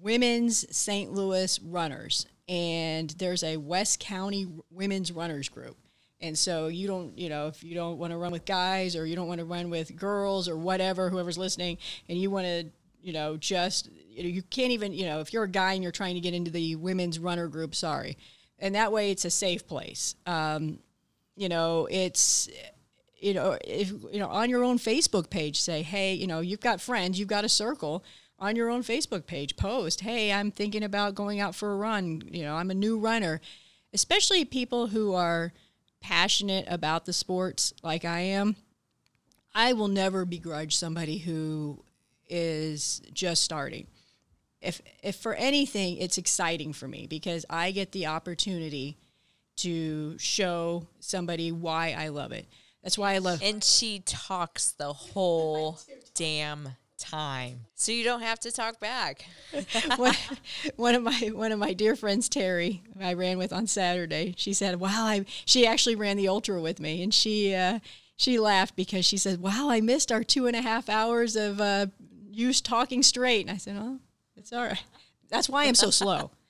women's 0.01 0.65
St. 0.75 1.13
Louis 1.13 1.59
runners, 1.61 2.27
and 2.49 3.11
there's 3.11 3.43
a 3.43 3.57
West 3.57 4.01
County 4.01 4.47
women's 4.71 5.13
runners 5.13 5.49
group. 5.49 5.77
And 6.21 6.37
so 6.37 6.67
you 6.67 6.89
don't, 6.89 7.17
you 7.17 7.29
know, 7.29 7.47
if 7.47 7.63
you 7.63 7.75
don't 7.75 7.99
want 7.99 8.13
to 8.13 8.17
run 8.17 8.33
with 8.33 8.45
guys 8.45 8.97
or 8.97 9.07
you 9.07 9.15
don't 9.15 9.29
want 9.29 9.39
to 9.39 9.45
run 9.45 9.71
with 9.71 9.95
girls 9.95 10.49
or 10.49 10.57
whatever, 10.57 11.11
whoever's 11.11 11.39
listening, 11.39 11.79
and 12.09 12.19
you 12.19 12.31
want 12.31 12.47
to 12.47 12.71
you 13.03 13.13
know, 13.13 13.37
just 13.37 13.89
you, 14.11 14.23
know, 14.23 14.29
you 14.29 14.43
can't 14.43 14.73
even, 14.73 14.93
you 14.93 15.07
know, 15.07 15.21
if 15.21 15.33
you're 15.33 15.45
a 15.45 15.49
guy 15.49 15.73
and 15.73 15.83
you're 15.83 15.93
trying 15.93 16.15
to 16.15 16.21
get 16.21 16.35
into 16.35 16.51
the 16.51 16.77
women's 16.77 17.19
runner 17.19 17.49
group, 17.49 17.75
sorry. 17.75 18.17
And 18.59 18.75
that 18.75 18.93
way 18.93 19.11
it's 19.11 19.25
a 19.25 19.31
safe 19.31 19.67
place. 19.67 20.17
Um, 20.27 20.81
you 21.37 21.49
know, 21.49 21.87
it's 21.91 22.49
you 23.21 23.35
know, 23.35 23.57
if 23.65 23.91
you 23.91 24.19
know, 24.19 24.29
on 24.29 24.51
your 24.51 24.65
own 24.65 24.79
Facebook 24.79 25.31
page 25.31 25.61
say, 25.61 25.83
"Hey, 25.83 26.15
you 26.15 26.27
know, 26.27 26.41
you've 26.41 26.61
got 26.61 26.81
friends, 26.81 27.19
you've 27.19 27.29
got 27.29 27.45
a 27.45 27.49
circle." 27.49 28.05
On 28.41 28.55
your 28.55 28.71
own 28.71 28.83
Facebook 28.83 29.27
page, 29.27 29.57
post, 29.57 30.03
"Hey, 30.03 30.33
I'm 30.33 30.51
thinking 30.51 30.85
about 30.85 31.15
going 31.15 31.41
out 31.41 31.55
for 31.55 31.73
a 31.73 31.77
run. 31.77 32.23
You 32.31 32.43
know, 32.43 32.55
I'm 32.55 32.71
a 32.71 32.75
new 32.75 32.99
runner." 32.99 33.41
Especially 33.93 34.45
people 34.45 34.89
who 34.89 35.15
are 35.15 35.53
passionate 36.01 36.67
about 36.69 37.05
the 37.05 37.13
sports 37.13 37.73
like 37.83 38.05
I 38.05 38.21
am. 38.21 38.57
I 39.55 39.73
will 39.73 39.89
never 39.89 40.25
begrudge 40.25 40.77
somebody 40.77 41.19
who 41.19 41.83
is 42.29 43.03
just 43.13 43.43
starting. 43.43 43.87
If 44.61 44.83
if 45.03 45.17
for 45.17 45.35
anything, 45.35 45.97
it's 45.97 46.19
exciting 46.19 46.73
for 46.73 46.87
me 46.87 47.07
because 47.07 47.45
I 47.49 47.71
get 47.71 47.93
the 47.93 48.07
opportunity 48.07 48.99
to 49.57 50.17
show 50.19 50.87
somebody 51.01 51.51
why 51.51 51.93
I 51.93 52.09
love 52.09 52.33
it. 52.33 52.47
That's 52.83 52.99
why 52.99 53.15
I 53.15 53.19
love. 53.19 53.43
And 53.43 53.63
she 53.63 54.01
talks 54.01 54.71
the 54.73 54.93
whole 54.93 55.81
damn 56.15 56.77
time, 56.99 57.67
so 57.75 57.93
you 57.93 58.05
don't 58.05 58.23
have 58.23 58.41
to 58.41 58.53
talk 58.53 58.81
back. 58.81 59.25
one, 59.97 60.15
one 60.77 60.95
of 60.95 61.03
my 61.03 61.31
one 61.33 61.53
of 61.53 61.59
my 61.59 61.73
dear 61.73 61.97
friends, 61.97 62.29
Terry, 62.29 62.83
I 63.01 63.15
ran 63.15 63.39
with 63.39 63.53
on 63.53 63.67
Saturday. 63.67 64.35
She 64.37 64.53
said, 64.53 64.81
"Wow, 64.81 65.07
I." 65.07 65.25
She 65.45 65.67
actually 65.67 65.97
ran 65.97 66.17
the 66.17 66.29
ultra 66.29 66.61
with 66.61 66.81
me, 66.81 67.03
and 67.03 67.15
she 67.15 67.55
uh, 67.55 67.79
she 68.17 68.39
laughed 68.39 68.77
because 68.77 69.05
she 69.05 69.17
said, 69.17 69.41
"Wow, 69.41 69.71
I 69.71 69.81
missed 69.81 70.13
our 70.13 70.25
two 70.25 70.47
and 70.47 70.57
a 70.57 70.63
half 70.63 70.89
hours 70.89 71.37
of 71.37 71.61
uh, 71.61 71.87
you 72.31 72.53
talking 72.53 73.03
straight." 73.03 73.47
And 73.47 73.51
I 73.51 73.59
said, 73.59 73.77
"Oh, 73.79 74.01
it's 74.37 74.53
all 74.53 74.65
right. 74.65 74.83
That's 75.31 75.49
why 75.49 75.65
I'm 75.65 75.75
so 75.75 75.91
slow." 75.91 76.33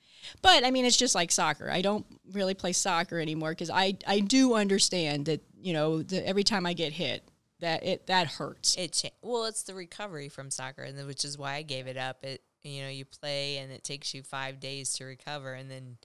But 0.43 0.63
I 0.63 0.69
mean, 0.69 0.85
it's 0.85 0.95
just 0.95 1.15
like 1.15 1.31
soccer. 1.31 1.71
I 1.71 1.81
don't 1.81 2.05
really 2.33 2.53
play 2.53 2.71
soccer 2.71 3.19
anymore 3.19 3.49
because 3.51 3.71
I 3.71 3.97
I 4.05 4.19
do 4.19 4.53
understand 4.53 5.25
that 5.25 5.41
you 5.59 5.73
know 5.73 6.03
the, 6.03 6.25
every 6.27 6.43
time 6.43 6.67
I 6.67 6.73
get 6.73 6.93
hit 6.93 7.23
that 7.59 7.83
it 7.85 8.07
that 8.07 8.27
hurts. 8.27 8.75
It 8.77 8.93
cha- 8.93 9.09
well, 9.21 9.45
it's 9.45 9.63
the 9.63 9.73
recovery 9.73 10.29
from 10.29 10.49
soccer, 10.49 10.83
and 10.83 11.07
which 11.07 11.25
is 11.25 11.37
why 11.37 11.55
I 11.55 11.61
gave 11.61 11.87
it 11.87 11.97
up. 11.97 12.23
It 12.23 12.41
you 12.63 12.83
know 12.83 12.89
you 12.89 13.05
play 13.05 13.57
and 13.57 13.71
it 13.71 13.83
takes 13.83 14.13
you 14.13 14.23
five 14.23 14.59
days 14.59 14.93
to 14.93 15.05
recover, 15.05 15.53
and 15.53 15.69
then 15.69 15.97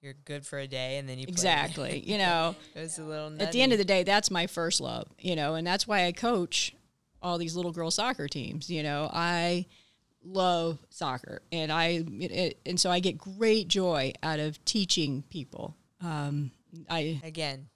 you're 0.00 0.14
good 0.24 0.46
for 0.46 0.58
a 0.58 0.66
day, 0.66 0.98
and 0.98 1.08
then 1.08 1.18
you 1.18 1.26
play 1.26 1.32
exactly. 1.32 1.98
you 2.00 2.18
know, 2.18 2.54
it 2.74 2.80
was 2.80 2.98
a 2.98 3.04
little. 3.04 3.40
at 3.40 3.52
the 3.52 3.62
end 3.62 3.72
of 3.72 3.78
the 3.78 3.84
day, 3.84 4.02
that's 4.02 4.30
my 4.30 4.46
first 4.46 4.80
love. 4.80 5.08
You 5.18 5.36
know, 5.36 5.54
and 5.54 5.66
that's 5.66 5.86
why 5.86 6.06
I 6.06 6.12
coach 6.12 6.74
all 7.22 7.38
these 7.38 7.56
little 7.56 7.72
girl 7.72 7.90
soccer 7.90 8.28
teams. 8.28 8.70
You 8.70 8.82
know, 8.82 9.10
I 9.12 9.66
love 10.24 10.78
soccer, 10.90 11.42
and 11.52 11.72
I 11.72 12.04
it, 12.20 12.32
it, 12.32 12.60
and 12.66 12.78
so 12.78 12.90
I 12.90 13.00
get 13.00 13.18
great 13.18 13.68
joy 13.68 14.12
out 14.22 14.40
of 14.40 14.62
teaching 14.64 15.22
people. 15.30 15.76
Um, 16.02 16.50
I 16.90 17.20
again, 17.24 17.68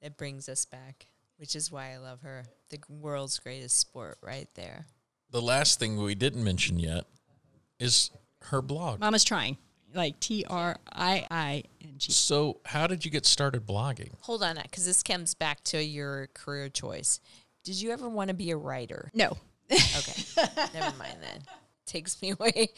it 0.00 0.16
brings 0.16 0.48
us 0.48 0.64
back, 0.64 1.06
which 1.40 1.56
is 1.56 1.72
why 1.72 1.92
I 1.92 1.96
love 1.96 2.20
her. 2.20 2.44
The 2.68 2.78
world's 2.90 3.38
greatest 3.38 3.78
sport, 3.78 4.18
right 4.22 4.46
there. 4.56 4.84
The 5.30 5.40
last 5.40 5.78
thing 5.78 5.96
we 5.96 6.14
didn't 6.14 6.44
mention 6.44 6.78
yet 6.78 7.06
is 7.78 8.10
her 8.42 8.60
blog. 8.60 9.00
Mama's 9.00 9.24
trying, 9.24 9.56
like 9.94 10.20
T 10.20 10.44
R 10.48 10.76
I 10.92 11.26
I 11.30 11.62
N 11.82 11.94
G. 11.96 12.12
So, 12.12 12.60
how 12.66 12.86
did 12.86 13.06
you 13.06 13.10
get 13.10 13.24
started 13.24 13.66
blogging? 13.66 14.10
Hold 14.20 14.42
on, 14.42 14.56
that, 14.56 14.64
because 14.64 14.84
this 14.84 15.02
comes 15.02 15.34
back 15.34 15.64
to 15.64 15.82
your 15.82 16.28
career 16.34 16.68
choice. 16.68 17.20
Did 17.64 17.80
you 17.80 17.90
ever 17.90 18.08
want 18.08 18.28
to 18.28 18.34
be 18.34 18.50
a 18.50 18.56
writer? 18.56 19.10
No. 19.14 19.38
Okay, 19.72 20.22
never 20.74 20.94
mind 20.98 21.18
then. 21.22 21.40
Takes 21.90 22.22
me 22.22 22.30
away. 22.38 22.68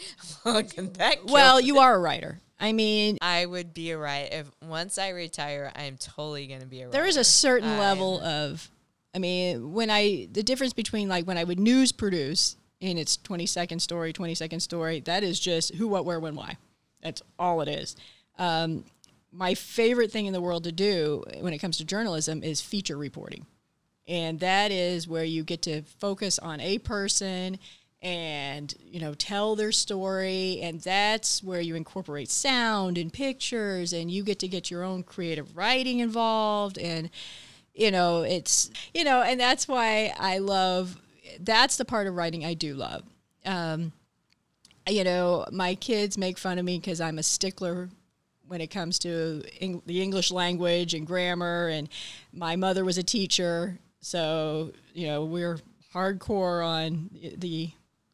that 0.44 1.18
well, 1.26 1.60
you 1.60 1.78
are 1.78 1.94
a 1.94 1.98
writer. 1.98 2.40
I 2.58 2.72
mean, 2.72 3.18
I 3.20 3.44
would 3.44 3.74
be 3.74 3.90
a 3.90 3.98
writer 3.98 4.28
if 4.32 4.50
once 4.66 4.96
I 4.96 5.10
retire. 5.10 5.70
I 5.76 5.82
am 5.82 5.98
totally 5.98 6.46
going 6.46 6.60
to 6.60 6.66
be 6.66 6.80
a 6.80 6.86
writer. 6.86 6.92
there 6.92 7.06
is 7.06 7.18
a 7.18 7.24
certain 7.24 7.76
level 7.76 8.20
of, 8.22 8.70
I 9.14 9.18
mean, 9.18 9.74
when 9.74 9.90
I 9.90 10.28
the 10.32 10.42
difference 10.42 10.72
between 10.72 11.10
like 11.10 11.26
when 11.26 11.36
I 11.36 11.44
would 11.44 11.60
news 11.60 11.92
produce 11.92 12.56
and 12.80 12.98
it's 12.98 13.18
twenty 13.18 13.44
second 13.44 13.80
story, 13.80 14.14
twenty 14.14 14.34
second 14.34 14.60
story. 14.60 15.00
That 15.00 15.22
is 15.22 15.38
just 15.38 15.74
who, 15.74 15.88
what, 15.88 16.06
where, 16.06 16.18
when, 16.18 16.34
why. 16.34 16.56
That's 17.02 17.20
all 17.38 17.60
it 17.60 17.68
is. 17.68 17.96
Um, 18.38 18.84
my 19.30 19.54
favorite 19.54 20.10
thing 20.10 20.24
in 20.24 20.32
the 20.32 20.40
world 20.40 20.64
to 20.64 20.72
do 20.72 21.22
when 21.40 21.52
it 21.52 21.58
comes 21.58 21.76
to 21.78 21.84
journalism 21.84 22.42
is 22.42 22.62
feature 22.62 22.96
reporting. 22.96 23.44
And 24.08 24.40
that 24.40 24.72
is 24.72 25.06
where 25.06 25.24
you 25.24 25.44
get 25.44 25.62
to 25.62 25.82
focus 25.82 26.38
on 26.38 26.60
a 26.60 26.78
person 26.78 27.58
and 28.02 28.74
you 28.84 29.00
know 29.00 29.14
tell 29.14 29.54
their 29.54 29.70
story 29.70 30.58
and 30.60 30.80
that's 30.80 31.42
where 31.42 31.60
you 31.60 31.76
incorporate 31.76 32.28
sound 32.28 32.98
and 32.98 33.12
pictures 33.12 33.92
and 33.92 34.10
you 34.10 34.24
get 34.24 34.40
to 34.40 34.48
get 34.48 34.70
your 34.70 34.82
own 34.82 35.04
creative 35.04 35.56
writing 35.56 36.00
involved 36.00 36.78
and 36.78 37.08
you 37.74 37.90
know 37.92 38.22
it's 38.22 38.70
you 38.92 39.04
know 39.04 39.22
and 39.22 39.38
that's 39.38 39.68
why 39.68 40.12
i 40.18 40.38
love 40.38 41.00
that's 41.40 41.76
the 41.76 41.84
part 41.84 42.06
of 42.06 42.14
writing 42.14 42.44
i 42.44 42.54
do 42.54 42.74
love. 42.74 43.02
Um, 43.46 43.92
you 44.88 45.04
know 45.04 45.46
my 45.52 45.76
kids 45.76 46.18
make 46.18 46.38
fun 46.38 46.58
of 46.58 46.64
me 46.64 46.78
because 46.78 47.00
i'm 47.00 47.18
a 47.18 47.22
stickler 47.22 47.88
when 48.48 48.60
it 48.60 48.66
comes 48.66 48.98
to 48.98 49.42
Eng- 49.60 49.82
the 49.86 50.02
english 50.02 50.32
language 50.32 50.92
and 50.92 51.06
grammar 51.06 51.68
and 51.68 51.88
my 52.32 52.56
mother 52.56 52.84
was 52.84 52.98
a 52.98 53.02
teacher 53.04 53.78
so 54.00 54.72
you 54.92 55.06
know 55.06 55.24
we're 55.24 55.60
hardcore 55.94 56.66
on 56.66 57.10
the 57.36 57.70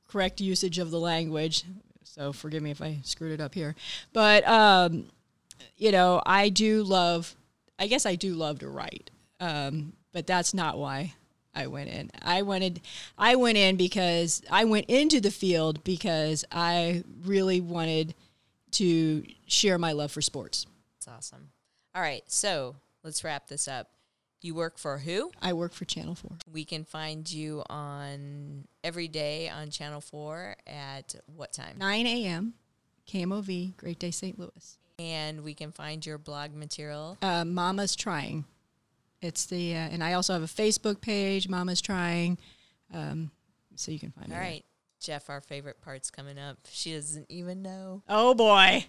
correct 0.09 0.41
usage 0.41 0.79
of 0.79 0.91
the 0.91 0.99
language. 0.99 1.65
So 2.03 2.33
forgive 2.33 2.63
me 2.63 2.71
if 2.71 2.83
I 2.83 2.99
screwed 3.05 3.33
it 3.33 3.41
up 3.41 3.55
here. 3.55 3.77
But, 4.13 4.47
um, 4.49 5.07
you 5.77 5.93
know, 5.93 6.21
I 6.27 6.49
do 6.49 6.83
love, 6.83 7.35
I 7.79 7.87
guess 7.87 8.07
I 8.07 8.17
do 8.17 8.35
love 8.35 8.59
to 8.61 8.69
write. 8.69 9.11
Um, 9.39 9.93
but 10.13 10.27
that's 10.27 10.53
not 10.53 10.79
why 10.79 11.15
I 11.55 11.67
went 11.67 11.91
in. 11.91 12.11
I 12.23 12.43
wanted, 12.43 12.81
I 13.17 13.37
went 13.37 13.59
in 13.59 13.77
because 13.77 14.43
I 14.51 14.65
went 14.65 14.87
into 14.87 15.21
the 15.21 15.31
field 15.31 15.85
because 15.85 16.45
I 16.51 17.05
really 17.25 17.61
wanted 17.61 18.15
to 18.73 19.25
share 19.47 19.79
my 19.79 19.93
love 19.93 20.11
for 20.11 20.23
sports. 20.23 20.67
That's 20.95 21.17
awesome. 21.17 21.51
All 21.95 22.03
right. 22.03 22.23
So 22.27 22.77
let's 23.05 23.23
wrap 23.23 23.49
this 23.49 23.69
up. 23.69 23.91
You 24.41 24.55
work 24.55 24.79
for 24.79 24.99
who? 24.99 25.33
I 25.43 25.53
work 25.53 25.73
for 25.73 25.85
Channel 25.85 26.15
4. 26.15 26.31
We 26.53 26.65
can 26.65 26.85
find 26.85 27.31
you 27.31 27.65
on 27.69 28.67
every 28.85 29.09
day 29.09 29.49
on 29.49 29.71
Channel 29.71 30.01
4 30.01 30.57
at 30.67 31.15
what 31.35 31.53
time? 31.53 31.77
9 31.79 32.07
a.m. 32.07 32.55
KMOV, 33.09 33.77
Great 33.77 33.99
Day 33.99 34.13
St. 34.13 34.39
Louis. 34.39 34.79
And 35.01 35.43
we 35.43 35.55
can 35.55 35.73
find 35.73 36.05
your 36.07 36.19
blog 36.19 36.55
material. 36.55 37.19
Uh, 37.21 37.45
Mama's 37.45 37.97
Trying. 37.97 38.45
It's 39.21 39.47
the, 39.47 39.75
uh, 39.75 39.79
and 39.79 40.05
I 40.05 40.13
also 40.13 40.35
have 40.35 40.43
a 40.43 40.47
Facebook 40.47 41.01
page, 41.01 41.49
Mama's 41.49 41.81
Trying. 41.81 42.39
Um, 42.95 43.33
so 43.75 43.91
you 43.91 43.99
can 43.99 44.13
find 44.13 44.33
All 44.33 44.39
it. 44.39 44.43
right. 44.43 44.65
Jeff, 45.01 45.31
our 45.31 45.41
favorite 45.41 45.81
part's 45.81 46.11
coming 46.11 46.39
up. 46.39 46.59
She 46.71 46.95
doesn't 46.95 47.27
even 47.29 47.63
know. 47.63 48.03
Oh 48.09 48.35
boy. 48.35 48.87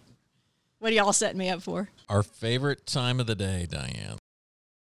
What 0.79 0.91
are 0.91 0.95
y'all 0.95 1.13
setting 1.13 1.37
me 1.37 1.49
up 1.49 1.61
for? 1.61 1.89
Our 2.07 2.23
favorite 2.23 2.85
time 2.85 3.19
of 3.19 3.27
the 3.27 3.35
day, 3.35 3.67
Diane. 3.69 4.17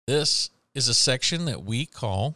This 0.06 0.50
is 0.74 0.88
a 0.88 0.94
section 0.94 1.46
that 1.46 1.64
we 1.64 1.86
call 1.86 2.34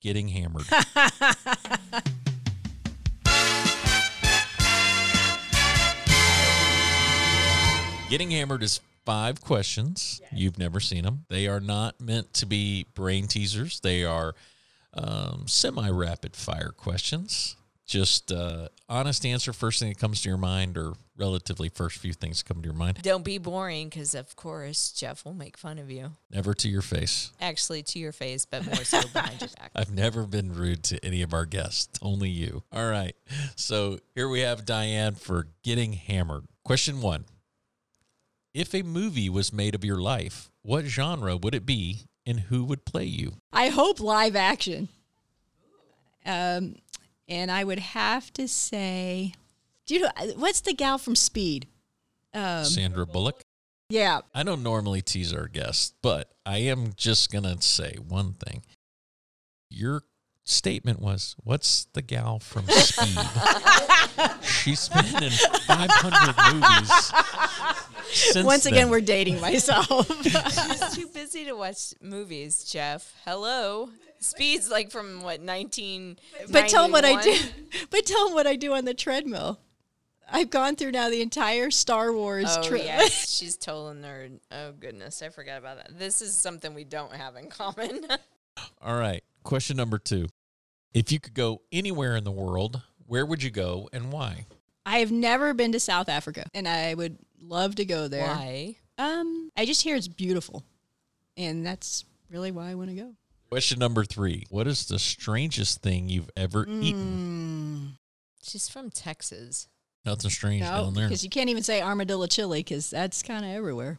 Getting 0.00 0.28
Hammered. 0.28 0.64
Getting 8.08 8.30
Hammered 8.30 8.62
is 8.62 8.80
five 9.04 9.42
questions. 9.42 10.22
You've 10.32 10.56
never 10.56 10.80
seen 10.80 11.04
them. 11.04 11.26
They 11.28 11.46
are 11.46 11.60
not 11.60 12.00
meant 12.00 12.32
to 12.34 12.46
be 12.46 12.86
brain 12.94 13.26
teasers, 13.26 13.80
they 13.80 14.02
are 14.02 14.34
um, 14.94 15.44
semi 15.46 15.90
rapid 15.90 16.34
fire 16.34 16.72
questions. 16.74 17.54
Just 17.90 18.30
uh, 18.30 18.68
honest 18.88 19.26
answer, 19.26 19.52
first 19.52 19.80
thing 19.80 19.88
that 19.88 19.98
comes 19.98 20.22
to 20.22 20.28
your 20.28 20.38
mind, 20.38 20.78
or 20.78 20.92
relatively 21.16 21.68
first 21.68 21.98
few 21.98 22.12
things 22.12 22.40
that 22.40 22.46
come 22.46 22.62
to 22.62 22.68
your 22.68 22.76
mind. 22.76 23.02
Don't 23.02 23.24
be 23.24 23.36
boring 23.36 23.88
because, 23.88 24.14
of 24.14 24.36
course, 24.36 24.92
Jeff 24.92 25.24
will 25.24 25.34
make 25.34 25.58
fun 25.58 25.76
of 25.76 25.90
you. 25.90 26.12
Never 26.30 26.54
to 26.54 26.68
your 26.68 26.82
face. 26.82 27.32
Actually, 27.40 27.82
to 27.82 27.98
your 27.98 28.12
face, 28.12 28.44
but 28.44 28.64
more 28.64 28.84
so 28.84 29.00
behind 29.12 29.40
your 29.40 29.50
back. 29.58 29.72
I've 29.74 29.92
never 29.92 30.24
been 30.24 30.54
rude 30.54 30.84
to 30.84 31.04
any 31.04 31.20
of 31.22 31.34
our 31.34 31.46
guests, 31.46 31.98
only 32.00 32.30
you. 32.30 32.62
All 32.72 32.88
right. 32.88 33.16
So 33.56 33.98
here 34.14 34.28
we 34.28 34.42
have 34.42 34.64
Diane 34.64 35.16
for 35.16 35.48
getting 35.64 35.94
hammered. 35.94 36.44
Question 36.62 37.00
one 37.00 37.24
If 38.54 38.72
a 38.72 38.82
movie 38.82 39.28
was 39.28 39.52
made 39.52 39.74
of 39.74 39.84
your 39.84 40.00
life, 40.00 40.48
what 40.62 40.84
genre 40.84 41.36
would 41.36 41.56
it 41.56 41.66
be 41.66 42.02
and 42.24 42.38
who 42.38 42.62
would 42.66 42.84
play 42.84 43.06
you? 43.06 43.32
I 43.52 43.66
hope 43.66 43.98
live 43.98 44.36
action. 44.36 44.86
Um, 46.24 46.76
and 47.30 47.50
I 47.50 47.64
would 47.64 47.78
have 47.78 48.32
to 48.34 48.46
say, 48.48 49.32
do 49.86 49.94
you 49.94 50.00
know 50.00 50.10
what's 50.36 50.60
the 50.60 50.74
gal 50.74 50.98
from 50.98 51.16
Speed? 51.16 51.66
Um, 52.34 52.64
Sandra 52.64 53.06
Bullock? 53.06 53.42
yeah, 53.88 54.20
I 54.34 54.42
don't 54.42 54.62
normally 54.62 55.00
tease 55.02 55.32
our 55.32 55.46
guests, 55.48 55.94
but 56.02 56.30
I 56.44 56.58
am 56.58 56.92
just 56.96 57.32
going 57.32 57.44
to 57.44 57.60
say 57.62 57.96
one 58.06 58.34
thing. 58.34 58.62
Your 59.70 60.02
statement 60.44 61.00
was, 61.00 61.34
"What's 61.42 61.86
the 61.92 62.02
gal 62.02 62.38
from 62.40 62.66
Speed?" 62.68 63.18
She's 64.42 64.88
been 64.88 65.22
in 65.24 65.30
500 65.30 66.54
movies. 66.54 67.12
Since 68.12 68.44
Once 68.46 68.66
again, 68.66 68.82
then. 68.82 68.90
we're 68.90 69.00
dating 69.00 69.40
myself. 69.40 70.06
She's 70.24 70.96
too 70.96 71.06
busy 71.08 71.44
to 71.44 71.52
watch 71.52 71.94
movies, 72.00 72.64
Jeff. 72.64 73.14
Hello. 73.24 73.90
Speed's 74.20 74.70
like 74.70 74.90
from 74.90 75.22
what, 75.22 75.40
19. 75.40 76.18
but 76.50 76.68
tell 76.68 76.82
them 76.84 76.92
what 76.92 77.04
I 77.04 77.20
do. 77.22 77.36
But 77.90 78.04
tell 78.06 78.26
them 78.26 78.34
what 78.34 78.46
I 78.46 78.56
do 78.56 78.74
on 78.74 78.84
the 78.84 78.94
treadmill. 78.94 79.58
I've 80.32 80.50
gone 80.50 80.76
through 80.76 80.92
now 80.92 81.08
the 81.10 81.22
entire 81.22 81.70
Star 81.70 82.12
Wars 82.12 82.46
Oh, 82.48 82.62
trip. 82.62 82.84
yes. 82.84 83.30
She's 83.38 83.56
total 83.56 83.92
nerd. 83.94 84.38
Oh, 84.52 84.72
goodness. 84.72 85.22
I 85.22 85.28
forgot 85.30 85.58
about 85.58 85.78
that. 85.78 85.98
This 85.98 86.20
is 86.22 86.36
something 86.36 86.72
we 86.74 86.84
don't 86.84 87.12
have 87.12 87.34
in 87.36 87.48
common. 87.48 88.06
All 88.82 88.96
right. 88.96 89.24
Question 89.42 89.76
number 89.76 89.98
two: 89.98 90.28
If 90.94 91.10
you 91.10 91.18
could 91.18 91.34
go 91.34 91.62
anywhere 91.72 92.14
in 92.16 92.24
the 92.24 92.30
world, 92.30 92.82
where 93.06 93.24
would 93.26 93.42
you 93.42 93.50
go 93.50 93.88
and 93.92 94.12
why? 94.12 94.46
I 94.86 94.98
have 94.98 95.10
never 95.10 95.54
been 95.54 95.72
to 95.72 95.80
South 95.80 96.08
Africa, 96.08 96.46
and 96.54 96.68
I 96.68 96.94
would 96.94 97.18
love 97.40 97.76
to 97.76 97.84
go 97.84 98.06
there. 98.06 98.26
Why? 98.26 98.76
Um, 98.98 99.50
I 99.56 99.64
just 99.64 99.82
hear 99.82 99.96
it's 99.96 100.08
beautiful, 100.08 100.62
and 101.36 101.64
that's 101.66 102.04
really 102.30 102.50
why 102.50 102.70
I 102.70 102.74
want 102.74 102.90
to 102.90 102.96
go. 102.96 103.14
Question 103.50 103.78
number 103.80 104.04
three: 104.04 104.46
What 104.48 104.66
is 104.68 104.86
the 104.86 104.98
strangest 104.98 105.82
thing 105.82 106.08
you've 106.08 106.30
ever 106.36 106.66
Mm. 106.66 106.82
eaten? 106.82 107.98
She's 108.42 108.68
from 108.68 108.90
Texas. 108.90 109.68
Nothing 110.04 110.30
strange 110.30 110.62
No, 110.62 110.68
down 110.84 110.94
there. 110.94 111.08
because 111.08 111.24
you 111.24 111.30
can't 111.30 111.50
even 111.50 111.62
say 111.62 111.82
armadillo 111.82 112.26
chili 112.26 112.60
because 112.60 112.88
that's 112.90 113.22
kind 113.22 113.44
of 113.44 113.50
everywhere. 113.50 113.98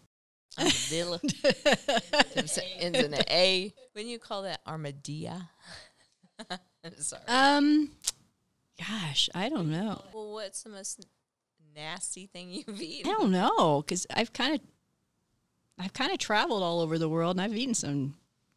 Armadillo. 0.58 1.20
Ends 2.36 2.58
in 2.80 2.96
an 3.14 3.24
A. 3.30 3.74
Wouldn't 3.94 4.10
you 4.12 4.20
call 4.20 4.44
that 4.44 4.62
armadilla? 4.66 5.50
Sorry. 6.98 7.22
Um, 7.28 7.92
gosh, 8.80 9.30
I 9.36 9.50
don't 9.50 9.70
know. 9.70 10.02
well, 10.14 10.32
what's 10.34 10.64
the 10.64 10.70
most 10.70 11.06
nasty 11.76 12.26
thing 12.28 12.50
you've 12.52 12.82
eaten? 12.82 13.12
I 13.12 13.14
don't 13.16 13.32
know 13.32 13.82
because 13.82 14.08
I've 14.14 14.34
kind 14.34 14.56
of, 14.56 14.62
I've 15.78 15.94
kind 15.94 16.12
of 16.12 16.18
traveled 16.18 16.64
all 16.64 16.80
over 16.80 16.98
the 16.98 17.10
world 17.10 17.36
and 17.38 17.42
I've 17.42 17.56
eaten 17.56 17.76
some 17.76 18.16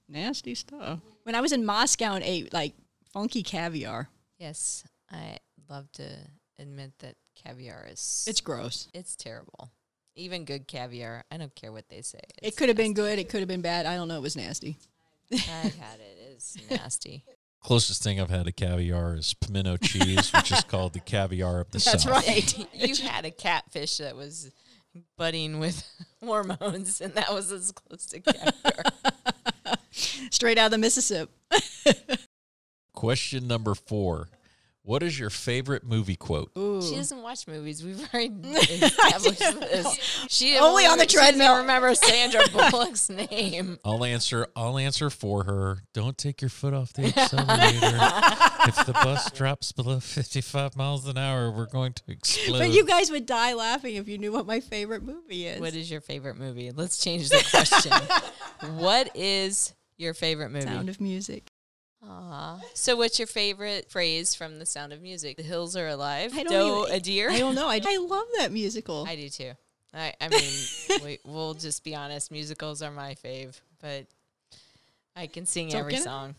nasty 0.08 0.54
stuff. 0.54 1.00
When 1.24 1.34
I 1.34 1.40
was 1.40 1.52
in 1.52 1.64
Moscow 1.64 2.14
and 2.14 2.24
ate 2.24 2.52
like 2.52 2.74
funky 3.12 3.42
caviar, 3.42 4.08
Yes, 4.38 4.84
I 5.10 5.38
love 5.70 5.90
to 5.92 6.08
admit 6.58 6.92
that 6.98 7.14
caviar 7.36 7.86
is 7.90 8.24
it's 8.28 8.40
gross. 8.40 8.88
it's 8.92 9.16
terrible. 9.16 9.70
Even 10.16 10.44
good 10.44 10.68
caviar, 10.68 11.24
I 11.30 11.36
don't 11.38 11.54
care 11.54 11.72
what 11.72 11.88
they 11.88 12.02
say. 12.02 12.20
It 12.42 12.56
could 12.56 12.68
have 12.68 12.76
been 12.76 12.94
good. 12.94 13.18
It 13.18 13.28
could 13.28 13.40
have 13.40 13.48
been 13.48 13.62
bad. 13.62 13.86
I 13.86 13.96
don't 13.96 14.06
know. 14.08 14.16
It 14.18 14.22
was 14.22 14.36
nasty. 14.36 14.76
I've 15.32 15.74
had 15.76 15.98
it. 16.00 16.18
It's 16.32 16.56
nasty. 16.70 17.24
Closest 17.60 18.02
thing 18.02 18.20
I've 18.20 18.30
had 18.30 18.44
to 18.46 18.52
caviar 18.52 19.16
is 19.16 19.32
pimento 19.34 19.76
cheese, 19.78 20.30
which 20.32 20.52
is 20.52 20.62
called 20.64 20.92
the 20.92 21.00
caviar 21.00 21.60
of 21.60 21.70
the 21.70 21.78
That's 21.78 22.02
South. 22.04 22.06
right. 22.26 22.68
you 22.74 22.94
had 23.08 23.24
a 23.24 23.30
catfish 23.30 23.96
that 23.98 24.14
was 24.14 24.50
budding 25.16 25.58
with 25.58 25.82
hormones, 26.22 27.00
and 27.00 27.14
that 27.14 27.32
was 27.32 27.50
as 27.50 27.72
close 27.72 28.04
to 28.06 28.20
caviar. 28.20 28.52
Straight 29.94 30.58
out 30.58 30.66
of 30.66 30.70
the 30.72 30.78
Mississippi. 30.78 31.30
Question 32.94 33.46
number 33.48 33.74
four: 33.74 34.28
What 34.82 35.02
is 35.02 35.18
your 35.18 35.28
favorite 35.30 35.84
movie 35.84 36.14
quote? 36.16 36.50
Ooh. 36.56 36.80
She 36.80 36.94
doesn't 36.94 37.22
watch 37.22 37.46
movies. 37.48 37.82
We've 37.84 38.00
already 38.14 38.32
established 38.54 39.38
this. 39.60 40.26
She 40.28 40.56
Only 40.58 40.84
on 40.86 40.98
the 40.98 41.08
she 41.08 41.16
treadmill. 41.16 41.58
Remember 41.58 41.94
Sandra 41.94 42.42
Bullock's 42.52 43.10
name? 43.10 43.78
I'll 43.84 44.04
answer. 44.04 44.46
I'll 44.56 44.78
answer 44.78 45.10
for 45.10 45.42
her. 45.44 45.78
Don't 45.92 46.16
take 46.16 46.40
your 46.40 46.48
foot 46.50 46.72
off 46.72 46.92
the 46.92 47.06
accelerator. 47.06 47.98
if 48.68 48.86
the 48.86 48.92
bus 48.92 49.30
drops 49.32 49.72
below 49.72 49.98
fifty-five 50.00 50.76
miles 50.76 51.06
an 51.08 51.18
hour, 51.18 51.50
we're 51.50 51.66
going 51.66 51.92
to 51.94 52.02
explode. 52.08 52.58
But 52.60 52.70
you 52.70 52.84
guys 52.84 53.10
would 53.10 53.26
die 53.26 53.54
laughing 53.54 53.96
if 53.96 54.08
you 54.08 54.18
knew 54.18 54.32
what 54.32 54.46
my 54.46 54.60
favorite 54.60 55.02
movie 55.02 55.46
is. 55.46 55.60
What 55.60 55.74
is 55.74 55.90
your 55.90 56.00
favorite 56.00 56.36
movie? 56.36 56.70
Let's 56.70 56.98
change 56.98 57.28
the 57.28 57.44
question. 57.50 57.92
what 58.78 59.10
is 59.16 59.74
your 60.04 60.14
favorite 60.14 60.50
movie? 60.50 60.66
Sound 60.66 60.88
of 60.88 61.00
Music. 61.00 61.50
Aw. 62.06 62.60
So, 62.74 62.96
what's 62.96 63.18
your 63.18 63.26
favorite 63.26 63.90
phrase 63.90 64.34
from 64.34 64.58
The 64.58 64.66
Sound 64.66 64.92
of 64.92 65.00
Music? 65.00 65.36
The 65.36 65.42
hills 65.42 65.74
are 65.76 65.88
alive. 65.88 66.32
I 66.34 66.42
don't 66.44 66.52
Doe 66.52 66.82
even- 66.84 66.94
a 66.96 67.00
deer. 67.00 67.30
I 67.30 67.38
don't 67.38 67.54
know. 67.54 67.66
I, 67.68 67.80
I 67.86 67.96
love 67.96 68.26
that 68.38 68.52
musical. 68.52 69.04
I 69.08 69.16
do 69.16 69.28
too. 69.28 69.52
I, 69.94 70.12
I 70.20 70.28
mean, 70.28 70.50
we, 71.04 71.18
we'll 71.24 71.54
just 71.54 71.82
be 71.84 71.94
honest. 71.94 72.30
Musicals 72.30 72.82
are 72.82 72.90
my 72.90 73.14
fave, 73.14 73.60
but 73.80 74.06
I 75.16 75.26
can 75.28 75.46
sing 75.46 75.70
So 75.70 75.78
every 75.78 75.96
song. 75.96 76.34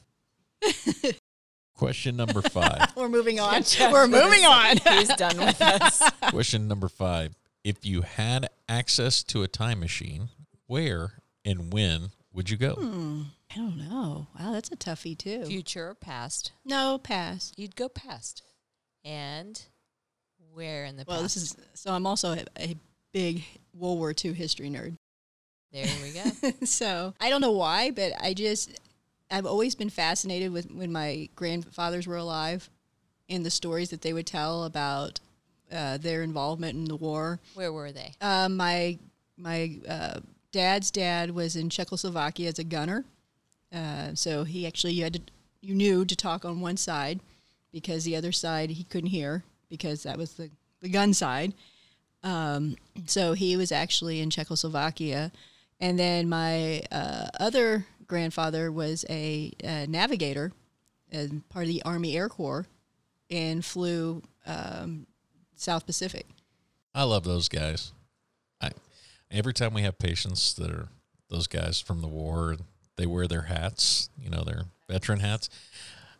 Question 1.75 2.15
number 2.15 2.41
five. 2.41 2.95
We're 2.95 3.09
moving 3.09 3.39
on. 3.39 3.63
Jeff 3.63 3.91
We're 3.91 4.07
moving 4.07 4.45
on. 4.45 4.77
He's 4.77 5.13
done 5.15 5.37
with 5.37 5.61
us. 5.61 6.01
Question 6.29 6.67
number 6.69 6.87
five. 6.87 7.35
If 7.65 7.85
you 7.85 8.01
had 8.03 8.47
access 8.69 9.23
to 9.23 9.43
a 9.43 9.47
time 9.47 9.79
machine, 9.81 10.29
where 10.67 11.13
and 11.43 11.73
when 11.73 12.09
would 12.33 12.49
you 12.49 12.55
go? 12.57 12.75
Hmm, 12.75 13.21
I 13.51 13.55
don't 13.55 13.77
know. 13.77 14.27
Wow, 14.39 14.51
that's 14.53 14.71
a 14.71 14.75
toughie 14.75 15.17
too. 15.17 15.45
Future 15.45 15.89
or 15.89 15.95
past? 15.95 16.51
no, 16.65 16.97
past. 16.97 17.53
You'd 17.57 17.75
go 17.75 17.87
past. 17.89 18.41
And 19.03 19.61
where 20.53 20.85
in 20.85 20.97
the 20.97 21.05
Well, 21.07 21.21
past? 21.21 21.35
this 21.35 21.43
is 21.43 21.55
so. 21.73 21.91
I'm 21.93 22.05
also 22.07 22.33
a, 22.33 22.43
a 22.59 22.75
big 23.13 23.43
World 23.73 23.99
War 23.99 24.13
II 24.23 24.33
history 24.33 24.69
nerd. 24.69 24.95
There 25.71 25.85
we 26.01 26.11
go. 26.11 26.51
so 26.65 27.13
I 27.19 27.29
don't 27.29 27.41
know 27.41 27.51
why, 27.51 27.91
but 27.91 28.13
I 28.19 28.33
just 28.33 28.79
I've 29.29 29.45
always 29.45 29.75
been 29.75 29.89
fascinated 29.89 30.51
with 30.51 30.71
when 30.71 30.91
my 30.91 31.29
grandfathers 31.35 32.07
were 32.07 32.17
alive 32.17 32.69
and 33.29 33.45
the 33.45 33.51
stories 33.51 33.89
that 33.89 34.01
they 34.01 34.13
would 34.13 34.27
tell 34.27 34.63
about 34.63 35.19
uh, 35.71 35.97
their 35.97 36.23
involvement 36.23 36.75
in 36.77 36.85
the 36.85 36.95
war. 36.95 37.39
Where 37.53 37.71
were 37.73 37.91
they? 37.91 38.13
Uh, 38.21 38.49
my 38.49 38.97
my 39.37 39.77
uh, 39.87 40.19
dad's 40.51 40.91
dad 40.91 41.31
was 41.31 41.55
in 41.55 41.69
Czechoslovakia 41.69 42.47
as 42.49 42.59
a 42.59 42.63
gunner, 42.63 43.03
uh, 43.73 44.13
so 44.13 44.43
he 44.43 44.65
actually 44.67 44.93
you 44.93 45.03
had 45.03 45.13
to 45.13 45.21
you 45.61 45.73
knew 45.73 46.05
to 46.05 46.15
talk 46.15 46.45
on 46.45 46.61
one 46.61 46.77
side 46.77 47.19
because 47.71 48.03
the 48.03 48.15
other 48.15 48.31
side 48.31 48.69
he 48.69 48.83
couldn't 48.83 49.09
hear 49.09 49.43
because 49.69 50.03
that 50.03 50.17
was 50.17 50.33
the 50.33 50.49
the 50.81 50.89
gun 50.89 51.13
side. 51.13 51.53
Um, 52.23 52.75
so 53.05 53.33
he 53.33 53.55
was 53.55 53.71
actually 53.71 54.19
in 54.19 54.29
Czechoslovakia, 54.29 55.31
and 55.79 55.97
then 55.99 56.27
my 56.27 56.81
uh, 56.91 57.27
other 57.39 57.85
grandfather 58.07 58.71
was 58.71 59.05
a, 59.09 59.51
a 59.63 59.85
navigator 59.87 60.51
and 61.11 61.47
part 61.49 61.63
of 61.63 61.69
the 61.69 61.83
Army 61.83 62.17
Air 62.17 62.29
Corps, 62.29 62.65
and 63.29 63.63
flew 63.63 64.21
um, 64.45 65.05
South 65.55 65.85
Pacific. 65.85 66.27
I 66.93 67.03
love 67.03 67.23
those 67.23 67.47
guys. 67.47 67.91
I 68.61 68.71
every 69.29 69.53
time 69.53 69.73
we 69.73 69.81
have 69.81 69.99
patients 69.99 70.53
that 70.55 70.71
are 70.71 70.87
those 71.29 71.47
guys 71.47 71.79
from 71.79 72.01
the 72.01 72.07
war, 72.07 72.57
they 72.97 73.05
wear 73.05 73.27
their 73.27 73.43
hats, 73.43 74.09
you 74.19 74.29
know, 74.29 74.43
their 74.43 74.65
veteran 74.89 75.19
hats. 75.19 75.49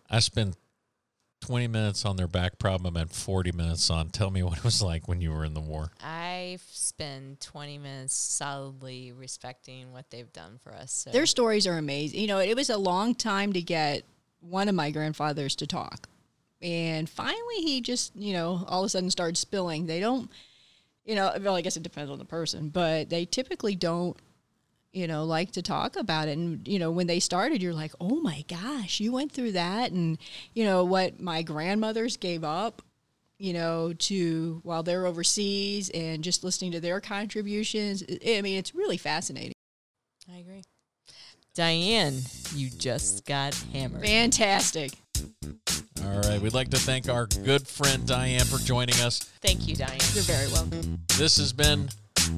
I 0.10 0.20
spent 0.20 0.56
twenty 1.42 1.68
minutes 1.68 2.06
on 2.06 2.16
their 2.16 2.28
back 2.28 2.58
problem 2.58 2.96
and 2.96 3.12
forty 3.12 3.52
minutes 3.52 3.90
on 3.90 4.10
tell 4.10 4.32
me 4.32 4.44
what 4.44 4.58
it 4.58 4.64
was 4.64 4.82
like 4.82 5.08
when 5.08 5.22
you 5.22 5.32
were 5.32 5.46
in 5.46 5.54
the 5.54 5.62
war. 5.62 5.92
I 6.02 6.60
spend 6.72 7.40
20 7.40 7.78
minutes 7.78 8.14
solidly 8.14 9.12
respecting 9.12 9.92
what 9.92 10.10
they've 10.12 10.32
done 10.32 10.60
for 10.64 10.74
us. 10.74 10.92
So. 10.92 11.10
Their 11.10 11.26
stories 11.26 11.68
are 11.68 11.78
amazing. 11.78 12.20
You 12.20 12.28
know, 12.28 12.40
it 12.40 12.56
was 12.56 12.70
a 12.70 12.78
long 12.78 13.16
time 13.16 13.54
to 13.54 13.62
get 13.62 14.04
one 14.40 14.70
of 14.70 14.76
my 14.76 14.92
grandfathers 14.92 15.56
to 15.58 15.68
talk. 15.68 16.08
And 16.62 17.10
finally, 17.10 17.58
he 17.58 17.82
just, 17.82 18.16
you 18.16 18.34
know, 18.34 18.64
all 18.68 18.82
of 18.82 18.88
a 18.88 18.90
sudden 18.90 19.12
started 19.12 19.38
spilling. 19.38 19.88
They 19.88 20.00
don't, 20.00 20.30
you 21.04 21.16
know, 21.16 21.32
well, 21.42 21.56
I 21.56 21.62
guess 21.62 21.78
it 21.78 21.84
depends 21.84 22.10
on 22.10 22.18
the 22.18 22.26
person, 22.26 22.70
but 22.70 23.10
they 23.10 23.26
typically 23.26 23.76
don't, 23.76 24.18
you 24.96 25.08
know, 25.08 25.26
like 25.26 25.52
to 25.52 25.62
talk 25.62 25.98
about 25.98 26.30
it. 26.30 26.38
And, 26.38 26.66
you 26.66 26.80
know, 26.80 26.90
when 26.90 27.06
they 27.06 27.20
started, 27.20 27.62
you're 27.62 27.74
like, 27.74 27.92
oh 28.00 28.22
my 28.22 28.46
gosh, 28.48 29.02
you 29.02 29.12
went 29.12 29.34
through 29.34 29.52
that. 29.52 29.92
And, 29.92 30.18
you 30.54 30.64
know, 30.64 30.86
what 30.86 31.20
my 31.20 31.42
grandmothers 31.42 32.16
gave 32.16 32.46
up, 32.46 32.82
you 33.38 33.52
know, 33.52 33.92
to 33.94 34.62
while 34.64 34.84
they're 34.84 35.06
overseas 35.06 35.90
and 35.90 36.24
just 36.24 36.46
listening 36.46 36.72
to 36.72 36.80
their 36.80 37.02
contributions. 37.02 38.04
I 38.26 38.38
I 38.38 38.42
mean, 38.42 38.58
it's 38.58 38.74
really 38.74 38.98
fascinating. 38.98 39.54
I 40.34 40.38
agree. 40.38 40.64
Diane, 41.54 42.22
you 42.54 42.70
just 42.70 43.26
got 43.26 43.54
hammered. 43.74 44.02
Fantastic. 44.06 44.92
All 46.04 46.22
right, 46.22 46.40
we'd 46.40 46.54
like 46.54 46.70
to 46.70 46.78
thank 46.78 47.10
our 47.10 47.26
good 47.26 47.68
friend 47.68 48.06
Diane 48.08 48.46
for 48.46 48.60
joining 48.60 48.96
us. 49.02 49.20
Thank 49.42 49.68
you, 49.68 49.76
Diane. 49.76 49.98
You're 50.14 50.24
very 50.24 50.48
welcome. 50.52 51.00
This 51.18 51.38
has 51.38 51.52
been 51.52 51.90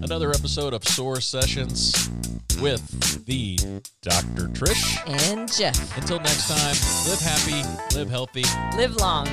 another 0.02 0.30
episode 0.32 0.74
of 0.74 0.84
Soar 0.88 1.22
Sessions 1.22 2.10
with 2.62 3.26
the 3.26 3.58
Dr. 4.02 4.48
Trish. 4.50 4.98
And 5.32 5.52
Jeff, 5.52 5.98
Until 5.98 6.20
next 6.20 6.48
time, 6.48 6.76
live 7.10 7.20
happy, 7.20 7.96
live 7.96 8.10
healthy. 8.10 8.46
live 8.76 8.96
long. 8.98 9.28